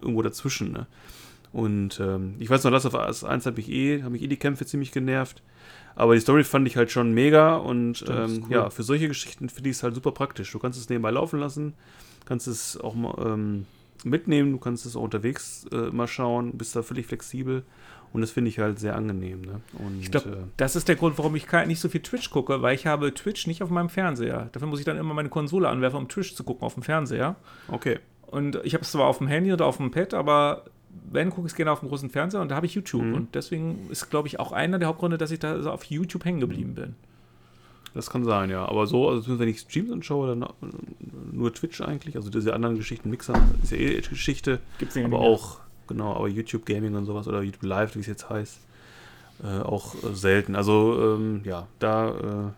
irgendwo 0.02 0.22
dazwischen. 0.24 0.72
Ne? 0.72 0.88
Und 1.54 2.00
ähm, 2.00 2.36
ich 2.40 2.50
weiß 2.50 2.64
noch, 2.64 2.72
Last 2.72 2.86
of 2.86 2.94
Us 2.94 3.24
1 3.24 3.46
habe 3.46 3.60
ich 3.60 3.70
eh, 3.70 4.02
habe 4.02 4.12
mich 4.12 4.22
eh 4.22 4.28
die 4.28 4.38
Kämpfe 4.38 4.66
ziemlich 4.66 4.92
genervt. 4.92 5.42
Aber 5.96 6.14
die 6.14 6.22
Story 6.22 6.44
fand 6.44 6.68
ich 6.68 6.78
halt 6.78 6.92
schon 6.92 7.12
mega 7.14 7.56
und 7.56 7.98
Stimmt, 7.98 8.20
ähm, 8.20 8.44
cool. 8.46 8.52
ja, 8.52 8.70
für 8.70 8.84
solche 8.84 9.08
Geschichten 9.08 9.50
finde 9.50 9.70
ich 9.72 9.78
es 9.78 9.84
halt 9.84 9.96
super 9.96 10.12
praktisch. 10.12 10.52
Du 10.52 10.60
kannst 10.60 10.80
es 10.80 10.90
nebenbei 10.90 11.10
laufen 11.10 11.40
lassen, 11.40 11.74
kannst 12.26 12.48
es 12.48 12.80
auch 12.80 12.94
mal 12.94 13.16
ähm, 13.26 13.66
mitnehmen, 14.04 14.52
du 14.52 14.60
kannst 14.60 14.86
es 14.86 14.96
auch 14.96 15.02
unterwegs 15.02 15.66
äh, 15.72 15.90
mal 15.90 16.08
schauen, 16.08 16.52
bist 16.52 16.76
da 16.76 16.84
völlig 16.84 17.08
flexibel 17.08 17.64
und 18.14 18.22
das 18.22 18.32
finde 18.32 18.50
ich 18.50 18.60
halt 18.60 18.80
sehr 18.80 18.96
angenehm. 18.96 19.42
Ne? 19.42 19.62
Und, 19.74 20.02
Ich 20.02 20.12
glaube, 20.12 20.30
äh, 20.30 20.36
das 20.58 20.76
ist 20.76 20.88
der 20.88 20.96
Grund, 20.96 21.18
warum 21.18 21.36
ich 21.36 21.52
nicht 21.66 21.80
so 21.80 21.90
viel 21.90 22.02
Twitch 22.02 22.30
gucke, 22.30 22.62
weil 22.62 22.76
ich 22.76 22.86
habe 22.86 23.14
Twitch 23.14 23.48
nicht 23.48 23.64
auf 23.64 23.70
meinem 23.70 23.90
Fernseher. 23.90 24.50
Dafür 24.52 24.68
muss 24.68 24.80
ich 24.80 24.86
dann 24.86 24.98
immer 24.98 25.14
meine 25.14 25.30
Konsole 25.30 25.68
anwerfen, 25.68 25.98
um 25.98 26.08
Twitch 26.08 26.36
zu 26.36 26.44
gucken 26.44 26.64
auf 26.64 26.76
dem 26.76 26.84
Fernseher. 26.84 27.36
okay. 27.70 28.00
Und 28.30 28.60
ich 28.66 28.74
habe 28.74 28.84
es 28.84 28.92
zwar 28.92 29.06
auf 29.06 29.20
dem 29.20 29.28
Handy 29.28 29.54
oder 29.54 29.66
auf 29.66 29.78
dem 29.78 29.90
Pad, 29.90 30.14
aber 30.14 30.66
wenn, 30.90 31.30
gucke 31.30 31.48
ich 31.48 31.54
es 31.54 31.56
gerne 31.56 31.72
auf 31.72 31.80
dem 31.80 31.90
großen 31.90 32.10
Fernseher 32.10 32.42
und 32.42 32.50
da 32.50 32.56
habe 32.56 32.66
ich 32.66 32.76
YouTube. 32.76 33.04
Mhm. 33.04 33.14
Und 33.14 33.36
deswegen 33.36 33.90
ist, 33.90 34.10
glaube 34.10 34.28
ich, 34.28 34.40
auch 34.40 34.52
einer 34.52 34.80
der 34.80 34.88
Hauptgründe, 34.88 35.18
dass 35.18 35.32
ich 35.32 35.40
da 35.40 35.62
so 35.62 35.72
auf 35.72 35.86
YouTube 35.86 36.26
hängen 36.26 36.40
geblieben 36.40 36.76
bin. 36.76 36.96
Das 37.94 38.10
kann 38.10 38.24
sein, 38.24 38.50
ja. 38.50 38.68
Aber 38.68 38.86
so, 38.86 39.10
also 39.10 39.22
zumindest 39.22 39.42
wenn 39.42 39.50
ich 39.50 39.60
Streams 39.60 39.92
anschaue, 39.92 40.28
dann 40.28 40.48
nur 41.32 41.54
Twitch 41.54 41.82
eigentlich. 41.82 42.16
Also 42.16 42.30
diese 42.30 42.54
anderen 42.54 42.76
Geschichten, 42.76 43.10
Mixer, 43.10 43.34
ist 43.64 43.72
ja 43.72 43.78
eh 43.78 44.02
Geschichte. 44.02 44.60
Gibt's 44.78 44.96
nicht 44.96 45.06
aber 45.06 45.20
auch, 45.20 45.60
genau, 45.88 46.14
aber 46.14 46.28
YouTube 46.28 46.66
Gaming 46.66 46.96
und 46.96 47.06
sowas 47.06 47.28
oder 47.28 47.42
YouTube 47.42 47.64
Live, 47.64 47.96
wie 47.96 48.00
es 48.00 48.08
jetzt 48.08 48.30
heißt, 48.30 48.60
äh, 49.44 49.62
auch 49.62 49.96
äh, 49.96 50.14
selten. 50.14 50.56
Also, 50.56 51.16
ähm, 51.16 51.42
ja, 51.44 51.68
da 51.80 52.10
äh, 52.10 52.52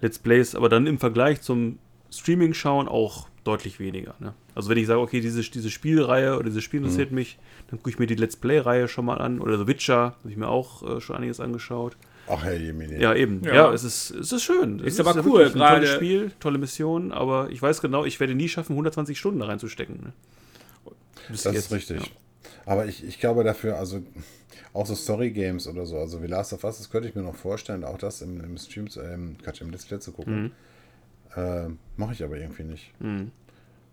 Let's 0.00 0.18
Plays, 0.18 0.54
aber 0.54 0.68
dann 0.68 0.86
im 0.86 0.98
Vergleich 0.98 1.40
zum 1.40 1.78
Streaming 2.10 2.54
schauen 2.54 2.88
auch 2.88 3.28
deutlich 3.44 3.78
weniger. 3.80 4.14
Ne? 4.18 4.34
Also, 4.54 4.68
wenn 4.70 4.78
ich 4.78 4.86
sage, 4.86 5.00
okay, 5.00 5.20
diese, 5.20 5.40
diese 5.42 5.70
Spielreihe 5.70 6.34
oder 6.36 6.44
dieses 6.44 6.64
Spiel 6.64 6.80
interessiert 6.80 7.12
mich, 7.12 7.38
dann 7.68 7.78
gucke 7.78 7.90
ich 7.90 7.98
mir 7.98 8.06
die 8.06 8.14
Let's 8.14 8.36
Play-Reihe 8.36 8.88
schon 8.88 9.04
mal 9.04 9.18
an. 9.18 9.40
Oder 9.40 9.58
The 9.58 9.66
Witcher, 9.66 10.16
habe 10.18 10.30
ich 10.30 10.36
mir 10.36 10.48
auch 10.48 10.82
äh, 10.96 11.00
schon 11.00 11.16
einiges 11.16 11.40
angeschaut. 11.40 11.96
Ach, 12.30 12.44
Herr 12.44 12.56
Jemine. 12.56 13.00
Ja, 13.00 13.14
eben. 13.14 13.42
Ja. 13.44 13.54
Ja, 13.54 13.72
es, 13.72 13.84
ist, 13.84 14.10
es 14.10 14.32
ist 14.32 14.42
schön. 14.42 14.80
Es 14.80 14.94
Ist 14.94 15.00
aber 15.00 15.14
ja 15.18 15.22
cool, 15.26 15.46
ein 15.46 15.52
gerade- 15.52 15.76
tolles 15.76 15.90
Spiel, 15.94 16.32
tolle 16.40 16.58
Mission, 16.58 17.10
aber 17.12 17.48
ich 17.50 17.62
weiß 17.62 17.80
genau, 17.80 18.04
ich 18.04 18.20
werde 18.20 18.34
nie 18.34 18.48
schaffen, 18.48 18.72
120 18.72 19.18
Stunden 19.18 19.40
da 19.40 19.46
reinzustecken. 19.46 19.96
Ne? 20.02 20.12
Bis 21.30 21.42
Das 21.44 21.54
jetzt, 21.54 21.66
ist 21.66 21.72
richtig. 21.72 22.00
Ja. 22.00 22.06
Aber 22.66 22.84
ich, 22.86 23.02
ich 23.02 23.18
glaube 23.18 23.44
dafür, 23.44 23.78
also 23.78 24.02
auch 24.74 24.84
so 24.86 24.94
Story-Games 24.94 25.66
oder 25.68 25.86
so, 25.86 25.96
also 25.98 26.22
wie 26.22 26.26
Last 26.26 26.52
of 26.52 26.64
Us, 26.64 26.76
das 26.78 26.90
könnte 26.90 27.08
ich 27.08 27.14
mir 27.14 27.22
noch 27.22 27.34
vorstellen, 27.34 27.82
auch 27.84 27.96
das 27.96 28.20
im, 28.20 28.40
im 28.42 28.58
Stream, 28.58 28.90
zu- 28.90 29.00
ähm, 29.00 29.36
Quatsch, 29.42 29.62
im 29.62 29.70
Let's 29.70 29.86
Play 29.86 29.98
zu 30.00 30.12
gucken. 30.12 30.42
Mhm. 30.42 30.50
Äh, 31.36 31.68
Mache 31.96 32.12
ich 32.12 32.22
aber 32.22 32.36
irgendwie 32.36 32.64
nicht. 32.64 32.92
Mhm. 33.00 33.30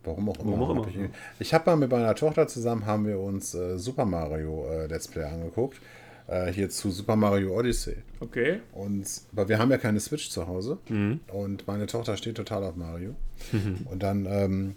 Warum 0.03 0.29
auch 0.29 0.39
immer. 0.39 0.51
Warum 0.51 0.61
auch 0.61 0.69
hab 0.69 0.75
immer, 0.77 0.87
Ich, 0.87 0.95
irgendwie- 0.95 1.13
ich 1.39 1.53
habe 1.53 1.69
mal 1.71 1.75
mit 1.77 1.91
meiner 1.91 2.13
Tochter 2.15 2.47
zusammen, 2.47 2.85
haben 2.85 3.05
wir 3.07 3.19
uns 3.19 3.53
äh, 3.55 3.77
Super 3.79 4.05
Mario 4.05 4.67
äh, 4.69 4.87
Let's 4.87 5.07
Play 5.07 5.23
angeguckt. 5.23 5.79
Äh, 6.27 6.51
hier 6.51 6.69
zu 6.69 6.89
Super 6.91 7.15
Mario 7.15 7.55
Odyssey. 7.57 7.97
Okay. 8.19 8.59
Und, 8.73 9.05
aber 9.31 9.47
wir 9.49 9.59
haben 9.59 9.69
ja 9.71 9.77
keine 9.77 9.99
Switch 9.99 10.29
zu 10.29 10.47
Hause. 10.47 10.77
Mhm. 10.89 11.19
Und 11.31 11.67
meine 11.67 11.85
Tochter 11.87 12.17
steht 12.17 12.35
total 12.37 12.63
auf 12.63 12.75
Mario. 12.75 13.15
Und 13.91 14.01
dann 14.03 14.25
ähm, 14.27 14.75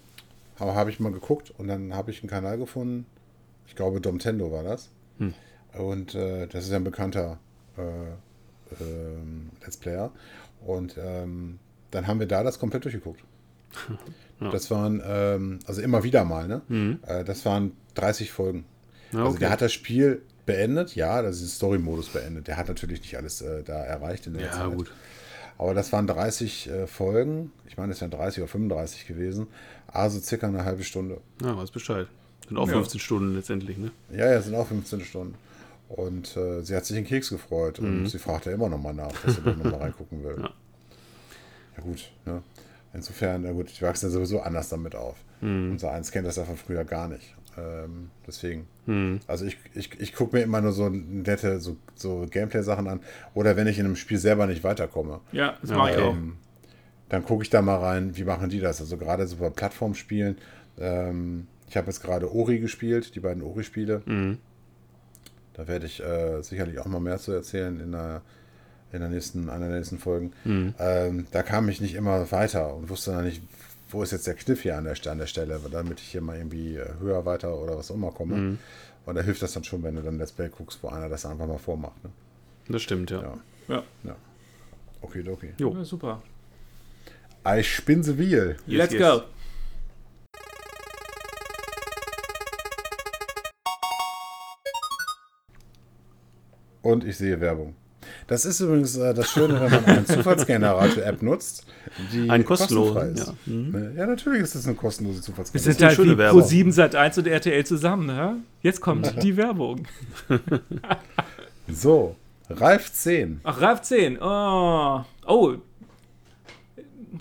habe 0.59 0.75
hab 0.75 0.89
ich 0.89 0.99
mal 1.01 1.13
geguckt 1.13 1.53
und 1.57 1.69
dann 1.69 1.95
habe 1.95 2.11
ich 2.11 2.21
einen 2.23 2.29
Kanal 2.29 2.59
gefunden. 2.59 3.07
Ich 3.69 3.77
glaube, 3.77 4.01
Domtendo 4.01 4.51
war 4.51 4.65
das. 4.65 4.91
Hm. 5.19 5.33
Und 5.79 6.15
äh, 6.17 6.49
das 6.49 6.65
ist 6.65 6.71
ja 6.71 6.77
ein 6.77 6.85
bekannter 6.85 7.39
äh, 7.77 7.83
ähm, 8.83 9.51
Let's 9.63 9.77
Player. 9.77 10.11
Und 10.67 10.97
ähm, 10.99 11.59
dann 11.91 12.07
haben 12.07 12.21
wir 12.21 12.27
da 12.27 12.43
das 12.43 12.59
komplett 12.59 12.85
durchgeguckt. 12.85 13.21
Ja. 14.41 14.51
Das 14.53 14.71
waren, 14.71 15.03
ähm, 15.05 15.59
also 15.67 15.83
immer 15.83 16.05
wieder 16.05 16.25
mal, 16.25 16.47
ne? 16.47 16.63
Mhm. 16.69 17.01
Äh, 17.05 17.25
das 17.25 17.45
waren 17.45 17.73
30 17.97 18.31
Folgen. 18.31 18.67
Ja, 19.11 19.19
Also 19.19 19.31
okay. 19.31 19.39
der 19.41 19.51
hat 19.51 19.63
das 19.63 19.73
Spiel 19.73 20.23
beendet, 20.47 20.95
ja, 20.95 21.23
das 21.23 21.37
ist 21.39 21.43
den 21.43 21.49
Story-Modus 21.57 22.11
beendet. 22.11 22.47
Der 22.47 22.57
hat 22.57 22.69
natürlich 22.69 23.01
nicht 23.01 23.17
alles 23.17 23.43
äh, 23.43 23.65
da 23.65 23.75
erreicht 23.83 24.29
in 24.29 24.35
der 24.35 24.43
ja, 24.47 24.53
Zeit. 24.53 24.77
gut. 24.77 24.93
Aber 25.59 25.75
das 25.75 25.93
waren 25.93 26.07
30 26.07 26.69
äh, 26.71 26.87
Folgen. 26.87 27.51
Ich 27.67 27.77
meine, 27.77 27.91
es 27.93 28.01
wären 28.01 28.13
30 28.13 28.41
oder 28.45 28.49
35 28.49 29.09
gewesen. 29.09 29.49
Also 29.89 30.21
circa 30.21 30.47
eine 30.47 30.65
halbe 30.65 30.85
Stunde. 30.85 31.21
Ja, 31.43 31.57
weiß 31.57 31.73
Bescheid. 31.73 32.07
Sind 32.47 32.59
auch 32.59 32.69
Ja. 32.69 32.75
15 32.75 33.01
Stunden 33.01 33.35
letztendlich, 33.35 33.77
ne? 33.77 33.91
Ja, 34.13 34.31
ja, 34.31 34.41
sind 34.41 34.55
auch 34.55 34.69
15 34.69 35.01
Stunden. 35.01 35.35
Und 35.89 36.37
äh, 36.37 36.63
sie 36.63 36.77
hat 36.77 36.87
sich 36.87 36.97
in 36.97 37.05
Keks 37.05 37.31
gefreut. 37.31 37.81
Und 37.81 38.07
sie 38.07 38.21
fragt 38.21 38.47
ja 38.47 38.53
immer 38.53 38.69
noch 38.69 38.81
mal 38.81 38.95
nach, 38.95 39.11
dass 39.25 39.35
sie 39.35 39.43
da 39.43 39.51
nochmal 39.53 39.75
reingucken 39.83 40.23
will. 40.23 40.37
Mhm. 40.37 40.43
Ja. 40.45 40.51
Ja, 41.79 41.85
gut. 41.85 42.11
Ne? 42.27 42.43
Insofern, 42.93 43.43
na 43.43 43.53
gut, 43.53 43.71
die 43.79 43.83
wachsen 43.83 44.07
ja 44.07 44.11
sowieso 44.11 44.41
anders 44.41 44.69
damit 44.69 44.95
auf. 44.95 45.17
Mhm. 45.41 45.73
Unser 45.73 45.93
Eins 45.93 46.11
kennt 46.11 46.27
das 46.27 46.37
ja 46.37 46.45
von 46.45 46.57
früher 46.57 46.85
gar 46.85 47.09
nicht. 47.09 47.35
Ähm, 47.57 48.11
deswegen. 48.27 48.67
Mhm. 48.87 49.21
Also 49.27 49.45
ich, 49.45 49.59
ich, 49.75 50.01
ich 50.01 50.15
gucke 50.15 50.37
mir 50.37 50.43
immer 50.43 50.61
nur 50.61 50.73
so 50.73 50.89
nette 50.89 51.61
so, 51.61 51.77
so 51.95 52.27
Gameplay-Sachen 52.31 52.89
an. 52.89 53.01
Oder 53.35 53.57
wenn 53.57 53.67
ich 53.67 53.79
in 53.79 53.85
einem 53.85 53.97
Spiel 53.97 54.19
selber 54.19 54.47
nicht 54.47 54.65
weiterkomme. 54.65 55.21
Ja, 55.33 55.57
das 55.61 55.71
mache 55.71 55.91
ich 55.91 55.97
okay. 55.97 56.07
auch. 56.07 56.13
Ähm, 56.13 56.37
dann 57.09 57.25
gucke 57.25 57.43
ich 57.43 57.51
da 57.51 57.63
mal 57.63 57.77
rein, 57.77 58.17
wie 58.17 58.25
machen 58.25 58.51
die 58.51 58.61
das? 58.61 58.81
Also 58.81 58.97
gerade 58.97 59.27
so 59.27 59.37
bei 59.37 59.51
Plattformspielen. 59.51 60.37
Ähm, 60.79 61.47
ich 61.69 61.77
habe 61.77 61.87
jetzt 61.89 62.03
gerade 62.03 62.33
Ori 62.33 62.61
gespielt, 62.61 63.15
die 63.15 63.21
beiden 63.21 63.43
Ori-Spiele. 63.43 64.03
Mhm. 64.07 64.39
Da 65.55 65.67
werde 65.67 65.87
ich 65.87 66.03
äh, 66.03 66.41
sicherlich 66.43 66.79
auch 66.79 66.87
mal 66.87 67.01
mehr 67.01 67.19
zu 67.19 67.33
erzählen 67.33 67.81
in 67.81 67.93
der, 67.93 68.23
in 68.93 69.01
der 69.01 69.09
nächsten, 69.09 69.51
einer 69.51 69.69
der 69.69 69.79
nächsten 69.79 69.99
Folgen. 69.99 70.33
Mhm. 70.45 70.75
Ähm, 70.79 71.27
da 71.31 71.43
kam 71.43 71.69
ich 71.69 71.81
nicht 71.81 71.95
immer 71.95 72.31
weiter 72.33 72.75
und 72.75 72.89
wusste 72.89 73.13
dann 73.13 73.25
nicht, 73.25 73.43
wo 73.91 74.03
ist 74.03 74.13
jetzt 74.13 74.27
der 74.27 74.35
Kniff 74.35 74.63
hier 74.63 74.77
an 74.77 74.85
der, 74.85 74.97
an 75.11 75.19
der 75.19 75.27
Stelle, 75.27 75.61
damit 75.71 76.01
ich 76.01 76.09
hier 76.09 76.21
mal 76.21 76.37
irgendwie 76.37 76.77
äh, 76.77 76.89
höher, 77.01 77.25
weiter 77.25 77.57
oder 77.59 77.77
was 77.77 77.91
auch 77.91 77.95
immer 77.95 78.13
komme. 78.13 78.37
Mhm. 78.37 78.59
Und 79.07 79.15
da 79.15 79.23
hilft 79.23 79.43
das 79.43 79.53
dann 79.53 79.65
schon, 79.65 79.83
wenn 79.83 79.97
du 79.97 80.03
dann 80.03 80.19
Let's 80.19 80.33
Play 80.33 80.49
guckst, 80.51 80.83
wo 80.83 80.89
einer 80.89 81.09
das 81.09 81.25
einfach 81.25 81.47
mal 81.47 81.59
vormacht. 81.59 82.03
Ne? 82.05 82.11
Das 82.69 82.83
stimmt, 82.83 83.11
ja. 83.11 83.23
Ja. 83.69 83.83
Ja. 84.05 84.17
Okay, 85.01 85.25
okay. 85.29 85.55
Jo. 85.59 85.75
ja, 85.75 85.85
super. 85.85 86.23
I 87.47 87.63
spin 87.63 88.03
the 88.03 88.19
wheel. 88.19 88.57
Let's 88.67 88.93
yes. 88.93 89.01
go. 89.01 89.23
Und 96.83 97.05
ich 97.05 97.17
sehe 97.17 97.41
Werbung. 97.41 97.75
Das 98.29 98.45
ist 98.45 98.61
übrigens 98.61 98.95
äh, 98.97 99.15
das 99.15 99.31
Schöne, 99.31 99.59
wenn 99.59 99.71
man 99.71 99.85
eine 99.87 100.05
Zufallsgenerator-App 100.05 101.23
nutzt, 101.23 101.67
die 102.13 102.29
Ein 102.29 102.45
kostenlosen, 102.45 103.15
ist. 103.15 103.27
ja. 103.27 103.35
Mhm. 103.47 103.97
Ja, 103.97 104.07
natürlich 104.07 104.43
ist 104.43 104.55
das 104.55 104.67
eine 104.67 104.75
kostenlose 104.77 105.23
Zufallsgenerator. 105.23 105.73
sind 105.73 105.83
eine 105.83 105.89
halt 105.89 105.97
schöne 105.97 106.13
wie 106.13 106.19
Werbung. 106.19 106.41
Pro 106.43 106.47
7 106.47 106.73
Sat 106.73 106.95
1 106.95 107.19
und 107.19 107.27
RTL 107.27 107.65
zusammen, 107.65 108.07
ne? 108.07 108.37
Jetzt 108.63 108.83
kommt 108.83 109.23
die 109.23 109.37
Werbung. 109.37 109.87
So, 111.71 112.17
Ralf 112.51 112.93
10. 112.93 113.41
Ach, 113.45 113.61
Ralf 113.61 113.83
10. 113.83 114.19
Oh. 114.21 115.05
oh. 115.27 115.55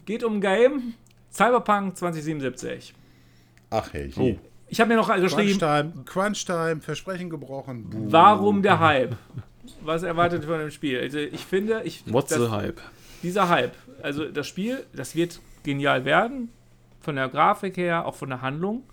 Geht 0.06 0.24
um 0.24 0.36
ein 0.36 0.42
Game. 0.42 0.94
Cyberpunk 1.32 1.98
2077. 1.98 2.94
Ach 3.70 3.94
hey, 3.94 4.12
Oh. 4.18 4.36
Ich 4.70 4.82
habe 4.82 4.90
mir 4.90 4.98
noch 4.98 5.08
geschrieben, 5.16 5.60
Crunch-Time, 5.60 5.94
Crunch-Time, 6.06 6.82
Versprechen 6.82 7.30
gebrochen. 7.30 7.90
Buh. 7.90 8.08
warum 8.12 8.62
der 8.62 8.80
Hype? 8.82 9.16
Was 9.82 10.04
erwartet 10.04 10.46
von 10.46 10.60
dem 10.60 10.72
Spiel? 10.72 11.00
Also 11.00 11.20
ich 11.20 11.46
finde, 11.46 11.82
ich, 11.84 12.04
What's 12.08 12.30
das, 12.30 12.40
the 12.40 12.50
hype? 12.50 12.82
dieser 13.24 13.50
Hype, 13.50 13.76
also 14.02 14.26
das 14.26 14.48
Spiel, 14.48 14.86
das 14.94 15.16
wird 15.16 15.40
genial 15.64 16.06
werden. 16.06 16.50
Von 17.00 17.16
der 17.16 17.30
Grafik 17.30 17.78
her, 17.78 18.06
auch 18.06 18.16
von 18.16 18.30
der 18.30 18.42
Handlung. 18.42 18.84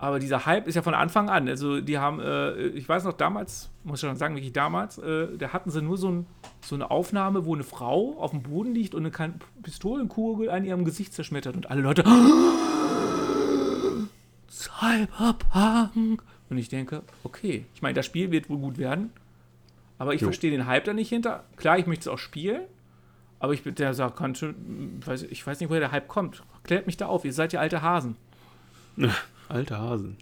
Aber 0.00 0.18
dieser 0.18 0.46
Hype 0.46 0.66
ist 0.66 0.76
ja 0.76 0.82
von 0.82 0.94
Anfang 0.94 1.28
an. 1.28 1.46
Also 1.46 1.82
die 1.82 1.98
haben, 1.98 2.20
äh, 2.20 2.68
ich 2.68 2.88
weiß 2.88 3.04
noch 3.04 3.12
damals, 3.12 3.68
muss 3.84 4.02
ich 4.02 4.08
schon 4.08 4.16
sagen, 4.16 4.34
wirklich 4.34 4.54
damals, 4.54 4.96
äh, 4.96 5.36
da 5.36 5.52
hatten 5.52 5.70
sie 5.70 5.82
nur 5.82 5.98
so, 5.98 6.10
ein, 6.10 6.26
so 6.62 6.74
eine 6.74 6.90
Aufnahme, 6.90 7.44
wo 7.44 7.54
eine 7.54 7.64
Frau 7.64 8.16
auf 8.18 8.30
dem 8.30 8.42
Boden 8.42 8.74
liegt 8.74 8.94
und 8.94 9.04
eine 9.04 9.34
Pistolenkugel 9.62 10.48
an 10.48 10.64
ihrem 10.64 10.86
Gesicht 10.86 11.12
zerschmettert 11.12 11.54
und 11.54 11.70
alle 11.70 11.82
Leute 11.82 12.02
Cyberpunk. 14.48 16.22
Und 16.48 16.58
ich 16.58 16.70
denke, 16.70 17.02
okay, 17.22 17.66
ich 17.74 17.82
meine, 17.82 17.94
das 17.94 18.06
Spiel 18.06 18.30
wird 18.30 18.48
wohl 18.48 18.58
gut 18.58 18.78
werden, 18.78 19.12
aber 20.00 20.14
ich 20.14 20.22
Jo. 20.22 20.28
verstehe 20.28 20.50
den 20.50 20.66
Hype 20.66 20.84
da 20.84 20.94
nicht 20.94 21.10
hinter. 21.10 21.44
Klar, 21.56 21.78
ich 21.78 21.86
möchte 21.86 22.04
es 22.04 22.08
auch 22.08 22.16
spielen, 22.18 22.62
aber 23.38 23.52
ich 23.52 23.62
bin 23.62 23.74
der 23.74 23.92
sagt, 23.92 24.16
kann 24.16 24.34
schon, 24.34 25.02
weiß, 25.04 25.24
ich 25.24 25.46
weiß 25.46 25.60
nicht, 25.60 25.68
woher 25.68 25.80
der 25.80 25.92
Hype 25.92 26.08
kommt. 26.08 26.42
Klärt 26.62 26.86
mich 26.86 26.96
da 26.96 27.04
auf, 27.04 27.26
ihr 27.26 27.34
seid 27.34 27.52
ja 27.52 27.60
alte 27.60 27.82
Hasen. 27.82 28.16
Alte 29.50 29.76
Hasen. 29.78 30.16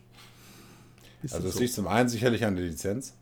Ist 1.22 1.34
Also 1.34 1.46
das 1.46 1.54
es 1.54 1.60
liegt 1.60 1.74
zum 1.74 1.86
einen 1.86 2.08
sicherlich 2.08 2.44
an 2.44 2.56
der 2.56 2.64
Lizenz, 2.64 3.14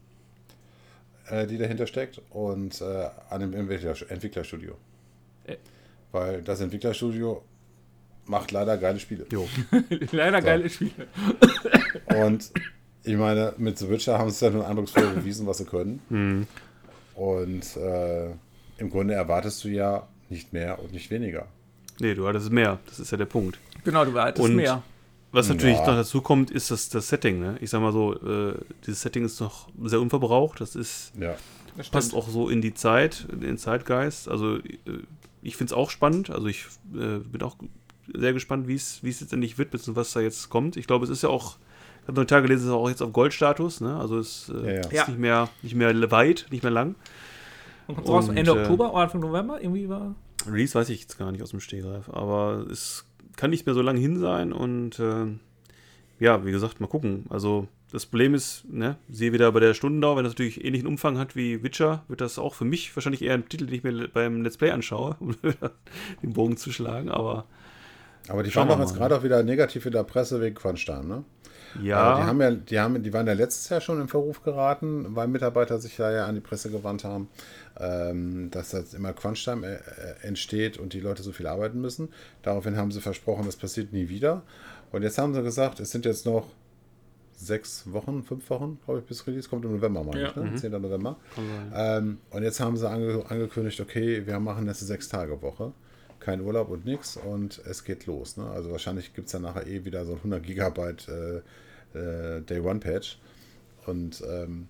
äh, 1.27 1.47
die 1.47 1.59
dahinter 1.59 1.87
steckt 1.87 2.23
und 2.31 2.81
äh, 2.81 3.09
an 3.29 3.41
dem 3.41 3.53
Entwickler 3.53 3.95
Entwicklerstudio. 4.09 4.79
Äh. 5.45 5.57
Weil 6.13 6.43
das 6.43 6.61
Entwicklerstudio 6.61 7.43
macht 8.25 8.53
leider 8.53 8.79
geile 8.79 8.99
Spiele. 8.99 9.27
Jo. 9.31 9.47
Leider 10.13 10.41
geile 10.41 10.71
Spiele. 10.71 11.07
Und 12.07 12.51
ich 13.07 13.17
meine, 13.17 13.55
mit 13.59 13.79
The 13.79 13.89
Witcher 13.89 14.19
haben 14.19 14.31
sie 14.31 14.45
ja 14.45 14.51
nun 14.51 14.63
eindrucksvoll 14.63 15.07
bewiesen, 15.15 15.47
was 15.47 15.59
sie 15.59 15.65
können. 15.65 16.01
Mhm. 16.11 16.47
Und 17.15 17.77
äh, 17.77 18.31
im 18.79 18.91
Grunde 18.91 19.15
erwartest 19.15 19.65
du 19.65 19.69
ja 19.69 20.07
nicht 20.29 20.53
mehr 20.53 20.79
und 20.83 20.93
nicht 20.93 21.11
weniger. 21.11 21.47
Nee, 21.99 22.15
du 22.15 22.27
hattest 22.27 22.51
mehr. 22.51 22.79
Das 22.87 22.99
ist 23.01 23.11
ja 23.11 23.17
der 23.17 23.25
Punkt. 23.27 23.59
Genau, 23.85 24.05
du 24.05 24.13
hattest 24.21 24.45
Und- 24.49 24.57
mehr. 24.57 24.83
Was 25.33 25.49
natürlich 25.49 25.77
Ja. 25.77 25.87
noch 25.87 25.97
dazu 25.97 26.23
kommt, 26.23 26.51
ist 26.51 26.71
das, 26.71 26.89
das 26.89 27.09
Setting. 27.09 27.41
Ne? 27.41 27.59
Ich 27.61 27.69
sag 27.69 27.81
mal 27.83 27.93
so, 27.93 28.15
äh, 28.15 28.55
dieses 28.87 29.03
Setting 29.03 29.25
ist 29.25 29.39
noch 29.41 29.69
sehr 29.85 30.01
unverbraucht. 30.01 30.61
Das 30.61 30.75
ist 30.77 31.13
Ja. 31.21 31.35
Das 31.77 31.91
passt 31.91 32.15
auch 32.15 32.27
so 32.29 32.49
in 32.49 32.63
die 32.63 32.73
Zeit, 32.73 33.27
in 33.31 33.41
den 33.41 33.59
Zeitgeist. 33.59 34.29
Also 34.29 34.57
äh, 34.57 34.63
ich 35.43 35.57
finde 35.57 35.73
es 35.73 35.77
auch 35.77 35.91
spannend. 35.91 36.31
Also 36.31 36.47
ich 36.47 36.65
äh, 36.95 37.19
bin 37.19 37.43
auch 37.43 37.57
sehr 38.15 38.33
gespannt, 38.33 38.67
wie 38.67 38.77
es 38.77 39.03
wie 39.03 39.11
es 39.11 39.21
jetzt 39.21 39.33
endlich 39.35 39.59
wird, 39.59 39.71
beziehungsweise 39.73 40.01
was 40.07 40.13
da 40.15 40.21
jetzt 40.21 40.49
kommt. 40.49 40.77
Ich 40.79 40.87
glaube, 40.87 41.05
es 41.05 41.11
ist 41.11 41.23
ja 41.23 41.29
auch, 41.29 41.59
habe 42.09 42.21
noch 42.21 42.27
Tag 42.27 42.43
gelesen, 42.43 42.63
es 42.63 42.67
ist 42.69 42.73
auch 42.73 42.89
jetzt 42.89 43.03
auf 43.03 43.13
Goldstatus. 43.13 43.81
Ne? 43.81 43.97
Also 43.97 44.19
es 44.19 44.49
äh, 44.55 44.67
Ja, 44.67 44.73
ja. 44.73 44.81
ist 44.81 44.93
Ja. 44.93 45.05
nicht 45.09 45.19
mehr 45.19 45.49
nicht 45.63 45.75
mehr 45.75 46.11
weit, 46.11 46.47
nicht 46.51 46.63
mehr 46.63 46.73
lang. 46.73 46.95
Und 47.87 47.97
kommt 47.97 48.09
raus 48.09 48.29
Ende 48.29 48.51
äh, 48.53 48.61
Oktober 48.63 48.93
oder 48.93 49.03
Anfang 49.03 49.21
November? 49.21 49.61
Irgendwie 49.61 49.89
war. 49.89 50.15
Release 50.47 50.75
weiß 50.75 50.89
ich 50.91 51.01
jetzt 51.01 51.19
gar 51.19 51.33
nicht 51.33 51.43
aus 51.43 51.51
dem 51.51 51.61
Stehgreif, 51.61 52.09
aber 52.11 52.67
es 52.71 53.05
kann 53.37 53.51
nicht 53.51 53.67
mehr 53.67 53.75
so 53.75 53.83
lange 53.83 54.01
hin 54.01 54.19
sein 54.19 54.53
und 54.53 54.99
äh, 54.99 55.27
ja, 56.19 56.45
wie 56.47 56.51
gesagt, 56.53 56.81
mal 56.81 56.87
gucken. 56.87 57.27
Also 57.29 57.69
das 57.93 58.07
Problem 58.07 58.35
ist, 58.35 58.65
ne, 58.69 58.97
sehe 59.11 59.33
wieder 59.33 59.51
bei 59.53 59.61
der 59.61 59.75
Stundendauer, 59.75 60.17
wenn 60.17 60.25
das 60.25 60.33
natürlich 60.33 60.65
ähnlichen 60.65 60.87
Umfang 60.89 61.19
hat 61.19 61.37
wie 61.37 61.63
Witcher, 61.63 62.05
wird 62.09 62.21
das 62.21 62.39
auch 62.39 62.55
für 62.55 62.65
mich 62.65 62.95
wahrscheinlich 62.97 63.23
eher 63.23 63.35
ein 63.35 63.49
Titel, 63.49 63.67
den 63.67 63.75
ich 63.75 63.83
mir 63.85 64.09
beim 64.09 64.43
Let's 64.43 64.57
Play 64.57 64.71
anschaue, 64.71 65.17
um 65.21 65.35
den 66.23 66.33
Bogen 66.33 66.57
zu 66.57 66.73
schlagen, 66.73 67.11
aber 67.11 67.45
Aber 68.29 68.43
die 68.43 68.51
Schauen 68.51 68.69
waren 68.69 68.81
doch 68.81 68.87
jetzt 68.87 68.97
gerade 68.97 69.17
auch 69.17 69.23
wieder 69.23 69.43
negativ 69.43 69.87
in 69.87 69.93
der 69.93 70.05
Presse 70.05 70.41
wegen 70.41 70.55
Quanstein, 70.55 71.07
ne? 71.07 71.25
Ja, 71.83 71.99
Aber 71.99 72.21
die 72.21 72.27
haben 72.27 72.41
ja, 72.41 72.51
die 72.51 72.81
haben, 72.81 73.03
die 73.03 73.13
waren 73.13 73.27
ja 73.27 73.33
letztes 73.33 73.69
Jahr 73.69 73.81
schon 73.81 74.01
in 74.01 74.09
Verruf 74.09 74.43
geraten, 74.43 75.07
weil 75.17 75.29
Mitarbeiter 75.29 75.79
sich 75.79 75.97
da 75.97 76.11
ja 76.13 76.27
an 76.27 76.35
die 76.35 76.41
Presse 76.41 76.71
gewandt 76.71 77.05
haben, 77.05 77.29
ähm, 77.79 78.51
dass 78.51 78.71
das 78.71 78.95
immer 78.95 79.13
Crunch-Time 79.13 79.67
äh, 79.67 79.75
äh, 79.75 80.27
entsteht 80.27 80.79
und 80.79 80.93
die 80.93 81.01
Leute 81.01 81.23
so 81.23 81.33
viel 81.33 81.47
arbeiten 81.47 81.81
müssen. 81.81 82.09
Daraufhin 82.43 82.77
haben 82.77 82.91
sie 82.93 83.01
versprochen, 83.01 83.47
das 83.47 83.57
passiert 83.57 83.93
nie 83.93 84.09
wieder. 84.09 84.43
Und 84.93 85.03
jetzt 85.03 85.19
haben 85.19 85.35
sie 85.35 85.43
gesagt, 85.43 85.81
es 85.81 85.91
sind 85.91 86.05
jetzt 86.05 86.27
noch 86.27 86.49
sechs 87.39 87.91
Wochen, 87.93 88.23
fünf 88.23 88.49
Wochen, 88.51 88.79
glaube 88.85 89.01
ich, 89.01 89.07
bis 89.07 89.27
Release 89.27 89.49
kommt 89.49 89.65
im 89.65 89.73
November, 89.73 90.03
meine 90.03 90.21
Ja. 90.23 90.29
ich, 90.31 90.37
ne? 90.37 90.55
10. 90.55 90.73
November. 90.73 91.17
kann 91.35 91.45
sein. 91.47 91.73
Ähm, 92.05 92.19
und 92.31 92.43
jetzt 92.43 92.61
haben 92.61 92.77
sie 92.77 92.89
ange 92.89 93.25
angekündigt, 93.29 93.81
okay, 93.81 94.27
wir 94.27 94.41
machen 94.41 94.67
jetzt 94.67 94.81
eine 94.81 94.89
Sechs-Tage-Woche. 94.89 95.73
Kein 96.21 96.41
Urlaub 96.41 96.71
und 96.71 96.85
nichts 96.85 97.17
und 97.17 97.61
es 97.65 97.85
geht 97.85 98.07
los. 98.07 98.37
Ne? 98.37 98.49
Also 98.51 98.71
wahrscheinlich 98.71 99.15
gibt 99.15 99.27
es 99.27 99.33
dann 99.33 99.43
nachher 99.43 99.67
eh 99.67 99.85
wieder 99.85 100.05
so 100.05 100.13
ein 100.13 100.19
100 100.19 100.43
Gigabyte 100.43 101.09
äh, 101.09 101.37
äh, 101.99 102.41
Day-One-Patch. 102.43 103.19
Und 103.87 104.23
ähm, 104.29 104.69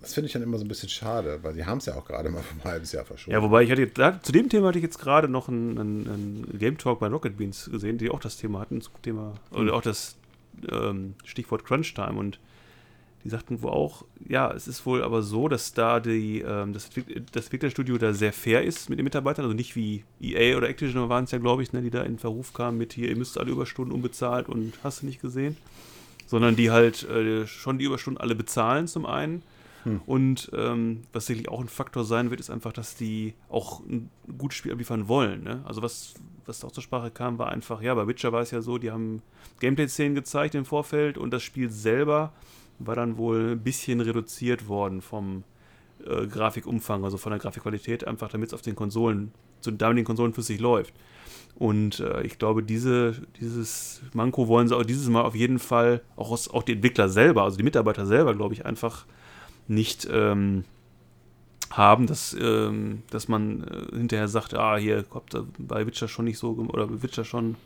das 0.00 0.14
finde 0.14 0.26
ich 0.26 0.32
dann 0.32 0.42
immer 0.42 0.58
so 0.58 0.64
ein 0.64 0.68
bisschen 0.68 0.88
schade, 0.88 1.38
weil 1.42 1.54
die 1.54 1.64
haben 1.64 1.78
es 1.78 1.86
ja 1.86 1.94
auch 1.94 2.04
gerade 2.04 2.28
mal 2.28 2.42
für 2.42 2.54
ein 2.54 2.64
halbes 2.64 2.92
Jahr 2.92 3.04
verschoben. 3.04 3.32
Ja, 3.32 3.42
wobei 3.42 3.62
ich 3.62 3.70
hatte 3.70 3.82
jetzt, 3.82 3.98
da, 3.98 4.20
zu 4.20 4.32
dem 4.32 4.48
Thema 4.48 4.68
hatte 4.68 4.78
ich 4.78 4.84
jetzt 4.84 4.98
gerade 4.98 5.28
noch 5.28 5.48
einen, 5.48 5.78
einen, 5.78 6.08
einen 6.08 6.58
Game 6.58 6.78
Talk 6.78 7.00
bei 7.00 7.08
Rocket 7.08 7.36
Beans 7.36 7.70
gesehen, 7.70 7.98
die 7.98 8.10
auch 8.10 8.20
das 8.20 8.36
Thema 8.36 8.60
hatten, 8.60 8.80
zum 8.80 8.94
Thema, 9.02 9.34
oder 9.52 9.74
auch 9.74 9.82
das 9.82 10.16
ähm, 10.70 11.14
Stichwort 11.24 11.64
Crunch 11.64 11.94
Time 11.94 12.18
und 12.18 12.38
die 13.24 13.28
sagten 13.28 13.62
wohl 13.62 13.70
auch, 13.70 14.04
ja, 14.28 14.52
es 14.52 14.66
ist 14.66 14.84
wohl 14.84 15.02
aber 15.02 15.22
so, 15.22 15.48
dass 15.48 15.74
da 15.74 16.00
die, 16.00 16.40
ähm, 16.40 16.72
das, 16.72 16.90
das 17.32 17.44
Entwicklerstudio 17.44 17.98
da 17.98 18.12
sehr 18.14 18.32
fair 18.32 18.62
ist 18.64 18.90
mit 18.90 18.98
den 18.98 19.04
Mitarbeitern, 19.04 19.44
also 19.44 19.54
nicht 19.54 19.76
wie 19.76 20.04
EA 20.20 20.56
oder 20.56 20.68
Activision 20.68 21.08
waren 21.08 21.24
es 21.24 21.30
ja, 21.30 21.38
glaube 21.38 21.62
ich, 21.62 21.72
ne, 21.72 21.82
die 21.82 21.90
da 21.90 22.02
in 22.02 22.18
Verruf 22.18 22.52
kamen 22.52 22.78
mit 22.78 22.92
hier, 22.92 23.08
ihr 23.08 23.16
müsst 23.16 23.38
alle 23.38 23.50
Überstunden 23.50 23.94
unbezahlt 23.94 24.48
und 24.48 24.72
hast 24.82 25.02
du 25.02 25.06
nicht 25.06 25.20
gesehen, 25.20 25.56
sondern 26.26 26.56
die 26.56 26.70
halt 26.70 27.04
äh, 27.04 27.46
schon 27.46 27.78
die 27.78 27.84
Überstunden 27.84 28.20
alle 28.20 28.34
bezahlen 28.34 28.88
zum 28.88 29.06
einen 29.06 29.42
und 30.06 30.50
ähm, 30.54 31.02
was 31.12 31.26
sicherlich 31.26 31.48
auch 31.48 31.60
ein 31.60 31.68
Faktor 31.68 32.04
sein 32.04 32.30
wird, 32.30 32.40
ist 32.40 32.50
einfach, 32.50 32.72
dass 32.72 32.94
die 32.94 33.34
auch 33.48 33.80
ein 33.80 34.10
gutes 34.38 34.56
Spiel 34.58 34.72
abliefern 34.72 35.08
wollen. 35.08 35.42
Ne? 35.42 35.62
Also 35.64 35.82
was, 35.82 36.14
was 36.46 36.60
da 36.60 36.68
auch 36.68 36.72
zur 36.72 36.82
Sprache 36.82 37.10
kam, 37.10 37.38
war 37.38 37.50
einfach, 37.50 37.82
ja, 37.82 37.94
bei 37.94 38.06
Witcher 38.06 38.32
war 38.32 38.42
es 38.42 38.52
ja 38.52 38.62
so, 38.62 38.78
die 38.78 38.92
haben 38.92 39.22
Gameplay-Szenen 39.60 40.14
gezeigt 40.14 40.54
im 40.54 40.64
Vorfeld 40.64 41.18
und 41.18 41.32
das 41.32 41.42
Spiel 41.42 41.68
selber 41.70 42.32
war 42.86 42.94
dann 42.94 43.16
wohl 43.16 43.52
ein 43.52 43.62
bisschen 43.62 44.00
reduziert 44.00 44.68
worden 44.68 45.00
vom 45.00 45.44
äh, 46.06 46.26
Grafikumfang, 46.26 47.04
also 47.04 47.16
von 47.16 47.30
der 47.30 47.38
Grafikqualität, 47.38 48.06
einfach 48.06 48.28
damit 48.28 48.48
es 48.48 48.54
auf 48.54 48.62
den 48.62 48.74
Konsolen, 48.74 49.32
zu 49.60 49.70
den 49.70 49.78
damaligen 49.78 50.06
Konsolen 50.06 50.32
sich 50.32 50.60
läuft. 50.60 50.94
Und 51.56 52.00
äh, 52.00 52.22
ich 52.22 52.38
glaube, 52.38 52.62
diese, 52.62 53.14
dieses 53.40 54.02
Manko 54.12 54.48
wollen 54.48 54.68
sie 54.68 54.76
auch 54.76 54.84
dieses 54.84 55.08
Mal 55.08 55.22
auf 55.22 55.34
jeden 55.34 55.58
Fall, 55.58 56.02
auch, 56.16 56.30
aus, 56.30 56.48
auch 56.48 56.62
die 56.62 56.72
Entwickler 56.72 57.08
selber, 57.08 57.42
also 57.42 57.56
die 57.56 57.62
Mitarbeiter 57.62 58.06
selber, 58.06 58.34
glaube 58.34 58.54
ich, 58.54 58.66
einfach 58.66 59.06
nicht 59.68 60.08
ähm, 60.10 60.64
haben, 61.70 62.06
dass, 62.06 62.36
ähm, 62.38 63.02
dass 63.10 63.28
man 63.28 63.64
äh, 63.64 63.96
hinterher 63.96 64.28
sagt, 64.28 64.54
ah, 64.54 64.76
hier 64.76 65.04
habt 65.14 65.34
ihr 65.34 65.46
bei 65.58 65.86
Witcher 65.86 66.08
schon 66.08 66.24
nicht 66.24 66.38
so 66.38 66.50
oder 66.50 67.02
Witcher 67.02 67.24
schon 67.24 67.56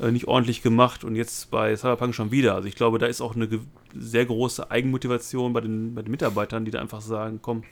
äh, 0.00 0.10
nicht 0.10 0.26
ordentlich 0.28 0.62
gemacht 0.62 1.04
und 1.04 1.16
jetzt 1.16 1.50
bei 1.50 1.74
Cyberpunk 1.76 2.14
schon 2.14 2.30
wieder. 2.30 2.54
Also 2.54 2.68
ich 2.68 2.76
glaube, 2.76 2.98
da 2.98 3.06
ist 3.06 3.20
auch 3.20 3.34
eine 3.34 3.48
sehr 3.94 4.26
große 4.26 4.70
Eigenmotivation 4.70 5.52
bei 5.52 5.60
den, 5.60 5.94
bei 5.94 6.02
den 6.02 6.10
Mitarbeitern, 6.10 6.64
die 6.64 6.70
da 6.70 6.80
einfach 6.80 7.00
sagen, 7.00 7.40
komm, 7.42 7.64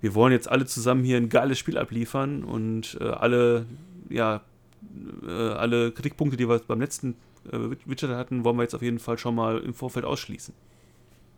wir 0.00 0.14
wollen 0.14 0.32
jetzt 0.32 0.48
alle 0.48 0.66
zusammen 0.66 1.04
hier 1.04 1.16
ein 1.16 1.28
geiles 1.28 1.58
Spiel 1.58 1.76
abliefern 1.78 2.44
und 2.44 2.96
äh, 3.00 3.04
alle, 3.04 3.66
ja, 4.08 4.42
äh, 5.26 5.30
alle 5.30 5.90
Kritikpunkte, 5.92 6.36
die 6.36 6.48
wir 6.48 6.58
beim 6.60 6.80
letzten 6.80 7.16
äh, 7.50 7.58
Witcher 7.84 8.16
hatten, 8.16 8.44
wollen 8.44 8.56
wir 8.56 8.62
jetzt 8.62 8.74
auf 8.74 8.82
jeden 8.82 8.98
Fall 9.00 9.18
schon 9.18 9.34
mal 9.34 9.58
im 9.58 9.74
Vorfeld 9.74 10.04
ausschließen. 10.04 10.54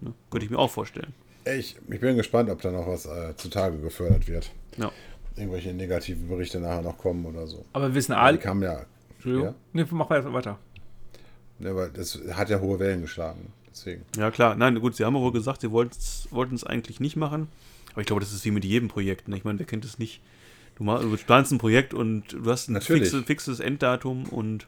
Ne? 0.03 0.13
Könnte 0.31 0.45
ich 0.45 0.51
mir 0.51 0.59
auch 0.59 0.71
vorstellen. 0.71 1.15
Ich, 1.47 1.77
ich 1.89 2.01
bin 2.01 2.17
gespannt, 2.17 2.51
ob 2.51 2.61
da 2.61 2.71
noch 2.71 2.87
was 2.87 3.07
äh, 3.07 3.35
zutage 3.37 3.79
gefördert 3.79 4.29
wird. 4.29 4.51
Ja. 4.77 4.93
Irgendwelche 5.37 5.73
negativen 5.73 6.29
Berichte 6.29 6.61
nachher 6.61 6.83
noch 6.83 6.99
kommen 6.99 7.25
oder 7.25 7.47
so. 7.47 7.65
Aber 7.73 7.89
wir 7.89 7.95
wissen 7.95 8.13
Die 8.13 8.19
alle. 8.19 8.37
kamen 8.39 8.63
ja, 8.63 8.85
Entschuldigung. 9.21 9.49
Ja? 9.49 9.55
Nee, 9.75 9.87
mach 9.91 10.09
weiter. 10.09 10.33
weiter. 10.33 10.59
ne, 11.59 11.77
weil 11.77 11.91
das 11.91 12.19
hat 12.33 12.49
ja 12.49 12.61
hohe 12.61 12.79
Wellen 12.79 13.03
geschlagen. 13.03 13.53
Deswegen. 13.71 14.05
Ja, 14.17 14.31
klar. 14.31 14.55
Nein, 14.57 14.81
gut, 14.81 14.97
sie 14.97 15.05
haben 15.05 15.15
wohl 15.15 15.33
gesagt, 15.33 15.61
sie 15.61 15.71
wollten 15.71 16.55
es 16.55 16.65
eigentlich 16.65 17.01
nicht 17.01 17.17
machen. 17.17 17.49
Aber 17.93 18.01
ich 18.01 18.07
glaube, 18.07 18.21
das 18.21 18.33
ist 18.33 18.45
wie 18.45 18.51
mit 18.51 18.65
jedem 18.65 18.89
Projekt. 18.89 19.29
Ne? 19.29 19.37
Ich 19.37 19.45
meine, 19.45 19.59
wer 19.59 19.67
kennt 19.67 19.85
es 19.85 19.99
nicht? 19.99 20.23
Du, 20.77 20.85
mach, 20.85 21.01
du 21.03 21.15
planst 21.17 21.53
ein 21.53 21.59
Projekt 21.59 21.93
und 21.93 22.33
du 22.33 22.51
hast 22.51 22.69
ein 22.69 22.73
Natürlich. 22.73 23.03
fixe, 23.11 23.23
fixes 23.23 23.61
Enddatum 23.61 24.25
und 24.25 24.67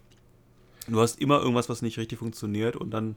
du 0.86 1.00
hast 1.00 1.20
immer 1.20 1.40
irgendwas, 1.40 1.68
was 1.68 1.80
nicht 1.80 1.98
richtig 1.98 2.18
funktioniert 2.18 2.76
und 2.76 2.90
dann, 2.90 3.16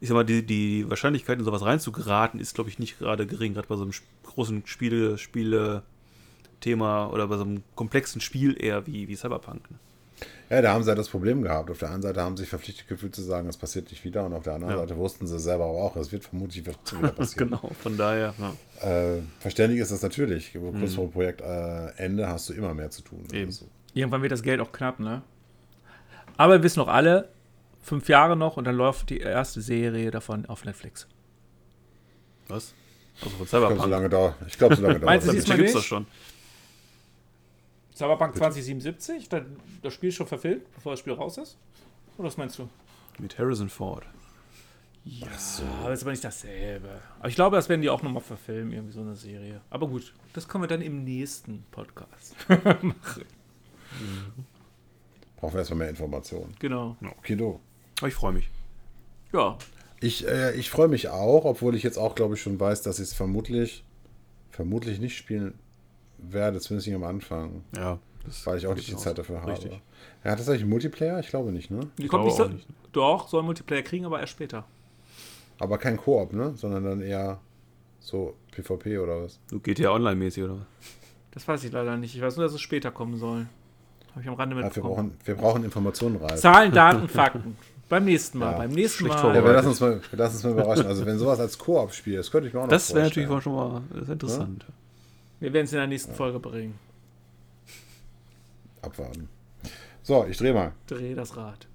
ich 0.00 0.08
sag 0.08 0.14
mal, 0.14 0.24
die, 0.24 0.44
die 0.44 0.88
Wahrscheinlichkeit, 0.90 1.38
in 1.38 1.44
sowas 1.44 1.64
reinzugeraten, 1.64 2.38
ist, 2.38 2.54
glaube 2.54 2.68
ich, 2.68 2.78
nicht 2.78 2.98
gerade 2.98 3.26
gering, 3.26 3.54
gerade 3.54 3.68
bei 3.68 3.76
so 3.76 3.82
einem 3.82 3.92
großen 4.24 4.66
Spiele, 4.66 5.16
Spiele-Thema 5.16 7.10
oder 7.10 7.28
bei 7.28 7.36
so 7.36 7.44
einem 7.44 7.62
komplexen 7.74 8.20
Spiel 8.20 8.56
eher 8.62 8.86
wie, 8.86 9.08
wie 9.08 9.16
Cyberpunk. 9.16 9.70
Ne? 9.70 9.78
Ja, 10.48 10.60
da 10.62 10.72
haben 10.72 10.82
sie 10.82 10.88
ja 10.90 10.94
das 10.96 11.08
Problem 11.08 11.42
gehabt. 11.42 11.70
Auf 11.70 11.78
der 11.78 11.90
einen 11.90 12.02
Seite 12.02 12.20
haben 12.20 12.36
sie 12.36 12.42
sich 12.42 12.50
verpflichtet 12.50 12.88
gefühlt 12.88 13.14
zu 13.14 13.22
sagen, 13.22 13.48
es 13.48 13.56
passiert 13.56 13.90
nicht 13.90 14.04
wieder. 14.04 14.24
Und 14.24 14.32
auf 14.32 14.42
der 14.42 14.54
anderen 14.54 14.74
Ja. 14.74 14.80
Seite 14.80 14.96
wussten 14.96 15.26
sie 15.26 15.38
selber 15.38 15.64
aber 15.66 15.78
auch, 15.78 15.96
es 15.96 16.10
wird 16.10 16.24
vermutlich 16.24 16.64
wieder 16.66 16.72
passieren. 17.12 17.50
Genau, 17.50 17.70
von 17.80 17.96
daher, 17.96 18.34
ja. 18.38 18.88
äh, 19.16 19.22
verständlich 19.38 19.80
ist 19.80 19.92
das 19.92 20.02
natürlich. 20.02 20.52
Kurz 20.52 20.74
Mhm. 20.74 20.88
vor 20.88 21.04
dem 21.06 21.12
Projektende 21.12 21.94
äh, 21.96 22.02
Ende 22.04 22.28
hast 22.28 22.48
du 22.48 22.52
immer 22.54 22.74
mehr 22.74 22.90
zu 22.90 23.02
tun. 23.02 23.24
Eben. 23.32 23.46
Also, 23.46 23.66
Irgendwann 23.94 24.22
wird 24.22 24.32
das 24.32 24.42
Geld 24.42 24.60
auch 24.60 24.72
knapp, 24.72 24.98
ne? 25.00 25.22
Aber 26.36 26.54
wir 26.54 26.62
wissen 26.62 26.78
noch 26.80 26.88
alle, 26.88 27.28
fünf 27.82 28.08
Jahre 28.08 28.36
noch 28.36 28.56
und 28.56 28.64
dann 28.64 28.74
läuft 28.76 29.10
die 29.10 29.18
erste 29.18 29.60
Serie 29.60 30.10
davon 30.10 30.46
auf 30.46 30.64
Netflix. 30.64 31.06
Was? 32.48 32.74
Also 33.22 33.36
von 33.36 33.44
ich 33.44 33.50
glaube, 33.50 33.66
so 33.66 33.68
Cyberpunk. 33.68 33.90
lange 33.90 34.08
dauert. 34.08 34.34
Ich 34.46 34.58
glaube, 34.58 34.76
so 34.76 34.82
lange 34.82 34.94
dauert. 35.00 35.04
Meinst 35.06 35.28
du, 35.28 35.32
das 35.32 35.44
gibt's 35.44 35.60
nicht? 35.60 35.74
doch 35.76 35.82
schon. 35.82 36.06
Cyberpunk 38.00 38.34
2077, 38.36 39.28
da- 39.28 39.44
das 39.82 39.92
Spiel 39.94 40.08
ist 40.08 40.14
schon 40.16 40.26
verfilmt, 40.26 40.70
bevor 40.74 40.92
das 40.92 41.00
Spiel 41.00 41.12
raus 41.12 41.36
ist? 41.38 41.58
Oder 42.16 42.28
was 42.28 42.36
meinst 42.36 42.58
du? 42.58 42.68
Mit 43.18 43.38
Harrison 43.38 43.68
Ford. 43.68 44.04
Ja, 45.04 45.28
aber 45.82 45.92
ist 45.92 46.02
aber 46.02 46.10
nicht 46.10 46.24
dasselbe. 46.24 46.88
Aber 47.18 47.28
ich 47.28 47.34
glaube, 47.34 47.56
das 47.56 47.68
werden 47.68 47.80
die 47.82 47.88
auch 47.90 48.02
nochmal 48.02 48.22
verfilmen, 48.22 48.72
irgendwie 48.72 48.92
so 48.92 49.00
eine 49.00 49.16
Serie. 49.16 49.60
Aber 49.70 49.88
gut, 49.88 50.14
das 50.34 50.46
können 50.48 50.62
wir 50.64 50.68
dann 50.68 50.82
im 50.82 51.04
nächsten 51.04 51.64
Podcast 51.70 52.34
machen. 52.48 52.94
Brauchen 55.36 55.54
wir 55.54 55.58
erstmal 55.60 55.78
mehr 55.78 55.88
Informationen. 55.90 56.54
Genau. 56.58 57.60
Aber 57.98 58.08
ich 58.08 58.14
freue 58.14 58.32
mich. 58.32 58.48
Ja, 59.32 59.56
Ich, 60.00 60.26
äh, 60.26 60.54
ich 60.56 60.70
freue 60.70 60.88
mich 60.88 61.08
auch, 61.08 61.44
obwohl 61.44 61.74
ich 61.74 61.82
jetzt 61.82 61.98
auch, 61.98 62.14
glaube 62.14 62.34
ich, 62.34 62.42
schon 62.42 62.58
weiß, 62.60 62.82
dass 62.82 62.98
ich 62.98 63.04
es 63.08 63.14
vermutlich, 63.14 63.84
vermutlich 64.50 64.98
nicht 65.00 65.16
spielen 65.16 65.54
werde, 66.28 66.60
zumindest 66.60 66.86
nicht 66.88 66.96
am 66.96 67.04
Anfang. 67.04 67.64
Ja. 67.76 67.98
Das 68.24 68.46
Weil 68.46 68.58
ich 68.58 68.66
auch 68.66 68.74
nicht 68.74 68.88
die. 68.88 68.96
Zeit 68.96 69.18
dafür 69.18 69.40
habe. 69.40 69.52
Richtig. 69.52 69.80
Ja, 70.24 70.32
hat 70.32 70.38
das 70.40 70.48
eigentlich 70.48 70.62
einen 70.62 70.70
Multiplayer? 70.70 71.18
Ich 71.20 71.28
glaube 71.28 71.52
nicht, 71.52 71.70
ne? 71.70 71.80
Ich 71.96 72.08
glaube 72.08 72.24
nicht 72.24 72.38
nicht. 72.52 72.66
Doch, 72.92 73.28
soll 73.28 73.42
Multiplayer 73.42 73.82
kriegen, 73.82 74.04
aber 74.04 74.20
erst 74.20 74.32
später. 74.32 74.64
Aber 75.58 75.78
kein 75.78 75.96
Koop, 75.96 76.32
ne? 76.32 76.52
Sondern 76.56 76.84
dann 76.84 77.00
eher 77.00 77.40
so 78.00 78.34
PvP 78.52 78.98
oder 78.98 79.22
was? 79.22 79.38
Du 79.48 79.60
geht 79.60 79.78
ja 79.78 79.90
online-mäßig, 79.90 80.44
oder 80.44 80.54
was? 80.54 80.66
Das 81.32 81.46
weiß 81.48 81.64
ich 81.64 81.72
leider 81.72 81.96
nicht. 81.96 82.14
Ich 82.14 82.20
weiß 82.20 82.36
nur, 82.36 82.44
dass 82.44 82.54
es 82.54 82.60
später 82.60 82.90
kommen 82.90 83.16
soll. 83.16 83.46
Habe 84.10 84.22
ich 84.22 84.28
am 84.28 84.34
Rande 84.34 84.56
Ja, 84.56 84.60
wir, 84.60 84.64
mitbekommen. 84.66 84.94
brauchen, 84.94 85.16
wir 85.24 85.34
brauchen 85.36 85.64
Informationen, 85.64 86.16
Ralf. 86.16 86.40
Zahlen, 86.40 86.72
Daten, 86.72 87.08
Fakten. 87.08 87.56
Beim 87.88 88.04
nächsten 88.04 88.38
Mal. 88.38 88.52
Ja. 88.52 88.58
Beim 88.58 88.70
nächsten 88.70 89.06
Mal. 89.06 89.34
Ja, 89.34 89.44
wir 89.44 89.52
lassen 89.52 89.68
uns 89.68 89.80
mal, 89.80 90.00
wir 90.10 90.18
lassen 90.18 90.34
uns 90.36 90.44
mal 90.44 90.52
überraschen. 90.52 90.86
Also 90.86 91.06
wenn 91.06 91.18
sowas 91.18 91.40
als 91.40 91.58
Koop-Spiel, 91.58 92.16
das 92.16 92.30
könnte 92.30 92.48
ich 92.48 92.54
mir 92.54 92.60
auch 92.60 92.64
noch 92.64 92.70
Das 92.70 92.94
wäre 92.94 93.06
natürlich 93.06 93.42
schon 93.42 93.54
mal 93.54 93.82
das 93.92 94.02
ist 94.02 94.08
interessant. 94.10 94.64
Wir 95.40 95.52
werden 95.52 95.64
es 95.64 95.72
in 95.72 95.78
der 95.78 95.86
nächsten 95.86 96.14
Folge 96.14 96.38
bringen. 96.38 96.78
Abwarten. 98.82 99.28
So, 100.02 100.24
ich 100.26 100.36
drehe 100.36 100.52
mal. 100.54 100.72
Dreh 100.86 101.14
das 101.14 101.36
Rad. 101.36 101.66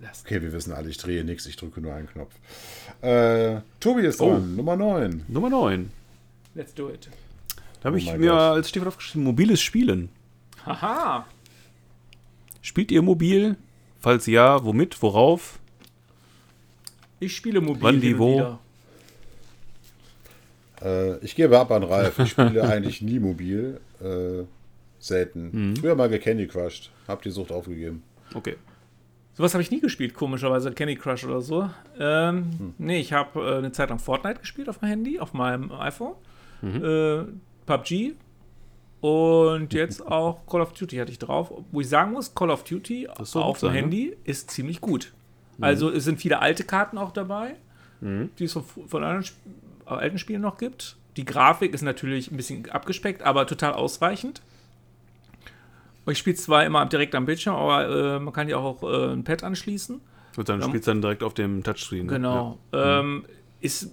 Lass. 0.00 0.24
Okay, 0.24 0.42
wir 0.42 0.52
wissen 0.52 0.72
alle, 0.72 0.88
ich 0.88 0.98
drehe 0.98 1.24
nichts, 1.24 1.46
ich 1.46 1.56
drücke 1.56 1.80
nur 1.80 1.94
einen 1.94 2.08
Knopf. 2.08 2.34
Äh, 3.02 3.60
Tobi 3.78 4.02
ist 4.02 4.20
Oh. 4.20 4.30
dran, 4.30 4.56
Nummer 4.56 4.76
9. 4.76 5.24
Nummer 5.28 5.48
9. 5.50 5.90
Let's 6.54 6.74
do 6.74 6.90
it. 6.90 7.08
Da 7.80 7.86
habe 7.86 7.96
Oh 7.96 7.98
ich 7.98 8.06
mir 8.16 8.30
Gott. 8.30 8.38
als 8.40 8.68
Stichwort 8.68 8.88
aufgeschrieben, 8.88 9.24
mobiles 9.24 9.60
Spielen. 9.60 10.08
Haha. 10.66 11.26
Spielt 12.60 12.90
ihr 12.90 13.02
mobil? 13.02 13.56
Falls 14.00 14.26
ja, 14.26 14.64
womit, 14.64 15.00
worauf? 15.02 15.58
Ich 17.22 17.36
spiele 17.36 17.60
mobil. 17.60 17.82
Wann, 17.82 18.02
wie, 18.02 18.18
wo? 18.18 18.34
wieder. 18.34 18.58
Äh, 20.82 21.18
ich 21.24 21.34
gebe 21.34 21.58
ab 21.58 21.70
an 21.70 21.82
Ralf. 21.84 22.18
Ich 22.18 22.30
spiele 22.30 22.62
eigentlich 22.68 23.00
nie 23.02 23.18
mobil. 23.20 23.80
Äh, 24.00 24.44
selten. 24.98 25.50
Mhm. 25.70 25.76
Früher 25.76 25.94
mal 25.94 26.08
gecandy 26.08 26.46
crushed. 26.46 26.90
Hab 27.08 27.22
die 27.22 27.30
Sucht 27.30 27.52
aufgegeben. 27.52 28.02
Okay. 28.34 28.56
Sowas 29.34 29.54
habe 29.54 29.62
ich 29.62 29.70
nie 29.70 29.80
gespielt, 29.80 30.14
komischerweise. 30.14 30.72
Candy 30.72 30.96
Crush 30.96 31.24
oder 31.24 31.40
so. 31.40 31.70
Ähm, 31.98 32.50
Hm. 32.58 32.74
Nee, 32.78 33.00
ich 33.00 33.12
habe 33.12 33.40
äh, 33.40 33.58
eine 33.58 33.72
Zeit 33.72 33.88
lang 33.88 33.98
Fortnite 33.98 34.40
gespielt 34.40 34.68
auf 34.68 34.78
dem 34.78 34.88
Handy, 34.88 35.18
auf 35.18 35.32
meinem 35.32 35.72
iPhone. 35.72 36.14
Mhm. 36.60 36.84
Äh, 36.84 37.24
PUBG. 37.66 38.14
Und 39.00 39.72
jetzt 39.72 40.06
auch 40.06 40.46
Call 40.46 40.60
of 40.60 40.74
Duty 40.74 40.96
hatte 40.96 41.10
ich 41.10 41.18
drauf. 41.18 41.52
Wo 41.72 41.80
ich 41.80 41.88
sagen 41.88 42.12
muss, 42.12 42.34
Call 42.34 42.50
of 42.50 42.62
Duty 42.64 43.08
auf 43.08 43.18
dem 43.18 43.54
sein, 43.58 43.72
ne? 43.72 43.78
Handy 43.80 44.16
ist 44.24 44.50
ziemlich 44.50 44.80
gut. 44.80 45.12
Also 45.62 45.90
es 45.90 46.04
sind 46.04 46.18
viele 46.20 46.40
alte 46.40 46.64
Karten 46.64 46.98
auch 46.98 47.12
dabei, 47.12 47.54
die 48.00 48.44
es 48.44 48.52
von, 48.52 48.64
von 48.64 49.02
anderen 49.04 49.22
Sp 49.24 49.36
äh, 49.86 49.90
alten 49.90 50.18
Spielen 50.18 50.42
noch 50.42 50.58
gibt. 50.58 50.96
Die 51.16 51.24
Grafik 51.24 51.72
ist 51.74 51.82
natürlich 51.82 52.30
ein 52.30 52.36
bisschen 52.36 52.68
abgespeckt, 52.70 53.22
aber 53.22 53.46
total 53.46 53.74
ausreichend. 53.74 54.42
Ich 56.06 56.18
spiele 56.18 56.36
zwar 56.36 56.64
immer 56.64 56.84
direkt 56.86 57.14
am 57.14 57.26
Bildschirm, 57.26 57.54
aber 57.54 58.16
äh, 58.16 58.18
man 58.18 58.32
kann 58.32 58.48
ja 58.48 58.56
auch 58.56 58.82
äh, 58.82 59.12
ein 59.12 59.22
Pad 59.22 59.44
anschließen. 59.44 60.00
Und 60.36 60.48
dann 60.48 60.60
Ja. 60.60 60.66
spielst 60.66 60.86
du 60.88 60.90
dann 60.92 61.02
direkt 61.02 61.22
auf 61.22 61.34
dem 61.34 61.62
Touchscreen. 61.62 62.06
ne? 62.06 62.12
Genau. 62.14 62.58
Ähm, 62.72 63.24
ist, 63.60 63.92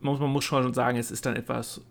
muss, 0.00 0.20
man 0.20 0.30
muss 0.30 0.44
schon 0.44 0.72
sagen, 0.72 0.96
es 0.96 1.10
ist 1.10 1.26
dann 1.26 1.36
etwas 1.36 1.82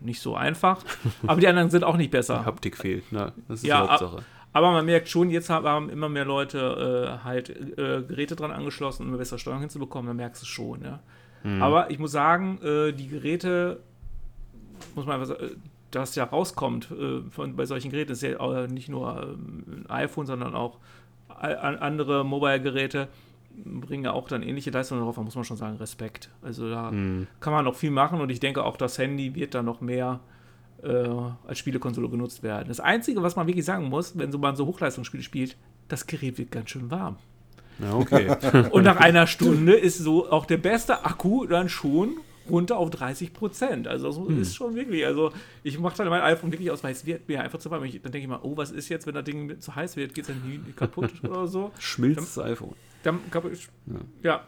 nicht 0.00 0.20
so 0.20 0.34
einfach. 0.36 0.82
aber 1.26 1.40
die 1.40 1.48
anderen 1.48 1.68
sind 1.70 1.84
auch 1.84 1.96
nicht 1.96 2.12
Ja. 2.12 2.18
besser. 2.20 2.44
Haptik 2.46 2.76
fehlt, 2.78 3.10
ne? 3.12 3.32
Das 3.48 3.58
ist 3.60 3.66
Ja, 3.66 3.82
die 3.82 3.88
Hauptsache. 3.90 4.22
Aber 4.54 4.70
man 4.72 4.86
merkt 4.86 5.08
schon, 5.08 5.28
jetzt 5.30 5.50
haben 5.50 5.90
immer 5.90 6.08
mehr 6.08 6.24
Leute 6.24 7.18
äh, 7.20 7.24
halt 7.24 7.50
äh, 7.50 8.02
Geräte 8.02 8.36
dran 8.36 8.52
angeschlossen, 8.52 9.02
um 9.02 9.08
eine 9.08 9.18
bessere 9.18 9.38
Steuerung 9.38 9.60
hinzubekommen. 9.60 10.06
Dann 10.06 10.16
merkst 10.16 10.40
du 10.42 10.44
es 10.44 10.48
schon. 10.48 10.82
Ja. 10.82 11.00
Mhm. 11.42 11.60
Aber 11.62 11.90
ich 11.90 11.98
muss 11.98 12.12
sagen, 12.12 12.58
äh, 12.62 12.92
die 12.92 13.08
Geräte, 13.08 13.80
muss 14.94 15.04
man 15.06 15.20
einfach 15.20 15.36
sagen, 15.36 15.44
äh, 15.44 15.56
das 15.90 16.14
ja 16.14 16.24
rauskommt 16.24 16.90
äh, 16.90 17.20
von, 17.30 17.56
bei 17.56 17.66
solchen 17.66 17.90
Geräten, 17.90 18.12
ist 18.12 18.22
ja 18.22 18.66
nicht 18.68 18.88
nur 18.88 19.22
ähm, 19.38 19.84
ein 19.88 19.90
iPhone, 19.90 20.26
sondern 20.26 20.54
auch 20.54 20.78
andere 21.28 22.24
Mobile-Geräte 22.24 23.08
bringen 23.64 24.04
ja 24.04 24.12
auch 24.12 24.28
dann 24.28 24.42
ähnliche 24.42 24.70
Leistungen 24.70 25.00
darauf, 25.00 25.16
da 25.16 25.22
muss 25.22 25.34
man 25.34 25.44
schon 25.44 25.56
sagen, 25.56 25.76
Respekt. 25.76 26.30
Also 26.42 26.68
da 26.70 26.90
Mhm. 26.90 27.26
kann 27.40 27.52
man 27.52 27.64
noch 27.64 27.74
viel 27.74 27.90
machen 27.90 28.20
und 28.20 28.30
ich 28.30 28.40
denke 28.40 28.64
auch, 28.64 28.76
das 28.76 28.98
Handy 28.98 29.34
wird 29.34 29.54
dann 29.54 29.64
noch 29.64 29.80
mehr 29.80 30.20
äh, 30.84 31.48
als 31.48 31.58
Spielekonsole 31.58 32.08
genutzt 32.08 32.42
werden. 32.42 32.68
Das 32.68 32.80
Einzige, 32.80 33.22
was 33.22 33.36
man 33.36 33.46
wirklich 33.46 33.64
sagen 33.64 33.88
muss, 33.88 34.16
wenn 34.18 34.30
so 34.30 34.38
man 34.38 34.56
so 34.56 34.66
Hochleistungsspiele 34.66 35.22
spielt, 35.22 35.56
das 35.88 36.06
Gerät 36.06 36.38
wird 36.38 36.50
ganz 36.50 36.70
schön 36.70 36.90
warm. 36.90 37.16
Ja, 37.78 37.94
okay. 37.94 38.34
Und 38.70 38.84
nach 38.84 38.96
einer 38.96 39.26
Stunde 39.26 39.74
ist 39.74 39.98
so 39.98 40.30
auch 40.30 40.46
der 40.46 40.58
beste 40.58 41.04
Akku 41.04 41.46
dann 41.46 41.68
schon 41.68 42.18
runter 42.48 42.76
auf 42.76 42.90
30 42.90 43.32
Prozent. 43.32 43.88
Also 43.88 44.10
so 44.12 44.26
ist 44.26 44.54
schon 44.54 44.74
wirklich, 44.74 45.04
also 45.06 45.32
ich 45.62 45.78
mache 45.78 45.96
dann 45.96 46.08
mein 46.08 46.22
iPhone 46.22 46.52
wirklich 46.52 46.70
aus, 46.70 46.84
weil 46.84 46.92
es 46.92 47.06
wird 47.06 47.26
mir 47.28 47.42
einfach 47.42 47.58
zu 47.58 47.70
warm. 47.70 47.84
Ich, 47.84 48.00
dann 48.02 48.12
denke 48.12 48.24
ich 48.24 48.28
mal, 48.28 48.40
oh, 48.42 48.56
was 48.56 48.70
ist 48.70 48.88
jetzt, 48.88 49.06
wenn 49.06 49.14
das 49.14 49.24
Ding 49.24 49.58
zu 49.60 49.74
heiß 49.74 49.96
wird? 49.96 50.14
Geht 50.14 50.28
es 50.28 50.28
dann 50.28 50.48
nie 50.48 50.60
kaputt 50.76 51.12
oder 51.22 51.46
so? 51.46 51.72
Schmilzt 51.78 52.36
das 52.36 52.44
iPhone. 52.44 52.74
Dann 53.02 53.18
kaputt. 53.30 53.52
Ja. 54.22 54.44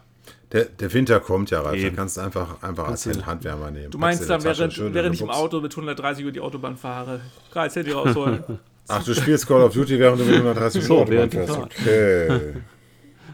Der, 0.51 0.65
der 0.65 0.93
Winter 0.93 1.19
kommt 1.19 1.49
ja, 1.51 1.61
Ralf. 1.61 1.75
Eben. 1.75 1.95
kannst 1.95 2.17
du 2.17 2.21
einfach, 2.21 2.61
einfach 2.63 2.87
als 2.87 3.05
Handwärmer 3.25 3.69
nehmen. 3.69 3.91
Du 3.91 3.97
meinst 3.97 4.29
dann, 4.29 4.39
die 4.39 4.45
während, 4.45 4.93
während 4.93 5.15
ich 5.15 5.21
im. 5.21 5.29
Auto 5.29 5.59
mit 5.59 5.73
130 5.73 6.23
über 6.23 6.31
die 6.31 6.39
Autobahn 6.39 6.77
fahre, 6.77 7.19
gerade 7.51 7.67
das 7.67 7.75
Handy 7.75 7.91
rausholen. 7.91 8.43
Ach, 8.87 9.03
du 9.03 9.13
spielst 9.13 9.45
Call 9.45 9.61
of 9.61 9.73
Duty, 9.73 9.99
während 9.99 10.21
du 10.21 10.25
mit 10.25 10.35
130 10.35 10.83
So, 10.83 10.99
Autobahn 10.99 11.11
während 11.11 11.33
der 11.33 11.47
fährst. 11.47 11.59
Okay. 11.59 12.53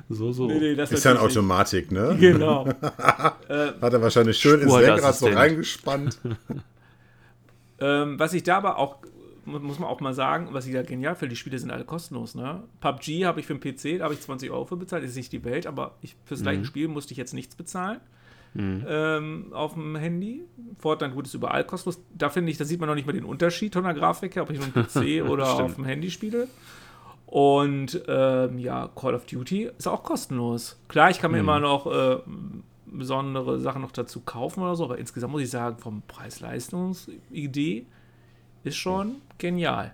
So, 0.09 0.31
so. 0.31 0.47
Nee, 0.47 0.59
nee, 0.59 0.75
das 0.75 0.91
Ist 0.91 1.03
ja 1.05 1.11
eine 1.11 1.21
Automatik, 1.21 1.91
ne? 1.91 2.15
Genau. 2.19 2.67
Hat 2.81 3.37
er 3.47 4.01
wahrscheinlich 4.01 4.37
schön 4.37 4.61
ins 4.61 4.75
Lenkrad 4.75 5.15
so 5.15 5.27
reingespannt. 5.27 6.19
Ähm, 7.79 8.17
was 8.17 8.33
ich 8.33 8.43
da 8.43 8.57
aber 8.57 8.77
auch, 8.77 8.97
muss 9.45 9.79
man 9.79 9.89
auch 9.89 9.99
mal 9.99 10.13
sagen, 10.13 10.49
was 10.51 10.65
ich 10.65 10.73
da 10.73 10.83
genial 10.83 11.15
finde, 11.15 11.31
die 11.31 11.35
Spiele 11.35 11.59
sind 11.59 11.71
alle 11.71 11.85
kostenlos. 11.85 12.35
Ne? 12.35 12.63
PUBG 12.79 13.25
habe 13.25 13.39
ich 13.39 13.45
für 13.45 13.55
den 13.55 13.59
PC, 13.59 13.99
da 13.99 14.05
habe 14.05 14.13
ich 14.13 14.21
20 14.21 14.51
Euro 14.51 14.65
für 14.65 14.77
bezahlt, 14.77 15.03
ist 15.03 15.15
nicht 15.15 15.31
die 15.31 15.43
Welt, 15.43 15.67
aber 15.67 15.95
ich, 16.01 16.15
fürs 16.25 16.41
gleiche 16.41 16.65
Spiel 16.65 16.87
musste 16.87 17.11
ich 17.11 17.17
jetzt 17.17 17.33
nichts 17.33 17.55
bezahlen. 17.55 17.99
Ähm, 18.55 19.47
auf 19.51 19.73
dem 19.73 19.95
Handy. 19.95 20.45
Fortnite 20.77 21.13
gut 21.13 21.25
ist 21.25 21.33
überall 21.33 21.63
kostenlos. 21.63 21.99
Da 22.13 22.29
finde 22.29 22.51
ich, 22.51 22.57
da 22.57 22.65
sieht 22.65 22.79
man 22.79 22.87
noch 22.87 22.95
nicht 22.95 23.07
mal 23.07 23.13
den 23.13 23.25
Unterschied 23.25 23.73
von 23.73 23.83
der 23.83 23.93
Grafik 23.93 24.35
her, 24.35 24.43
ob 24.43 24.51
ich 24.51 24.59
dem 24.59 24.71
PC 24.71 25.27
oder 25.29 25.53
auf 25.53 25.75
dem 25.75 25.85
Handy 25.85 26.11
spiele. 26.11 26.47
Und 27.25 28.03
ähm, 28.07 28.59
ja, 28.59 28.89
Call 28.95 29.15
of 29.15 29.25
Duty 29.25 29.71
ist 29.75 29.87
auch 29.87 30.03
kostenlos. 30.03 30.79
Klar, 30.87 31.09
ich 31.09 31.19
kann 31.19 31.31
mir 31.31 31.39
immer 31.39 31.59
noch 31.59 31.87
äh, 31.91 32.17
besondere 32.85 33.59
Sachen 33.59 33.81
noch 33.81 33.91
dazu 33.91 34.19
kaufen 34.19 34.61
oder 34.61 34.75
so, 34.75 34.83
aber 34.83 34.99
insgesamt 34.99 35.33
muss 35.33 35.41
ich 35.41 35.49
sagen, 35.49 35.79
vom 35.79 36.03
Preis-Leistungs-Idee 36.07 37.87
ist 38.63 38.77
schon 38.77 39.15
genial. 39.37 39.93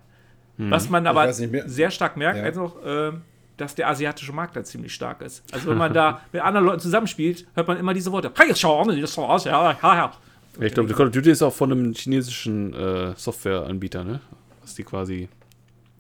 Was 0.58 0.90
man 0.90 1.08
aber 1.08 1.32
sehr 1.32 1.90
stark 1.90 2.18
merkt, 2.18 2.40
Ja. 2.40 2.44
also, 2.44 2.74
äh, 2.86 3.12
dass 3.56 3.76
der 3.76 3.88
asiatische 3.90 4.34
Markt 4.34 4.56
da 4.58 4.64
ziemlich 4.64 4.94
stark 4.94 5.22
ist. 5.22 5.42
Also 5.54 5.70
wenn 5.70 5.78
man 5.78 5.94
da 5.94 6.22
mit 6.34 6.42
anderen 6.42 6.66
Leuten 6.66 6.82
zusammenspielt, 6.82 7.46
hört 7.56 7.68
man 7.68 7.78
immer 7.78 7.94
diese 7.94 8.12
Worte. 8.12 8.30
Hey, 8.38 8.54
schau, 8.56 8.84
das 8.86 9.14
schau, 9.14 9.38
ja, 9.46 9.72
ja, 9.82 9.96
ja. 9.96 10.12
Ich 10.60 10.74
glaube, 10.74 10.94
Call 10.94 11.08
of 11.08 11.14
Duty 11.14 11.32
ist 11.32 11.42
auch 11.42 11.54
von 11.54 11.72
einem 11.72 11.94
chinesischen 11.94 12.74
äh, 12.74 13.14
Softwareanbieter, 13.16 14.04
ne? 14.04 14.20
Was 14.62 14.76
die 14.76 14.84
quasi. 14.84 15.30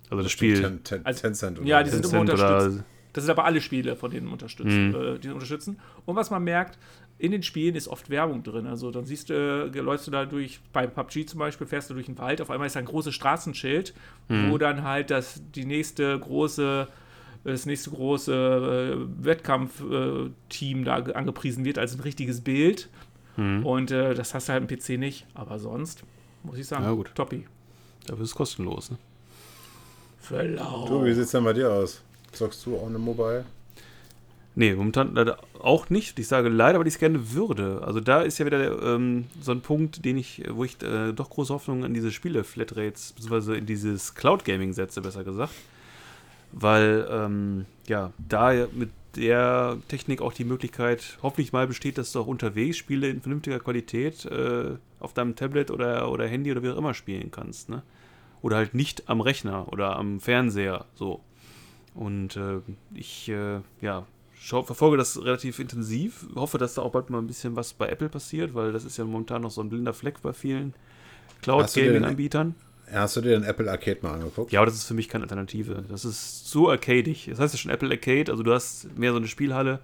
Also 0.09 0.23
das 0.23 0.31
Spiel. 0.33 0.61
Ten, 0.61 0.83
ten, 0.83 1.05
Also- 1.05 1.21
Tencent 1.21 1.59
oder 1.59 1.67
ja, 1.67 1.81
die 1.83 1.89
so. 1.91 1.95
sind 2.01 2.05
immer 2.13 2.25
Tencent 2.25 2.49
unterstützt. 2.49 2.83
Das 3.13 3.23
sind 3.23 3.31
aber 3.31 3.45
alle 3.45 3.61
Spiele, 3.61 3.95
von 3.95 4.11
denen 4.11 4.27
unterstützen, 4.27 4.93
äh, 4.93 5.19
die 5.19 5.29
unterstützen. 5.29 5.79
Und 6.05 6.15
was 6.17 6.29
man 6.31 6.43
merkt, 6.43 6.77
in 7.19 7.31
den 7.31 7.43
Spielen 7.43 7.75
ist 7.75 7.87
oft 7.87 8.09
Werbung 8.09 8.41
drin. 8.43 8.65
Also 8.65 8.89
dann 8.91 9.05
siehst 9.05 9.29
du, 9.29 9.33
äh, 9.73 9.79
läufst 9.79 10.07
du 10.07 10.11
da 10.11 10.25
durch, 10.25 10.59
bei 10.73 10.87
PUBG 10.87 11.25
zum 11.25 11.39
Beispiel, 11.39 11.67
fährst 11.67 11.89
du 11.89 11.93
durch 11.93 12.05
den 12.07 12.17
Wald, 12.17 12.41
auf 12.41 12.49
einmal 12.49 12.65
ist 12.67 12.75
da 12.75 12.79
ein 12.79 12.85
großes 12.85 13.13
Straßenschild, 13.13 13.93
wo 14.29 14.57
dann 14.57 14.83
halt 14.83 15.11
das, 15.11 15.41
die 15.53 15.65
nächste 15.65 16.17
große, 16.17 16.87
das 17.43 17.65
nächste 17.65 17.89
große 17.91 18.95
äh, 18.95 19.25
Wettkampfteam 19.25 20.83
da 20.85 20.99
ge- 21.01 21.13
angepriesen 21.13 21.65
wird 21.65 21.77
als 21.77 21.93
ein 21.95 21.99
richtiges 22.01 22.41
Bild. 22.41 22.89
Und 23.63 23.91
äh, 23.91 24.15
das 24.15 24.33
hast 24.33 24.49
du 24.49 24.53
halt 24.53 24.69
im 24.69 24.77
PC 24.77 24.99
nicht. 24.99 25.25
Aber 25.33 25.59
sonst, 25.59 26.03
muss 26.43 26.57
ich 26.57 26.67
sagen, 26.67 26.83
Ja, 26.83 26.91
gut. 26.91 27.11
Toppi. 27.15 27.45
Dafür 28.05 28.23
ist 28.23 28.31
es 28.31 28.35
kostenlos, 28.35 28.91
ne? 28.91 28.97
Verlau. 30.19 30.85
Du, 30.87 31.05
wie 31.05 31.13
sieht's 31.13 31.31
denn 31.31 31.43
bei 31.45 31.53
dir 31.53 31.71
aus? 31.71 32.01
Zockst 32.33 32.65
du 32.65 32.75
auch 32.77 32.87
eine 32.87 32.99
Mobile? 32.99 33.45
Nee, 34.59 34.75
momentan 34.75 35.15
leider 35.15 35.37
auch 35.57 35.89
nicht. 35.89 36.19
Ich 36.19 36.27
sage 36.27 36.49
leider, 36.49 36.79
weil 36.79 36.87
ich 36.87 36.95
es 36.95 36.99
gerne 36.99 37.31
würde. 37.31 37.81
Also 37.81 38.01
da 38.01 38.23
ist 38.23 38.39
ja 38.39 38.45
wieder 38.45 38.57
der, 38.57 38.81
ähm, 38.81 39.27
so 39.39 39.53
ein 39.53 39.61
Punkt, 39.61 40.03
den 40.03 40.17
ich, 40.17 40.43
wo 40.49 40.65
ich 40.65 40.83
äh, 40.83 41.13
doch 41.13 41.29
große 41.29 41.53
Hoffnung 41.53 41.85
an 41.85 41.93
diese 41.93 42.11
Spiele, 42.11 42.43
Flatrates, 42.43 43.13
beziehungsweise 43.13 43.55
in 43.55 43.65
dieses 43.65 44.15
Cloud 44.15 44.43
Gaming 44.43 44.73
setze, 44.73 44.99
besser 44.99 45.23
gesagt. 45.23 45.53
Weil, 46.51 47.07
ähm, 47.09 47.67
ja, 47.87 48.11
da 48.17 48.67
mit 48.73 48.89
der 49.15 49.77
Technik 49.87 50.21
auch 50.21 50.33
die 50.33 50.43
Möglichkeit 50.43 51.19
hoffentlich 51.23 51.53
mal 51.53 51.65
besteht, 51.65 51.97
dass 51.97 52.11
du 52.11 52.19
auch 52.19 52.27
unterwegs 52.27 52.75
Spiele 52.75 53.07
in 53.07 53.21
vernünftiger 53.21 53.61
Qualität 53.61 54.25
äh, 54.25 54.71
auf 54.99 55.13
deinem 55.13 55.37
Tablet 55.37 55.71
oder, 55.71 56.11
oder 56.11 56.27
Handy 56.27 56.51
oder 56.51 56.63
wie 56.63 56.69
auch 56.69 56.77
immer 56.77 56.93
spielen 56.93 57.31
kannst, 57.31 57.69
ne? 57.69 57.81
Oder 58.41 58.57
halt 58.57 58.73
nicht 58.73 59.07
am 59.07 59.21
Rechner 59.21 59.71
oder 59.71 59.95
am 59.95 60.19
Fernseher, 60.19 60.83
so. 60.95 61.21
Und 61.95 62.35
äh, 62.35 62.59
ich, 62.93 63.29
äh, 63.29 63.61
ja, 63.79 64.05
schau, 64.39 64.63
verfolge 64.63 64.97
das 64.97 65.21
relativ 65.21 65.59
intensiv. 65.59 66.25
Hoffe, 66.35 66.57
dass 66.57 66.73
da 66.75 66.81
auch 66.81 66.91
bald 66.91 67.09
mal 67.09 67.19
ein 67.19 67.27
bisschen 67.27 67.55
was 67.55 67.73
bei 67.73 67.87
Apple 67.89 68.09
passiert, 68.09 68.53
weil 68.53 68.71
das 68.71 68.85
ist 68.85 68.97
ja 68.97 69.05
momentan 69.05 69.41
noch 69.41 69.51
so 69.51 69.61
ein 69.61 69.69
blinder 69.69 69.93
Fleck 69.93 70.21
bei 70.21 70.33
vielen 70.33 70.73
Cloud-Gaming-Anbietern. 71.41 72.55
Hast 72.91 73.15
du 73.15 73.21
dir 73.21 73.31
den 73.31 73.43
Apple 73.43 73.69
Arcade 73.69 73.99
mal 74.01 74.13
angeguckt? 74.13 74.51
Ja, 74.51 74.61
aber 74.61 74.65
das 74.65 74.75
ist 74.75 74.85
für 74.85 74.95
mich 74.95 75.09
keine 75.09 75.25
Alternative. 75.25 75.83
Das 75.89 76.05
ist 76.05 76.47
so 76.47 76.69
arcadig. 76.69 77.27
Das 77.29 77.39
heißt 77.39 77.53
ja 77.53 77.59
schon 77.59 77.71
Apple 77.71 77.89
Arcade, 77.89 78.31
also 78.31 78.41
du 78.41 78.51
hast 78.51 78.97
mehr 78.97 79.11
so 79.11 79.17
eine 79.17 79.27
Spielhalle. 79.27 79.79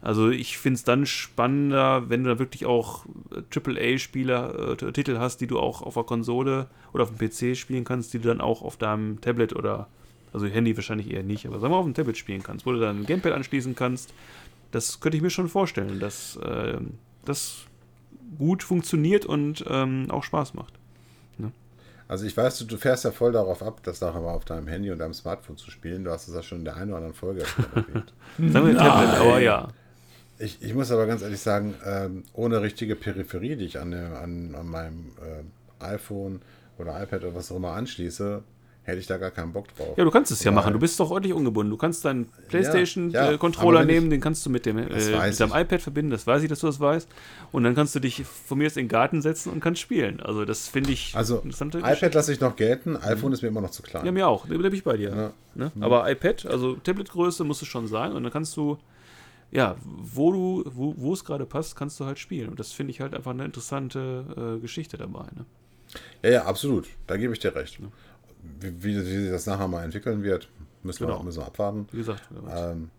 Also 0.00 0.30
ich 0.30 0.58
finde 0.58 0.76
es 0.76 0.84
dann 0.84 1.06
spannender, 1.06 2.08
wenn 2.08 2.22
du 2.22 2.30
da 2.30 2.38
wirklich 2.38 2.64
auch 2.66 3.04
AAA-Spieler, 3.50 4.76
äh, 4.80 4.92
Titel 4.92 5.18
hast, 5.18 5.40
die 5.40 5.48
du 5.48 5.58
auch 5.58 5.82
auf 5.82 5.94
der 5.94 6.04
Konsole 6.04 6.68
oder 6.92 7.02
auf 7.02 7.12
dem 7.12 7.18
PC 7.18 7.56
spielen 7.56 7.84
kannst, 7.84 8.14
die 8.14 8.20
du 8.20 8.28
dann 8.28 8.40
auch 8.40 8.62
auf 8.62 8.76
deinem 8.76 9.20
Tablet 9.20 9.56
oder, 9.56 9.88
also 10.32 10.46
Handy 10.46 10.76
wahrscheinlich 10.76 11.10
eher 11.10 11.22
nicht, 11.22 11.46
aber 11.46 11.58
sagen 11.58 11.72
wir 11.72 11.76
mal 11.76 11.80
auf 11.80 11.86
dem 11.86 11.94
Tablet 11.94 12.16
spielen 12.16 12.42
kannst, 12.42 12.66
wo 12.66 12.72
du 12.72 12.80
dann 12.80 13.00
ein 13.00 13.06
Gamepad 13.06 13.32
anschließen 13.32 13.74
kannst. 13.74 14.12
Das 14.70 15.00
könnte 15.00 15.16
ich 15.16 15.22
mir 15.22 15.30
schon 15.30 15.48
vorstellen, 15.48 15.98
dass 15.98 16.36
äh, 16.36 16.78
das 17.24 17.66
gut 18.38 18.62
funktioniert 18.62 19.24
und 19.24 19.64
ähm, 19.68 20.10
auch 20.10 20.24
Spaß 20.24 20.54
macht. 20.54 20.74
Also 22.08 22.24
ich 22.24 22.34
weiß, 22.34 22.58
du, 22.58 22.64
du 22.64 22.78
fährst 22.78 23.04
ja 23.04 23.10
voll 23.10 23.32
darauf 23.32 23.62
ab, 23.62 23.82
das 23.82 24.00
nachher 24.00 24.20
mal 24.20 24.32
auf 24.32 24.46
deinem 24.46 24.66
Handy 24.66 24.90
und 24.90 24.98
deinem 24.98 25.12
Smartphone 25.12 25.58
zu 25.58 25.70
spielen. 25.70 26.04
Du 26.04 26.10
hast 26.10 26.26
es 26.26 26.34
ja 26.34 26.42
schon 26.42 26.60
in 26.60 26.64
der 26.64 26.76
einen 26.76 26.88
oder 26.88 26.96
anderen 26.96 27.14
Folge 27.14 27.44
erwähnt. 27.74 28.14
Sagen 28.52 28.66
wir 28.66 28.76
Tablet, 28.78 29.20
aber 29.20 29.40
ja. 29.40 29.68
Ich, 30.38 30.62
ich 30.62 30.72
muss 30.72 30.90
aber 30.90 31.06
ganz 31.06 31.20
ehrlich 31.20 31.40
sagen, 31.40 31.74
ähm, 31.84 32.22
ohne 32.32 32.62
richtige 32.62 32.96
Peripherie, 32.96 33.56
die 33.56 33.66
ich 33.66 33.78
an, 33.78 33.92
an, 33.92 34.54
an 34.54 34.66
meinem 34.66 35.10
äh, 35.20 35.84
iPhone 35.84 36.40
oder 36.78 37.02
iPad 37.02 37.24
oder 37.24 37.34
was 37.34 37.52
auch 37.52 37.56
immer 37.56 37.72
anschließe, 37.72 38.42
hätte 38.88 38.98
ich 39.00 39.06
da 39.06 39.16
gar 39.18 39.30
keinen 39.30 39.52
Bock 39.52 39.66
drauf. 39.76 39.96
Ja, 39.96 40.04
du 40.04 40.10
kannst 40.10 40.32
es 40.32 40.42
ja 40.42 40.50
Weil- 40.50 40.56
machen. 40.56 40.72
Du 40.72 40.78
bist 40.78 40.98
doch 40.98 41.10
ordentlich 41.10 41.32
ungebunden. 41.34 41.70
Du 41.70 41.76
kannst 41.76 42.04
deinen 42.04 42.24
ja, 42.24 42.28
PlayStation-Controller 42.48 43.78
aber 43.80 43.88
wenn 43.88 43.94
ich- 43.94 44.00
nehmen, 44.00 44.10
den 44.10 44.20
kannst 44.20 44.44
du 44.44 44.50
mit 44.50 44.66
dem 44.66 44.78
äh, 44.78 44.82
mit 44.84 44.90
deinem 45.40 45.50
ich. 45.50 45.56
iPad 45.56 45.80
verbinden. 45.80 46.10
Das 46.10 46.26
weiß 46.26 46.42
ich, 46.42 46.48
dass 46.48 46.60
du 46.60 46.66
das 46.66 46.80
weißt. 46.80 47.08
Und 47.52 47.62
dann 47.64 47.74
kannst 47.74 47.94
du 47.94 48.00
dich 48.00 48.24
von 48.24 48.58
mir 48.58 48.66
aus 48.66 48.76
in 48.76 48.84
den 48.84 48.88
Garten 48.88 49.22
setzen 49.22 49.52
und 49.52 49.60
kannst 49.60 49.80
spielen. 49.80 50.20
Also, 50.20 50.44
das 50.44 50.66
finde 50.68 50.90
ich 50.92 51.14
Also 51.14 51.42
iPad 51.44 52.14
lasse 52.14 52.32
ich 52.32 52.40
noch 52.40 52.56
gelten, 52.56 52.96
iPhone 52.96 53.32
ist 53.32 53.42
mir 53.42 53.48
immer 53.48 53.60
noch 53.60 53.70
zu 53.70 53.82
klein. 53.82 54.04
Ja, 54.04 54.12
mir 54.12 54.26
auch. 54.26 54.46
Da 54.46 54.56
bin 54.56 54.72
ich 54.74 54.84
bei 54.84 54.96
dir. 54.96 55.10
Ja. 55.10 55.32
Ne? 55.54 55.72
Aber 55.80 56.10
iPad, 56.10 56.46
also 56.46 56.74
Tabletgröße 56.76 57.44
muss 57.44 57.62
es 57.62 57.68
schon 57.68 57.86
sein. 57.88 58.12
Und 58.12 58.22
dann 58.22 58.32
kannst 58.32 58.56
du, 58.56 58.78
ja, 59.50 59.76
wo 59.84 60.32
du, 60.32 60.64
wo, 60.74 60.94
wo 60.96 61.12
es 61.12 61.24
gerade 61.24 61.46
passt, 61.46 61.76
kannst 61.76 61.98
du 62.00 62.04
halt 62.04 62.18
spielen. 62.18 62.48
Und 62.48 62.58
das 62.60 62.72
finde 62.72 62.90
ich 62.92 63.00
halt 63.00 63.14
einfach 63.14 63.30
eine 63.32 63.44
interessante 63.44 64.56
äh, 64.56 64.60
Geschichte 64.60 64.96
dabei. 64.96 65.24
Ne? 65.34 65.44
Ja, 66.22 66.30
ja, 66.30 66.44
absolut. 66.44 66.86
Da 67.06 67.16
gebe 67.16 67.32
ich 67.32 67.38
dir 67.38 67.54
recht. 67.54 67.80
Wie, 67.80 67.86
wie, 68.60 68.82
wie 68.84 68.94
sich 69.00 69.30
das 69.30 69.46
nachher 69.46 69.68
mal 69.68 69.84
entwickeln 69.84 70.22
wird, 70.22 70.48
müssen, 70.82 71.04
Genau. 71.06 71.18
wir, 71.20 71.24
müssen 71.24 71.40
wir 71.40 71.46
abwarten. 71.46 71.86
Wie 71.92 71.98
gesagt. 71.98 72.22
Ähm, 72.50 72.90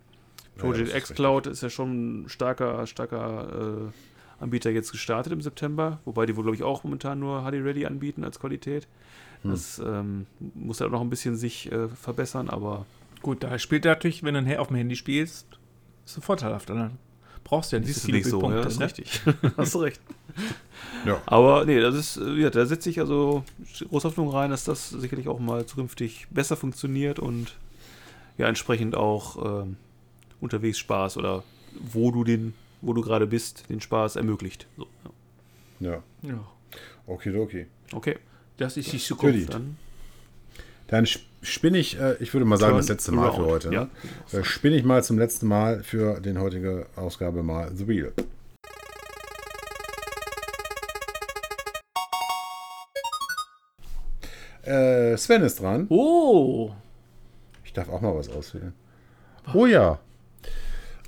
Project 0.57 0.89
ja, 0.91 0.97
X 0.97 1.13
Cloud 1.13 1.47
ist 1.47 1.61
ja 1.63 1.69
schon 1.69 2.23
ein 2.23 2.29
starker, 2.29 2.85
starker 2.87 3.87
äh, 3.89 4.43
Anbieter 4.43 4.69
jetzt 4.71 4.91
gestartet 4.91 5.31
im 5.33 5.41
September, 5.41 5.99
wobei 6.05 6.25
die 6.25 6.35
wohl, 6.35 6.43
glaube 6.43 6.55
ich, 6.55 6.63
auch 6.63 6.83
momentan 6.83 7.19
nur 7.19 7.41
HD 7.43 7.55
Ready 7.63 7.85
anbieten 7.85 8.23
als 8.23 8.39
Qualität. 8.39 8.87
Hm. 9.43 9.51
Das 9.51 9.79
ähm, 9.79 10.25
muss 10.53 10.81
halt 10.81 10.91
noch 10.91 11.01
ein 11.01 11.09
bisschen 11.09 11.35
sich 11.37 11.71
äh, 11.71 11.87
verbessern, 11.89 12.49
aber 12.49 12.85
Gut, 13.21 13.43
da 13.43 13.59
spielt 13.59 13.83
natürlich, 13.83 14.23
wenn 14.23 14.33
du 14.33 14.39
ein- 14.39 14.57
auf 14.57 14.67
dem 14.69 14.77
Handy 14.77 14.95
spielst, 14.95 15.45
ist 16.05 16.17
es 16.17 16.23
vorteilhafter. 16.23 16.73
Dann 16.73 16.97
brauchst 17.43 17.71
du 17.71 17.77
ja 17.77 17.79
nicht 17.79 17.87
siehst 17.87 18.01
so 18.01 18.05
viele 18.05 18.17
nicht 18.19 18.29
so. 18.29 18.41
Ja, 18.41 18.47
Bildpunkte. 18.47 18.63
das 18.63 18.73
ist 18.73 18.79
ne? 18.79 18.85
richtig. 18.85 19.51
Hast 19.57 19.75
du 19.75 19.79
recht. 19.79 20.01
Ja. 21.05 21.21
Aber 21.25 21.65
nee, 21.65 21.79
das 21.79 21.95
ist, 21.95 22.17
äh, 22.17 22.33
ja, 22.35 22.49
da 22.49 22.65
setze 22.65 22.89
ich 22.89 22.99
also 22.99 23.43
große 23.89 24.07
Hoffnung 24.07 24.29
rein, 24.29 24.51
dass 24.51 24.63
das 24.63 24.89
sicherlich 24.89 25.27
auch 25.27 25.39
mal 25.39 25.65
zukünftig 25.65 26.27
besser 26.29 26.55
funktioniert 26.55 27.19
und 27.19 27.55
ja, 28.37 28.47
entsprechend 28.47 28.95
auch 28.95 29.63
ähm, 29.63 29.77
unterwegs 30.41 30.77
Spaß 30.79 31.17
oder 31.17 31.43
wo 31.73 32.11
du 32.11 32.23
den, 32.23 32.53
wo 32.81 32.93
du 32.93 33.01
gerade 33.01 33.27
bist, 33.27 33.69
den 33.69 33.81
Spaß 33.81 34.15
ermöglicht. 34.15 34.67
So, 34.77 34.87
ja. 35.79 35.91
Ja, 35.91 36.03
Ja, 36.21 36.47
okidoki. 37.07 37.67
Okay, 37.93 38.17
das 38.57 38.77
ist 38.77 38.91
die 38.91 38.97
Zukunft. 38.97 39.53
Dann 39.53 39.77
Dann 40.89 41.05
sp- 41.05 41.25
spinne 41.41 41.77
ich, 41.77 41.99
äh, 41.99 42.15
ich 42.19 42.33
würde 42.33 42.45
mal 42.45 42.57
sagen, 42.57 42.77
das 42.77 42.87
Turn 42.87 42.95
letzte 42.97 43.11
Mal 43.11 43.31
für 43.33 43.45
heute. 43.45 43.71
Ja. 43.73 43.87
Ne? 44.33 44.43
Spinne 44.43 44.75
ich 44.75 44.83
mal 44.83 45.03
zum 45.03 45.17
letzten 45.19 45.47
Mal 45.47 45.83
für 45.83 46.19
den 46.19 46.39
heutige 46.39 46.87
Ausgabe 46.95 47.43
mal 47.43 47.71
The 47.75 47.87
Wheel. 47.87 48.13
Äh, 54.63 55.17
Sven 55.17 55.41
ist 55.43 55.61
dran. 55.61 55.87
Oh, 55.89 56.71
Ich 57.63 57.73
darf 57.73 57.89
auch 57.89 58.01
mal 58.01 58.15
was 58.15 58.29
auswählen. 58.29 58.73
Oh 59.53 59.65
ja. 59.65 59.99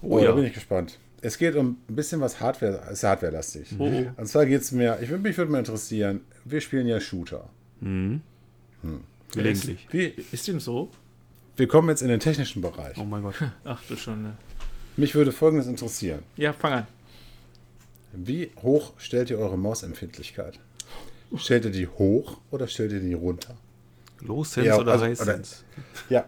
Oh, 0.02 0.20
ja. 0.20 0.28
da 0.28 0.32
bin 0.34 0.46
ich 0.46 0.54
gespannt. 0.54 0.98
Es 1.22 1.38
geht 1.38 1.56
um 1.56 1.78
ein 1.88 1.96
bisschen 1.96 2.22
was 2.22 2.40
Hardware, 2.40 2.82
ist 2.92 3.04
Hardware-lastig. 3.04 3.76
Oh, 3.78 3.84
oh. 3.86 4.06
Und 4.20 4.26
zwar 4.28 4.46
geht 4.48 4.62
es 4.62 4.72
mir, 4.72 4.98
ich, 5.02 5.10
mich 5.12 5.38
würde 5.38 5.52
mal 5.52 5.60
interessieren, 5.60 6.22
wir 6.46 6.62
spielen 6.62 6.88
ja 6.88 7.00
Shooter. 7.00 7.48
Gelegentlich. 9.32 9.88
Wie, 9.92 10.14
ist 10.32 10.48
dem 10.48 10.60
so? 10.60 10.90
wir 11.58 11.68
kommen 11.68 11.90
jetzt 11.90 12.02
in 12.02 12.08
den 12.08 12.20
technischen 12.20 12.62
Bereich. 12.62 12.98
Oh 12.98 13.04
mein 13.04 13.22
Gott. 13.22 13.36
Ach 13.66 13.82
du 13.88 13.96
schon. 13.96 14.34
Mich 14.98 15.14
würde 15.16 15.32
Folgendes 15.32 15.68
interessieren. 15.68 16.24
Ja, 16.38 16.54
fang 16.54 16.74
an. 16.74 16.88
Wie 18.14 18.52
hoch 18.62 18.94
stellt 18.98 19.30
ihr 19.30 19.38
eure 19.40 19.58
Mausempfindlichkeit? 19.58 20.60
Stellt 21.38 21.66
ihr 21.66 21.72
die 21.72 21.88
hoch 21.88 22.40
oder 22.52 22.68
stellt 22.68 22.92
ihr 22.92 23.00
die 23.00 23.14
runter? 23.14 23.56
Low 24.22 24.44
Sense 24.44 24.68
Ja, 24.68 24.78
oder 24.78 24.94
also- 24.94 25.06
High 25.06 25.22
oder- 25.22 25.34
Sense? 25.34 25.56
Ja, 26.10 26.26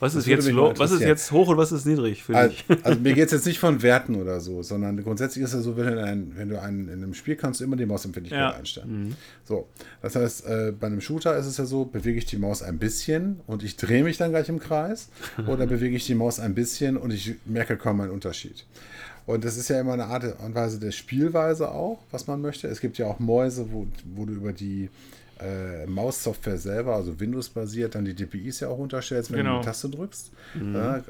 Was 0.00 0.14
ist, 0.14 0.26
jetzt 0.26 0.52
was 0.54 0.90
ist 0.92 1.00
jetzt 1.02 1.30
hoch 1.30 1.48
und 1.48 1.58
was 1.58 1.72
ist 1.72 1.84
niedrig 1.84 2.24
für 2.24 2.34
also, 2.34 2.54
dich? 2.54 2.84
also 2.84 3.00
mir 3.00 3.12
geht 3.12 3.26
es 3.26 3.32
jetzt 3.32 3.46
nicht 3.46 3.58
von 3.58 3.82
Werten 3.82 4.14
oder 4.16 4.40
so, 4.40 4.62
sondern 4.62 5.02
grundsätzlich 5.02 5.44
ist 5.44 5.52
es 5.52 5.62
so, 5.62 5.76
wenn 5.76 5.94
du, 5.94 6.02
ein, 6.02 6.32
wenn 6.36 6.48
du 6.48 6.60
einen, 6.60 6.88
in 6.88 7.02
einem 7.02 7.14
Spiel 7.14 7.36
kannst 7.36 7.60
du 7.60 7.64
immer 7.64 7.76
die 7.76 7.84
Mausempfindlichkeit 7.86 8.40
Ja. 8.52 8.58
einstellen. 8.58 9.14
So, 9.44 9.68
das 10.00 10.16
heißt, 10.16 10.46
äh, 10.46 10.72
bei 10.78 10.86
einem 10.86 11.00
Shooter 11.02 11.36
ist 11.36 11.46
es 11.46 11.58
ja 11.58 11.66
so, 11.66 11.84
bewege 11.84 12.18
ich 12.18 12.24
die 12.24 12.38
Maus 12.38 12.62
ein 12.62 12.78
bisschen 12.78 13.40
und 13.46 13.62
ich 13.62 13.76
drehe 13.76 14.02
mich 14.02 14.16
dann 14.16 14.30
gleich 14.30 14.48
im 14.48 14.58
Kreis 14.58 15.10
oder 15.46 15.66
bewege 15.66 15.94
ich 15.96 16.06
die 16.06 16.14
Maus 16.14 16.40
ein 16.40 16.54
bisschen 16.54 16.96
und 16.96 17.12
ich 17.12 17.34
merke 17.44 17.76
kaum 17.76 18.00
einen 18.00 18.10
Unterschied. 18.10 18.64
Und 19.26 19.44
das 19.44 19.56
ist 19.56 19.68
ja 19.68 19.78
immer 19.80 19.92
eine 19.92 20.06
Art 20.06 20.24
und 20.40 20.54
Weise 20.54 20.80
der 20.80 20.92
Spielweise 20.92 21.70
auch, 21.70 21.98
was 22.10 22.26
man 22.26 22.40
möchte. 22.40 22.68
Es 22.68 22.80
gibt 22.80 22.98
ja 22.98 23.06
auch 23.06 23.18
Mäuse, 23.20 23.66
wo, 23.70 23.86
wo 24.16 24.24
du 24.24 24.32
über 24.32 24.52
die 24.52 24.88
äh, 25.40 25.86
Maussoftware 25.86 26.58
selber, 26.58 26.94
also 26.94 27.18
Windows-basiert, 27.18 27.94
dann 27.94 28.04
die 28.04 28.14
DPIs 28.14 28.60
ja 28.60 28.68
auch 28.68 28.78
unterstellst, 28.78 29.30
wenn 29.30 29.38
Genau. 29.38 29.50
du 29.50 29.56
eine 29.56 29.64
Taste 29.64 29.88
drückst. 29.88 30.32
Ja, 30.72 31.02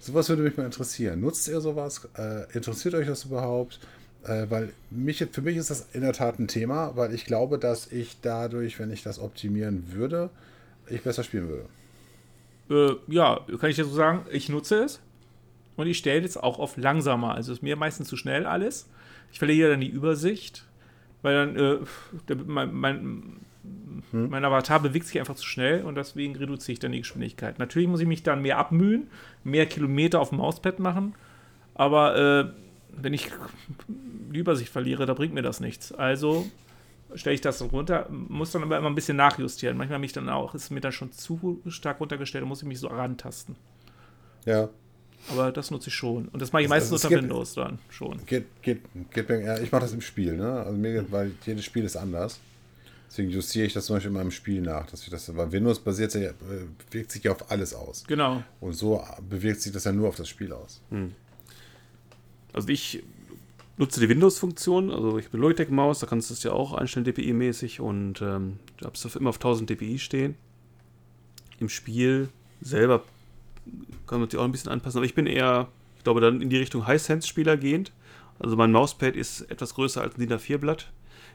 sowas 0.00 0.28
würde 0.28 0.42
mich 0.42 0.56
mal 0.56 0.66
interessieren. 0.66 1.20
Nutzt 1.20 1.48
ihr 1.48 1.60
sowas? 1.60 2.08
Äh, 2.16 2.44
interessiert 2.54 2.94
euch 2.94 3.06
das 3.06 3.24
überhaupt? 3.24 3.80
Äh, 4.24 4.46
weil 4.48 4.72
mich, 4.90 5.24
für 5.32 5.42
mich 5.42 5.56
ist 5.56 5.70
das 5.70 5.86
in 5.92 6.00
der 6.02 6.12
Tat 6.12 6.38
ein 6.38 6.48
Thema, 6.48 6.96
weil 6.96 7.14
ich 7.14 7.24
glaube, 7.24 7.58
dass 7.58 7.90
ich 7.92 8.18
dadurch, 8.20 8.78
wenn 8.78 8.90
ich 8.90 9.02
das 9.02 9.18
optimieren 9.18 9.92
würde, 9.92 10.30
ich 10.88 11.02
besser 11.02 11.22
spielen 11.22 11.48
würde. 11.48 11.64
Äh, 12.70 12.96
ja, 13.12 13.40
kann 13.60 13.70
ich 13.70 13.76
dir 13.76 13.84
so 13.84 13.94
sagen, 13.94 14.26
ich 14.30 14.48
nutze 14.48 14.82
es 14.84 15.00
und 15.76 15.86
ich 15.86 15.98
stelle 15.98 16.20
jetzt 16.20 16.42
auch 16.42 16.58
auf 16.58 16.76
langsamer. 16.76 17.34
Also 17.34 17.52
ist 17.52 17.62
mir 17.62 17.76
meistens 17.76 18.08
zu 18.08 18.16
schnell 18.16 18.44
alles. 18.44 18.86
Ich 19.32 19.38
verliere 19.38 19.70
dann 19.70 19.80
die 19.80 19.88
Übersicht, 19.90 20.64
weil 21.22 21.34
dann 21.34 21.56
äh, 21.56 21.78
der, 22.28 22.36
mein, 22.36 23.36
mein, 24.12 24.30
mein 24.30 24.44
Avatar 24.44 24.80
bewegt 24.80 25.06
sich 25.06 25.18
einfach 25.18 25.34
zu 25.36 25.46
schnell 25.46 25.82
und 25.84 25.94
deswegen 25.96 26.36
reduziere 26.36 26.72
ich 26.74 26.78
dann 26.78 26.92
die 26.92 26.98
Geschwindigkeit. 27.00 27.58
Natürlich 27.58 27.88
muss 27.88 28.00
ich 28.00 28.06
mich 28.06 28.22
dann 28.22 28.42
mehr 28.42 28.58
abmühen, 28.58 29.08
mehr 29.44 29.66
Kilometer 29.66 30.20
auf 30.20 30.30
dem 30.30 30.38
Mauspad 30.38 30.78
machen, 30.78 31.14
aber 31.74 32.16
äh, 32.16 32.50
wenn 33.00 33.12
ich 33.14 33.30
die 33.86 34.38
Übersicht 34.38 34.70
verliere, 34.70 35.06
da 35.06 35.14
bringt 35.14 35.34
mir 35.34 35.42
das 35.42 35.60
nichts. 35.60 35.92
Also 35.92 36.46
stelle 37.14 37.34
ich 37.34 37.40
das 37.40 37.62
runter, 37.72 38.06
muss 38.10 38.50
dann 38.52 38.62
aber 38.62 38.76
immer 38.78 38.88
ein 38.88 38.94
bisschen 38.94 39.16
nachjustieren. 39.16 39.76
Manchmal 39.76 39.98
mich 39.98 40.12
dann 40.12 40.28
auch, 40.28 40.54
ist 40.54 40.70
mir 40.70 40.80
dann 40.80 40.92
schon 40.92 41.12
zu 41.12 41.60
stark 41.68 42.00
runtergestellt, 42.00 42.42
da 42.42 42.48
muss 42.48 42.62
ich 42.62 42.68
mich 42.68 42.80
so 42.80 42.88
rantasten. 42.88 43.56
Ja, 44.44 44.68
Aber 45.32 45.52
das 45.52 45.70
nutze 45.70 45.88
ich 45.88 45.94
schon. 45.94 46.28
Und 46.28 46.40
das 46.42 46.52
mache 46.52 46.62
ich 46.62 46.66
Also, 46.70 46.74
meistens 46.74 46.98
es 46.98 47.04
unter 47.04 47.08
gibt- 47.16 47.22
Windows 47.30 47.54
dann 47.54 47.78
schon. 47.90 48.24
geht, 48.26 48.46
geht, 48.62 48.80
geht 49.12 49.28
ja, 49.30 49.58
ich 49.58 49.70
mache 49.72 49.82
das 49.82 49.92
im 49.92 50.00
Spiel, 50.00 50.36
ne? 50.36 50.52
Also 50.64 50.76
mir, 50.76 51.10
weil 51.10 51.32
jedes 51.44 51.64
Spiel 51.64 51.84
ist 51.84 51.96
anders. 51.96 52.40
Deswegen 53.08 53.30
justiere 53.30 53.66
ich 53.66 53.72
das 53.72 53.86
zum 53.86 53.96
Beispiel 53.96 54.10
in 54.10 54.16
meinem 54.16 54.30
Spiel 54.30 54.60
nach, 54.60 54.86
dass 54.86 55.02
ich 55.02 55.08
das, 55.08 55.34
weil 55.34 55.50
Windows 55.50 55.80
basiert 55.80 56.14
ja, 56.14 56.30
äh, 56.30 56.34
bewegt 56.90 57.10
sich 57.10 57.24
ja 57.24 57.32
auf 57.32 57.50
alles 57.50 57.72
aus. 57.72 58.04
Genau. 58.06 58.42
Und 58.60 58.74
so 58.74 59.02
bewegt 59.28 59.62
sich 59.62 59.72
das 59.72 59.84
ja 59.84 59.92
nur 59.92 60.08
auf 60.08 60.16
das 60.16 60.28
Spiel 60.28 60.52
aus. 60.52 60.82
Also 62.52 62.68
ich 62.68 63.02
nutze 63.78 64.00
die 64.00 64.08
Windows-Funktion, 64.08 64.90
also 64.90 65.18
ich 65.18 65.26
habe 65.26 65.38
eine 65.38 65.42
Logitech-Maus, 65.42 66.00
da 66.00 66.06
kannst 66.06 66.28
du 66.28 66.34
es 66.34 66.42
ja 66.42 66.52
auch 66.52 66.74
einstellen 66.74 67.06
DPI-mäßig 67.06 67.80
und 67.80 68.20
ähm, 68.20 68.58
du 68.76 68.86
hast 68.86 69.04
es 69.04 69.16
immer 69.16 69.30
auf 69.30 69.36
1000 69.36 69.70
DPI 69.70 69.98
stehen. 69.98 70.34
Im 71.60 71.68
Spiel 71.68 72.28
selber 72.60 73.04
kann 74.06 74.20
man 74.20 74.28
sich 74.28 74.38
auch 74.38 74.44
ein 74.44 74.52
bisschen 74.52 74.70
anpassen, 74.70 74.98
aber 74.98 75.06
ich 75.06 75.14
bin 75.14 75.26
eher, 75.26 75.68
ich 75.96 76.04
glaube, 76.04 76.20
dann 76.20 76.42
in 76.42 76.50
die 76.50 76.56
Richtung 76.56 76.86
High-Sense-Spieler 76.86 77.56
gehend. 77.56 77.92
Also 78.38 78.56
mein 78.56 78.72
Mauspad 78.72 79.16
ist 79.16 79.42
etwas 79.50 79.74
größer 79.74 80.00
als 80.00 80.16
ein 80.16 80.20
DIN 80.20 80.32
A4-Blatt. 80.32 80.90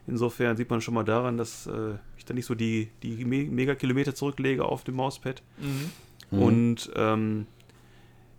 Insofern 0.07 0.57
sieht 0.57 0.69
man 0.69 0.81
schon 0.81 0.93
mal 0.93 1.03
daran, 1.03 1.37
dass 1.37 1.67
äh, 1.67 1.95
ich 2.17 2.25
da 2.25 2.33
nicht 2.33 2.45
so 2.45 2.55
die, 2.55 2.89
die 3.01 3.25
Me 3.25 3.45
Megakilometer 3.45 4.15
zurücklege 4.15 4.65
auf 4.65 4.83
dem 4.83 4.95
Mauspad. 4.95 5.41
Und 6.31 6.91
ähm, 6.95 7.45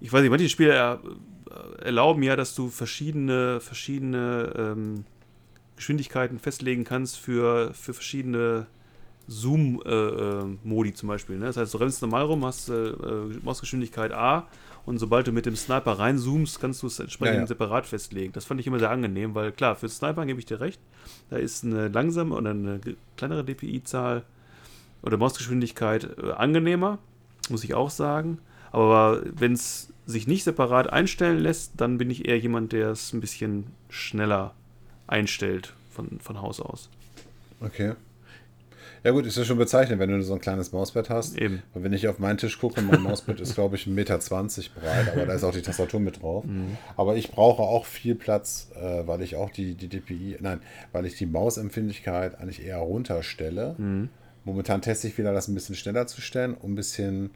ich 0.00 0.12
weiß 0.12 0.22
nicht, 0.22 0.30
manche 0.30 0.48
Spiele 0.48 0.72
er, 0.72 1.00
erlauben 1.80 2.22
ja, 2.22 2.36
dass 2.36 2.54
du 2.54 2.68
verschiedene, 2.68 3.60
verschiedene 3.60 4.52
ähm, 4.56 5.04
Geschwindigkeiten 5.76 6.38
festlegen 6.38 6.84
kannst 6.84 7.18
für, 7.18 7.72
für 7.74 7.94
verschiedene 7.94 8.66
Zoom-Modi 9.26 10.94
zum 10.94 11.08
Beispiel. 11.08 11.38
Ne? 11.38 11.46
Das 11.46 11.56
heißt, 11.56 11.74
du 11.74 11.78
rennst 11.78 12.02
normal 12.02 12.24
rum, 12.24 12.44
hast 12.44 12.68
äh, 12.68 12.74
äh, 12.74 13.38
Mausgeschwindigkeit 13.42 14.12
A 14.12 14.48
und 14.86 14.98
sobald 14.98 15.26
du 15.26 15.32
mit 15.32 15.46
dem 15.46 15.56
Sniper 15.56 15.98
reinzoomst, 15.98 16.60
kannst 16.60 16.82
du 16.82 16.86
es 16.86 16.98
entsprechend 16.98 17.34
Ja, 17.34 17.40
ja. 17.42 17.46
separat 17.46 17.86
festlegen. 17.86 18.32
Das 18.32 18.44
fand 18.44 18.60
ich 18.60 18.66
immer 18.66 18.78
sehr 18.78 18.90
angenehm, 18.90 19.34
weil 19.34 19.52
klar, 19.52 19.76
für 19.76 19.88
Sniper 19.88 20.26
gebe 20.26 20.38
ich 20.38 20.46
dir 20.46 20.60
recht, 20.60 20.80
da 21.30 21.36
ist 21.36 21.64
eine 21.64 21.88
langsame 21.88 22.34
oder 22.34 22.50
eine 22.50 22.80
kleinere 23.16 23.44
DPI-Zahl 23.44 24.24
oder 25.02 25.16
Mausgeschwindigkeit 25.16 26.08
äh, 26.22 26.32
angenehmer, 26.32 26.98
muss 27.50 27.64
ich 27.64 27.74
auch 27.74 27.90
sagen. 27.90 28.38
Aber 28.72 29.22
wenn 29.24 29.52
es 29.52 29.92
sich 30.06 30.26
nicht 30.26 30.44
separat 30.44 30.92
einstellen 30.92 31.38
lässt, 31.38 31.72
dann 31.76 31.96
bin 31.98 32.10
ich 32.10 32.26
eher 32.26 32.38
jemand, 32.38 32.72
der 32.72 32.90
es 32.90 33.12
ein 33.12 33.20
bisschen 33.20 33.66
schneller 33.88 34.54
einstellt 35.06 35.74
von, 35.90 36.18
von 36.20 36.40
Haus 36.42 36.60
aus. 36.60 36.90
Okay. 37.60 37.94
Ja 39.04 39.10
gut, 39.10 39.26
ist 39.26 39.36
ja 39.36 39.44
schon 39.44 39.58
bezeichnend, 39.58 40.00
wenn 40.00 40.08
du 40.08 40.22
so 40.22 40.32
ein 40.32 40.40
kleines 40.40 40.72
Mauspad 40.72 41.10
hast. 41.10 41.36
Eben. 41.36 41.62
Und 41.74 41.84
wenn 41.84 41.92
ich 41.92 42.08
auf 42.08 42.18
meinen 42.18 42.38
Tisch 42.38 42.58
gucke, 42.58 42.80
mein 42.80 43.02
Mauspad 43.02 43.38
ist, 43.38 43.54
glaube 43.54 43.76
ich, 43.76 43.84
1,20 43.84 43.90
Meter 43.90 44.18
breit, 44.18 45.12
aber 45.12 45.26
da 45.26 45.34
ist 45.34 45.44
auch 45.44 45.52
die 45.52 45.60
Tastatur 45.60 46.00
mit 46.00 46.22
drauf. 46.22 46.42
Aber 46.96 47.14
ich 47.14 47.30
brauche 47.30 47.62
auch 47.62 47.84
viel 47.84 48.14
Platz, 48.14 48.70
äh, 48.74 49.06
weil 49.06 49.20
ich 49.20 49.36
auch 49.36 49.50
die, 49.50 49.74
die 49.74 49.88
DPI, 49.88 50.38
nein, 50.40 50.60
weil 50.92 51.04
ich 51.04 51.16
die 51.16 51.26
Mausempfindlichkeit 51.26 52.40
eigentlich 52.40 52.64
eher 52.64 52.78
runterstelle. 52.78 53.76
Momentan 54.44 54.80
teste 54.80 55.08
ich 55.08 55.18
wieder, 55.18 55.34
das 55.34 55.48
ein 55.48 55.54
bisschen 55.54 55.74
schneller 55.74 56.06
zu 56.06 56.22
stellen, 56.22 56.54
um 56.54 56.72
ein 56.72 56.74
bisschen 56.74 57.30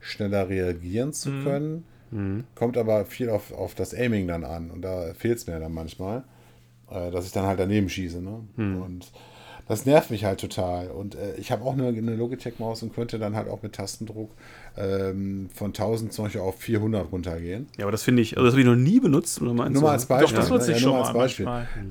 schneller 0.00 0.48
reagieren 0.48 1.12
zu 1.12 1.30
können. 1.42 1.84
Kommt 2.54 2.76
aber 2.78 3.04
viel 3.06 3.28
auf, 3.28 3.52
auf 3.52 3.74
das 3.74 3.92
Aiming 3.92 4.28
dann 4.28 4.44
an 4.44 4.70
und 4.70 4.82
da 4.82 5.12
fehlt 5.14 5.38
es 5.38 5.46
mir 5.48 5.58
dann 5.58 5.74
manchmal, 5.74 6.22
äh, 6.90 7.10
dass 7.10 7.26
ich 7.26 7.32
dann 7.32 7.44
halt 7.44 7.58
daneben 7.58 7.88
schieße. 7.88 8.22
Ne? 8.22 8.40
Und 8.84 9.12
das 9.68 9.86
nervt 9.86 10.10
mich 10.10 10.24
halt 10.24 10.40
total. 10.40 10.88
Und 10.88 11.14
äh, 11.14 11.36
ich 11.36 11.52
habe 11.52 11.64
auch 11.64 11.74
eine, 11.74 11.88
eine 11.88 12.16
Logitech-Maus 12.16 12.82
und 12.82 12.94
könnte 12.94 13.18
dann 13.18 13.36
halt 13.36 13.48
auch 13.48 13.62
mit 13.62 13.74
Tastendruck 13.74 14.30
ähm, 14.76 15.50
von 15.54 15.68
1000 15.68 16.12
zum 16.12 16.24
Beispiel 16.24 16.40
auf 16.40 16.58
400 16.58 17.12
runtergehen. 17.12 17.68
Ja, 17.76 17.84
aber 17.84 17.92
das 17.92 18.02
finde 18.02 18.22
ich, 18.22 18.36
also 18.36 18.46
das 18.46 18.54
habe 18.54 18.62
ich 18.62 18.66
noch 18.66 18.76
nie 18.76 18.98
benutzt, 18.98 19.40
oder 19.40 19.52
meinst 19.52 19.74
Nur 19.74 19.82
mal 19.82 19.92
als 19.92 20.06
Beispiel. 20.06 20.28
Doch, 20.28 20.36
das 20.36 20.50
ne? 20.50 20.56
nutze 20.56 20.72
ich 20.72 20.78
Ja, 20.78 20.82
schon 20.82 20.92
mal 20.92 21.00
mal 21.00 21.06
als 21.08 21.14
Beispiel. 21.16 21.44
manchmal. 21.44 21.84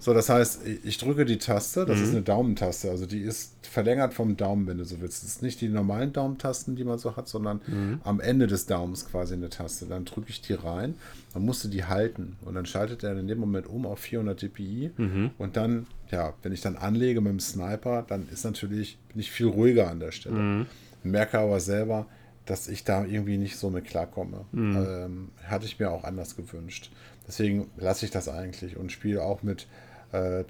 So, 0.00 0.14
das 0.14 0.28
heißt, 0.28 0.60
ich- 0.84 0.98
drücke 0.98 1.24
die 1.24 1.38
Taste, 1.38 1.84
das 1.84 1.98
Mhm. 1.98 2.04
ist 2.04 2.10
eine 2.10 2.22
Daumentaste, 2.22 2.90
also 2.90 3.04
die 3.06 3.20
ist 3.20 3.54
verlängert 3.62 4.14
vom 4.14 4.36
Daumen, 4.36 4.66
wenn 4.66 4.78
du 4.78 4.84
so 4.84 5.00
willst. 5.00 5.22
Das 5.22 5.30
ist 5.30 5.42
nicht 5.42 5.60
die 5.60 5.68
normalen 5.68 6.12
Daumentasten, 6.12 6.76
die 6.76 6.84
man 6.84 6.98
so 6.98 7.16
hat, 7.16 7.28
sondern 7.28 7.60
Mhm. 7.66 8.00
am 8.04 8.20
Ende 8.20 8.46
des 8.46 8.66
Daumens 8.66 9.06
quasi 9.10 9.34
eine 9.34 9.48
Taste. 9.50 9.86
Dann 9.86 10.04
drücke 10.04 10.30
ich 10.30 10.40
die 10.40 10.54
rein, 10.54 10.94
dann 11.34 11.44
musst 11.44 11.64
du 11.64 11.68
die 11.68 11.84
halten 11.84 12.36
und 12.44 12.54
dann 12.54 12.64
schaltet 12.66 13.02
er 13.02 13.16
in 13.18 13.26
dem 13.28 13.38
Moment 13.38 13.66
um 13.66 13.86
auf 13.86 13.98
400 13.98 14.40
dpi 14.42 14.90
Mhm. 14.96 15.30
und 15.38 15.56
dann, 15.56 15.86
ja, 16.10 16.32
wenn 16.42 16.52
ich 16.52 16.60
dann 16.60 16.76
anlege 16.76 17.20
mit 17.20 17.32
dem 17.32 17.40
Sniper, 17.40 18.04
dann 18.06 18.28
ist 18.32 18.44
natürlich, 18.44 18.98
bin 19.08 19.20
ich 19.20 19.30
viel 19.30 19.46
ruhiger 19.46 19.90
an 19.90 20.00
der 20.00 20.12
Stelle. 20.12 20.38
Mhm. 20.38 20.66
Merke 21.02 21.38
aber 21.38 21.60
selber, 21.60 22.06
dass 22.46 22.68
ich 22.68 22.84
da 22.84 23.04
irgendwie 23.04 23.36
nicht 23.36 23.56
so 23.56 23.68
mit 23.68 23.84
klarkomme. 23.84 24.46
Mhm. 24.52 24.76
Ähm, 24.88 25.28
hatte 25.44 25.66
ich 25.66 25.78
mir 25.78 25.90
auch 25.90 26.04
anders 26.04 26.34
gewünscht. 26.36 26.90
Deswegen 27.26 27.68
lasse 27.76 28.06
ich 28.06 28.10
das 28.10 28.26
eigentlich 28.28 28.78
und 28.78 28.90
spiele 28.90 29.22
auch 29.22 29.42
mit 29.42 29.66
äh, 30.12 30.44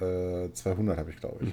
1200 0.00 0.98
habe 0.98 1.10
ich, 1.10 1.16
glaube 1.16 1.38
ich. 1.44 1.52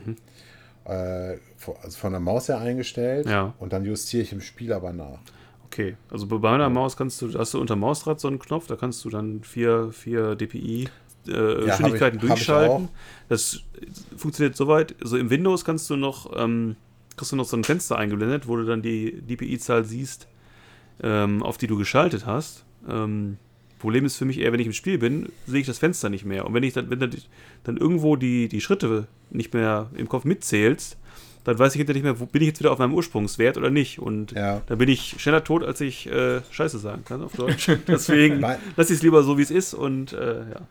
Äh, 0.92 1.38
vo- 1.60 1.76
also 1.82 1.98
von 1.98 2.12
der 2.12 2.20
Maus 2.20 2.48
her 2.48 2.60
eingestellt 2.60 3.28
Ja. 3.28 3.54
und 3.60 3.74
dann 3.74 3.86
justiere 3.86 4.24
ich 4.24 4.32
im 4.32 4.42
Spiel 4.42 4.72
aber 4.72 4.94
nach. 4.94 5.20
Okay, 5.66 5.98
also 6.12 6.28
bei 6.28 6.38
meiner 6.38 6.70
Maus 6.70 6.96
kannst 6.96 7.22
du, 7.22 7.34
hast 7.38 7.54
du 7.54 7.60
unter 7.60 7.76
Mausrad 7.76 8.20
so 8.20 8.28
einen 8.28 8.40
Knopf, 8.40 8.68
da 8.68 8.76
kannst 8.76 9.04
du 9.04 9.10
dann 9.10 9.44
vier, 9.44 9.92
vier 9.92 10.36
DPI 10.36 10.88
äh, 11.28 11.32
hab 11.32 11.66
Geschwindigkeiten 11.66 12.20
ich- 12.22 12.28
durchschalten. 12.28 12.90
Das 13.30 13.62
funktioniert 14.16 14.56
soweit. 14.56 14.96
Also 15.02 15.18
im 15.18 15.30
Windows 15.32 15.66
kannst 15.66 15.90
du 15.90 15.96
noch, 15.96 16.32
ähm, 16.38 16.76
kriegst 17.18 17.32
du 17.32 17.36
noch 17.36 17.46
so 17.46 17.58
ein 17.58 17.64
Fenster 17.64 17.98
eingeblendet, 17.98 18.48
wo 18.48 18.56
du 18.56 18.64
dann 18.66 18.84
die 18.84 19.22
DPI-Zahl 19.22 19.86
siehst, 19.86 20.28
ähm, 21.02 21.42
auf 21.42 21.58
die 21.58 21.66
du 21.68 21.78
geschaltet 21.78 22.28
hast. 22.28 22.64
Ähm, 22.88 23.38
Problem 23.80 24.06
ist 24.06 24.18
für 24.18 24.26
mich 24.26 24.40
eher, 24.40 24.52
wenn 24.52 24.60
ich 24.60 24.68
im 24.68 24.74
Spiel 24.74 24.98
bin, 24.98 25.30
sehe 25.48 25.60
ich 25.62 25.68
das 25.68 25.78
Fenster 25.80 26.10
nicht 26.10 26.26
mehr. 26.26 26.46
Und 26.46 26.54
wenn 26.54 26.64
ich 26.64 26.74
dann, 26.74 26.90
wenn 26.90 27.00
dann, 27.00 27.12
dann 27.64 27.78
irgendwo 27.78 28.16
die, 28.16 28.48
die 28.48 28.62
Schritte 28.62 29.08
nicht 29.30 29.54
mehr 29.54 29.90
im 29.96 30.08
Kopf 30.10 30.26
mitzählst, 30.26 30.98
dann 31.44 31.60
weiß 31.60 31.76
ich 31.76 31.78
hinterher 31.80 32.02
nicht 32.02 32.04
mehr, 32.04 32.20
wo, 32.20 32.26
bin 32.26 32.42
ich 32.42 32.48
jetzt 32.48 32.60
wieder 32.60 32.72
auf 32.72 32.80
meinem 32.80 32.94
Ursprungswert 32.96 33.58
oder 33.58 33.70
nicht. 33.70 34.00
Und 34.00 34.32
Ja. 34.32 34.62
dann 34.66 34.78
bin 34.80 34.90
ich 34.90 35.16
schneller 35.20 35.44
tot, 35.44 35.64
als 35.64 35.80
ich 35.82 36.08
äh, 36.08 36.42
Scheiße 36.50 36.80
sagen 36.80 37.04
kann 37.06 37.22
auf 37.24 37.34
Deutsch. 37.34 37.70
Deswegen 37.88 38.40
lasse 38.40 38.64
ich 38.94 38.98
es 38.98 39.02
lieber 39.04 39.22
so, 39.24 39.38
wie 39.38 39.44
es 39.44 39.52
ist. 39.52 39.74
Und 39.76 40.14
äh, 40.14 40.40
ja. 40.40 40.62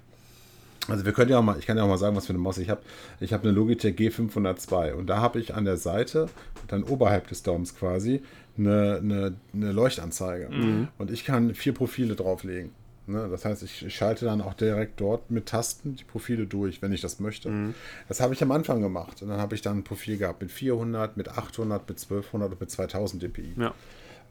Also 0.88 1.04
wir 1.06 1.12
können 1.12 1.30
ja 1.30 1.38
auch 1.38 1.42
mal, 1.42 1.58
ich 1.58 1.66
kann 1.66 1.76
ja 1.76 1.82
auch 1.84 1.88
mal 1.88 1.96
sagen, 1.96 2.14
was 2.16 2.26
für 2.26 2.30
eine 2.30 2.40
Maus 2.40 2.58
ich 2.58 2.68
habe. 2.68 2.82
Ich 3.20 3.32
habe 3.32 3.44
eine 3.44 3.52
Logitech 3.52 3.94
G502 3.96 4.92
und 4.92 5.06
da 5.06 5.18
habe 5.18 5.38
ich 5.40 5.54
an 5.54 5.64
der 5.64 5.76
Seite, 5.78 6.28
dann 6.68 6.82
oberhalb 6.82 7.28
des 7.28 7.42
Daumens 7.42 7.74
quasi, 7.76 8.20
eine, 8.58 8.98
eine, 9.02 9.34
eine 9.54 9.72
Leuchtanzeige. 9.72 10.50
Und 10.98 11.10
ich 11.10 11.24
kann 11.24 11.54
vier 11.54 11.72
Profile 11.72 12.14
drauflegen. 12.16 12.70
Ne? 13.06 13.28
Das 13.30 13.44
heißt, 13.44 13.62
ich, 13.62 13.84
ich 13.84 13.94
schalte 13.94 14.24
dann 14.24 14.40
auch 14.40 14.54
direkt 14.54 15.00
dort 15.00 15.30
mit 15.30 15.46
Tasten 15.46 15.96
die 15.96 16.04
Profile 16.04 16.46
durch, 16.46 16.82
wenn 16.82 16.92
ich 16.92 17.00
das 17.00 17.20
möchte. 17.20 17.74
Das 18.08 18.20
habe 18.20 18.34
ich 18.34 18.42
am 18.42 18.50
Anfang 18.52 18.80
gemacht. 18.80 19.22
Und 19.22 19.28
dann 19.28 19.38
habe 19.38 19.54
ich 19.54 19.62
dann 19.62 19.78
ein 19.78 19.84
Profil 19.84 20.16
gehabt 20.16 20.40
mit 20.40 20.50
400, 20.50 21.16
mit 21.16 21.28
800, 21.28 21.88
mit 21.88 21.98
1200 21.98 22.52
und 22.52 22.60
mit 22.60 22.70
2000 22.70 23.22
dpi. 23.22 23.54
ja. 23.58 23.74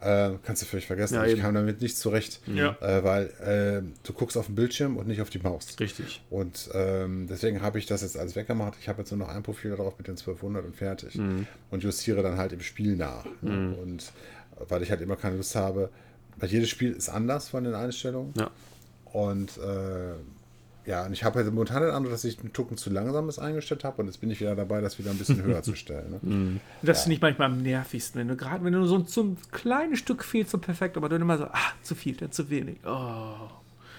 Äh, 0.04 0.38
kannst 0.44 0.62
du 0.62 0.66
völlig 0.66 0.86
vergessen. 0.86 1.16
Ja, 1.16 1.24
ich 1.24 1.34
eben. 1.34 1.42
kam 1.42 1.56
damit 1.56 1.82
nicht 1.82 1.98
zurecht. 1.98 2.42
Ja. 2.46 2.76
Äh, 2.82 3.04
weil 3.06 3.24
äh, 3.40 3.82
du 4.04 4.12
guckst 4.12 4.36
auf 4.36 4.48
den 4.48 4.56
Bildschirm 4.56 4.98
und 4.98 5.08
nicht 5.08 5.22
auf 5.22 5.30
die 5.30 5.40
Maus. 5.40 5.80
Richtig. 5.80 6.22
Und 6.30 6.70
ähm, 6.74 7.28
deswegen 7.30 7.62
habe 7.62 7.80
ich 7.80 7.86
das 7.86 8.02
jetzt 8.02 8.18
alles 8.18 8.36
weggemacht. 8.36 8.74
Ich 8.82 8.90
habe 8.90 9.02
jetzt 9.02 9.12
nur 9.12 9.20
noch 9.20 9.30
ein 9.30 9.44
Profil 9.44 9.72
darauf 9.72 9.98
mit 9.98 10.08
den 10.08 10.18
1200 10.18 10.66
und 10.66 10.76
fertig. 10.76 11.18
Und 11.72 11.84
justiere 11.84 12.22
dann 12.22 12.38
halt 12.38 12.52
im 12.52 12.60
Spiel 12.60 12.98
nach. 12.98 13.26
Ne? 13.42 13.78
Und 13.82 14.12
weil 14.68 14.84
ich 14.84 14.92
halt 14.92 15.00
immer 15.00 15.16
keine 15.16 15.38
Lust 15.38 15.56
habe, 15.56 15.90
weil 16.38 16.50
jedes 16.50 16.70
Spiel 16.70 16.92
ist 16.92 17.10
anders 17.10 17.50
von 17.50 17.64
den 17.64 17.74
Einstellungen. 17.76 18.34
Ja. 18.38 18.50
Und 19.12 19.58
äh, 19.58 20.14
ja, 20.86 21.06
und 21.06 21.14
ich 21.14 21.24
habe 21.24 21.36
halt 21.40 21.54
momentan 21.54 21.82
den 21.82 21.92
Eindruck, 21.92 22.12
dass 22.12 22.26
ich 22.26 22.40
einen 22.40 22.52
Tucken 22.52 22.76
zu 22.76 22.90
langsames 22.90 23.40
eingestellt 23.40 23.86
habe 23.86 24.02
und 24.02 24.08
jetzt 24.08 24.20
bin 24.20 24.30
ich 24.32 24.42
wieder 24.42 24.54
dabei, 24.56 24.82
das 24.82 25.00
wieder 25.00 25.12
ein 25.12 25.18
bisschen 25.18 25.42
höher 25.42 25.64
zu 25.64 25.76
stellen. 25.76 26.20
Ne? 26.22 26.60
Das 26.82 27.04
finde 27.04 27.16
ich 27.16 27.22
manchmal 27.22 27.52
am 27.52 27.62
nervigsten, 27.62 28.20
wenn 28.20 28.28
du 28.28 28.36
gerade, 28.36 28.64
wenn 28.66 28.74
du 28.74 28.86
so, 28.86 28.96
ein- 28.98 29.06
so 29.06 29.24
ein 29.24 29.38
kleines 29.52 30.00
Stück 30.00 30.26
fehlt 30.26 30.50
so 30.50 30.58
perfekt, 30.58 30.98
aber 30.98 31.08
dann 31.08 31.22
immer 31.22 31.38
so, 31.38 31.46
ah, 31.46 31.72
zu 31.84 31.96
viel, 31.96 32.16
dann 32.18 32.32
zu 32.34 32.50
wenig. 32.50 32.78
Oh. 32.86 33.36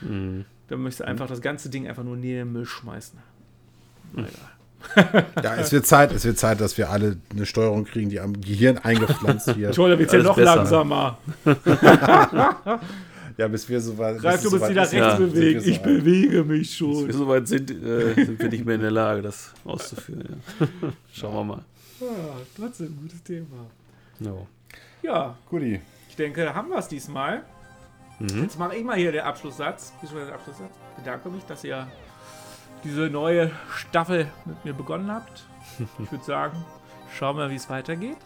Dann 0.03 0.45
möchtest 0.69 1.01
du 1.01 1.05
einfach 1.07 1.27
das 1.29 1.41
ganze 1.41 1.71
Ding 1.71 1.89
einfach 1.89 2.05
nur 2.05 2.17
neben 2.17 2.49
den 2.49 2.53
Müll 2.53 2.67
schmeißen. 2.67 3.19
Na 4.13 4.23
egal. 4.23 4.33
Ja, 5.43 5.57
es 5.57 5.73
wird 5.73 5.87
Zeit, 5.87 6.13
es 6.13 6.25
wird 6.25 6.39
Zeit, 6.39 6.61
dass 6.61 6.77
wir 6.79 6.91
alle 6.91 7.17
eine 7.35 7.47
Steuerung 7.47 7.85
kriegen, 7.85 8.11
die 8.11 8.21
am 8.21 8.41
Gehirn 8.41 8.79
eingepflanzt 8.79 9.47
wird. 9.57 9.71
Es 9.71 9.77
ja 9.77 9.85
Alles 9.85 10.25
noch 10.25 10.37
besser. 10.37 10.57
langsamer. 10.57 11.19
Ja, 13.37 13.49
bis 13.49 13.69
wir 13.69 13.81
so 13.81 13.99
weit. 13.99 14.21
Greif, 14.21 14.35
bis 14.35 14.43
du 14.43 14.51
musst 14.51 14.61
soweit 14.61 14.71
wieder 14.71 14.81
rechts 14.83 14.93
ja, 14.95 15.17
sind 15.17 15.27
wir 15.27 15.33
bewegen. 15.33 15.61
so 15.61 15.67
Ich 15.69 15.77
alt. 15.79 15.83
bewege 15.85 16.45
mich 16.45 16.61
Bis 16.79 16.81
wir 16.81 16.87
schon. 17.03 17.13
soweit 17.13 17.49
sind, 17.49 17.69
äh, 17.71 18.15
sind 18.15 18.39
wir 18.39 18.49
nicht 18.49 18.65
mehr 18.65 18.77
in 18.77 18.81
der 18.83 18.91
Lage, 18.93 19.23
das 19.23 19.53
auszuführen. 19.65 20.41
Ja. 20.61 20.67
Schauen 21.13 21.35
wir 21.35 21.45
mal. 21.45 21.65
Ja, 22.01 22.07
trotzdem 22.57 22.87
ein 22.93 22.99
gutes 23.03 23.23
Thema. 23.25 23.67
Ja. 24.21 24.33
Ja, 25.03 25.37
Guti. 25.51 25.81
ich 26.09 26.15
denke, 26.17 26.45
da 26.45 26.55
haben 26.55 26.69
wir 26.69 26.79
es 26.79 26.87
diesmal. 26.87 27.43
Jetzt 28.21 28.57
mache 28.57 28.77
ich 28.77 28.85
mal 28.85 28.97
hier 28.97 29.11
den 29.11 29.23
Abschlusssatz. 29.23 29.93
den 30.01 30.33
Abschlusssatz. 30.33 30.71
Bedanke 30.97 31.29
mich, 31.29 31.43
dass 31.45 31.65
ihr 31.65 31.89
diese 32.85 33.09
neue 33.11 33.51
Staffel 33.75 34.31
mit 34.45 34.65
mir 34.65 34.75
begonnen 34.75 35.11
habt. 35.11 35.45
Ich 35.99 36.13
würde 36.13 36.25
sagen, 36.25 36.65
schauen 37.17 37.37
wir, 37.37 37.51
wie 37.51 37.57
es 37.57 37.69
weitergeht. 37.69 38.19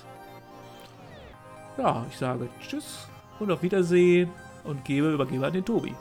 Ja, 1.79 2.05
ich 2.11 2.19
sage 2.19 2.49
Tschüss 2.61 3.09
und 3.39 3.51
auf 3.51 3.63
Wiedersehen 3.63 4.31
und 4.65 4.85
gebe, 4.85 5.13
übergebe 5.13 5.47
an 5.47 5.53
den 5.53 5.65
Tobi. 5.65 5.95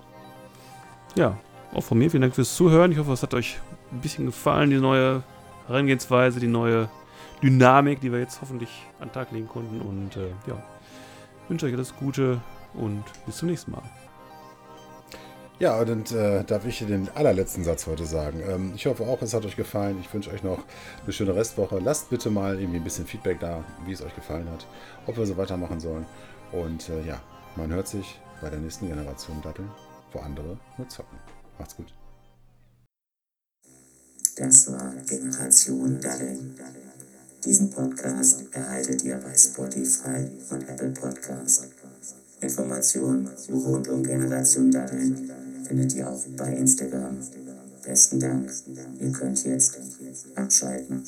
ja, 1.15 1.37
auch 1.73 1.83
von 1.83 1.97
mir 1.97 2.09
vielen 2.09 2.21
Dank 2.21 2.35
fürs 2.35 2.55
Zuhören. 2.55 2.91
Ich 2.91 2.97
hoffe, 2.97 3.11
es 3.13 3.23
hat 3.23 3.33
euch 3.33 3.59
ein 3.91 3.99
bisschen 4.01 4.25
gefallen, 4.25 4.69
die 4.69 4.77
neue 4.79 5.21
Herangehensweise, 5.67 6.39
die 6.39 6.47
neue 6.47 6.89
Dynamik, 7.43 8.01
die 8.01 8.11
wir 8.11 8.19
jetzt 8.19 8.41
hoffentlich 8.41 8.69
an 8.99 9.09
den 9.09 9.13
Tag 9.13 9.31
legen 9.31 9.47
konnten. 9.47 9.81
Und 9.81 10.15
äh, 10.17 10.29
ja, 10.47 10.61
wünsche 11.47 11.65
euch 11.67 11.73
alles 11.73 11.95
Gute 11.95 12.41
und 12.73 13.03
bis 13.25 13.37
zum 13.37 13.49
nächsten 13.49 13.71
Mal. 13.71 13.83
Ja, 15.59 15.79
und 15.79 16.11
äh, 16.11 16.43
darf 16.43 16.65
ich 16.67 16.85
den 16.85 17.09
allerletzten 17.15 17.63
Satz 17.63 17.87
heute 17.87 18.05
sagen. 18.05 18.43
Ähm, 18.47 18.73
ich 18.75 18.85
hoffe 18.85 19.03
auch, 19.03 19.19
es 19.23 19.33
hat 19.33 19.43
euch 19.43 19.55
gefallen. 19.55 19.97
Ich 19.99 20.13
wünsche 20.13 20.29
euch 20.29 20.43
noch 20.43 20.63
eine 21.03 21.11
schöne 21.11 21.33
Restwoche. 21.33 21.79
Lasst 21.79 22.11
bitte 22.11 22.29
mal 22.29 22.59
irgendwie 22.59 22.77
ein 22.77 22.83
bisschen 22.83 23.07
Feedback 23.07 23.39
da, 23.39 23.63
wie 23.85 23.91
es 23.91 24.03
euch 24.03 24.13
gefallen 24.15 24.47
hat, 24.51 24.67
ob 25.07 25.17
wir 25.17 25.25
so 25.25 25.35
weitermachen 25.35 25.79
sollen. 25.79 26.05
Und 26.51 26.89
äh, 26.89 27.07
ja, 27.07 27.19
man 27.55 27.71
hört 27.71 27.87
sich 27.87 28.21
bei 28.39 28.51
der 28.51 28.59
nächsten 28.59 28.87
Generation 28.87 29.41
Datteln, 29.41 29.71
wo 30.13 30.19
andere 30.19 30.59
nur 30.77 30.89
zocken. 30.89 31.17
Macht's 31.57 31.75
gut. 31.75 31.91
Das 34.35 34.71
war 34.71 34.93
Generation 35.07 35.99
Daddeln. 35.99 36.55
Diesen 37.43 37.71
Podcast 37.71 38.43
erhaltet 38.51 39.03
ihr 39.03 39.17
bei 39.17 39.35
Spotify 39.35 40.29
und 40.51 40.69
Apple 40.69 40.91
Podcast. 40.91 41.65
Informationen 42.41 43.27
rund 43.49 43.87
um 43.87 44.03
Generation 44.03 44.69
Findet 45.67 45.93
ihr 45.95 46.09
auch 46.09 46.23
bei 46.37 46.53
Instagram. 46.53 47.17
Besten 47.83 48.19
Dank. 48.19 48.51
Ihr 48.99 49.11
könnt 49.11 49.43
jetzt 49.43 49.77
abschalten. 50.35 51.03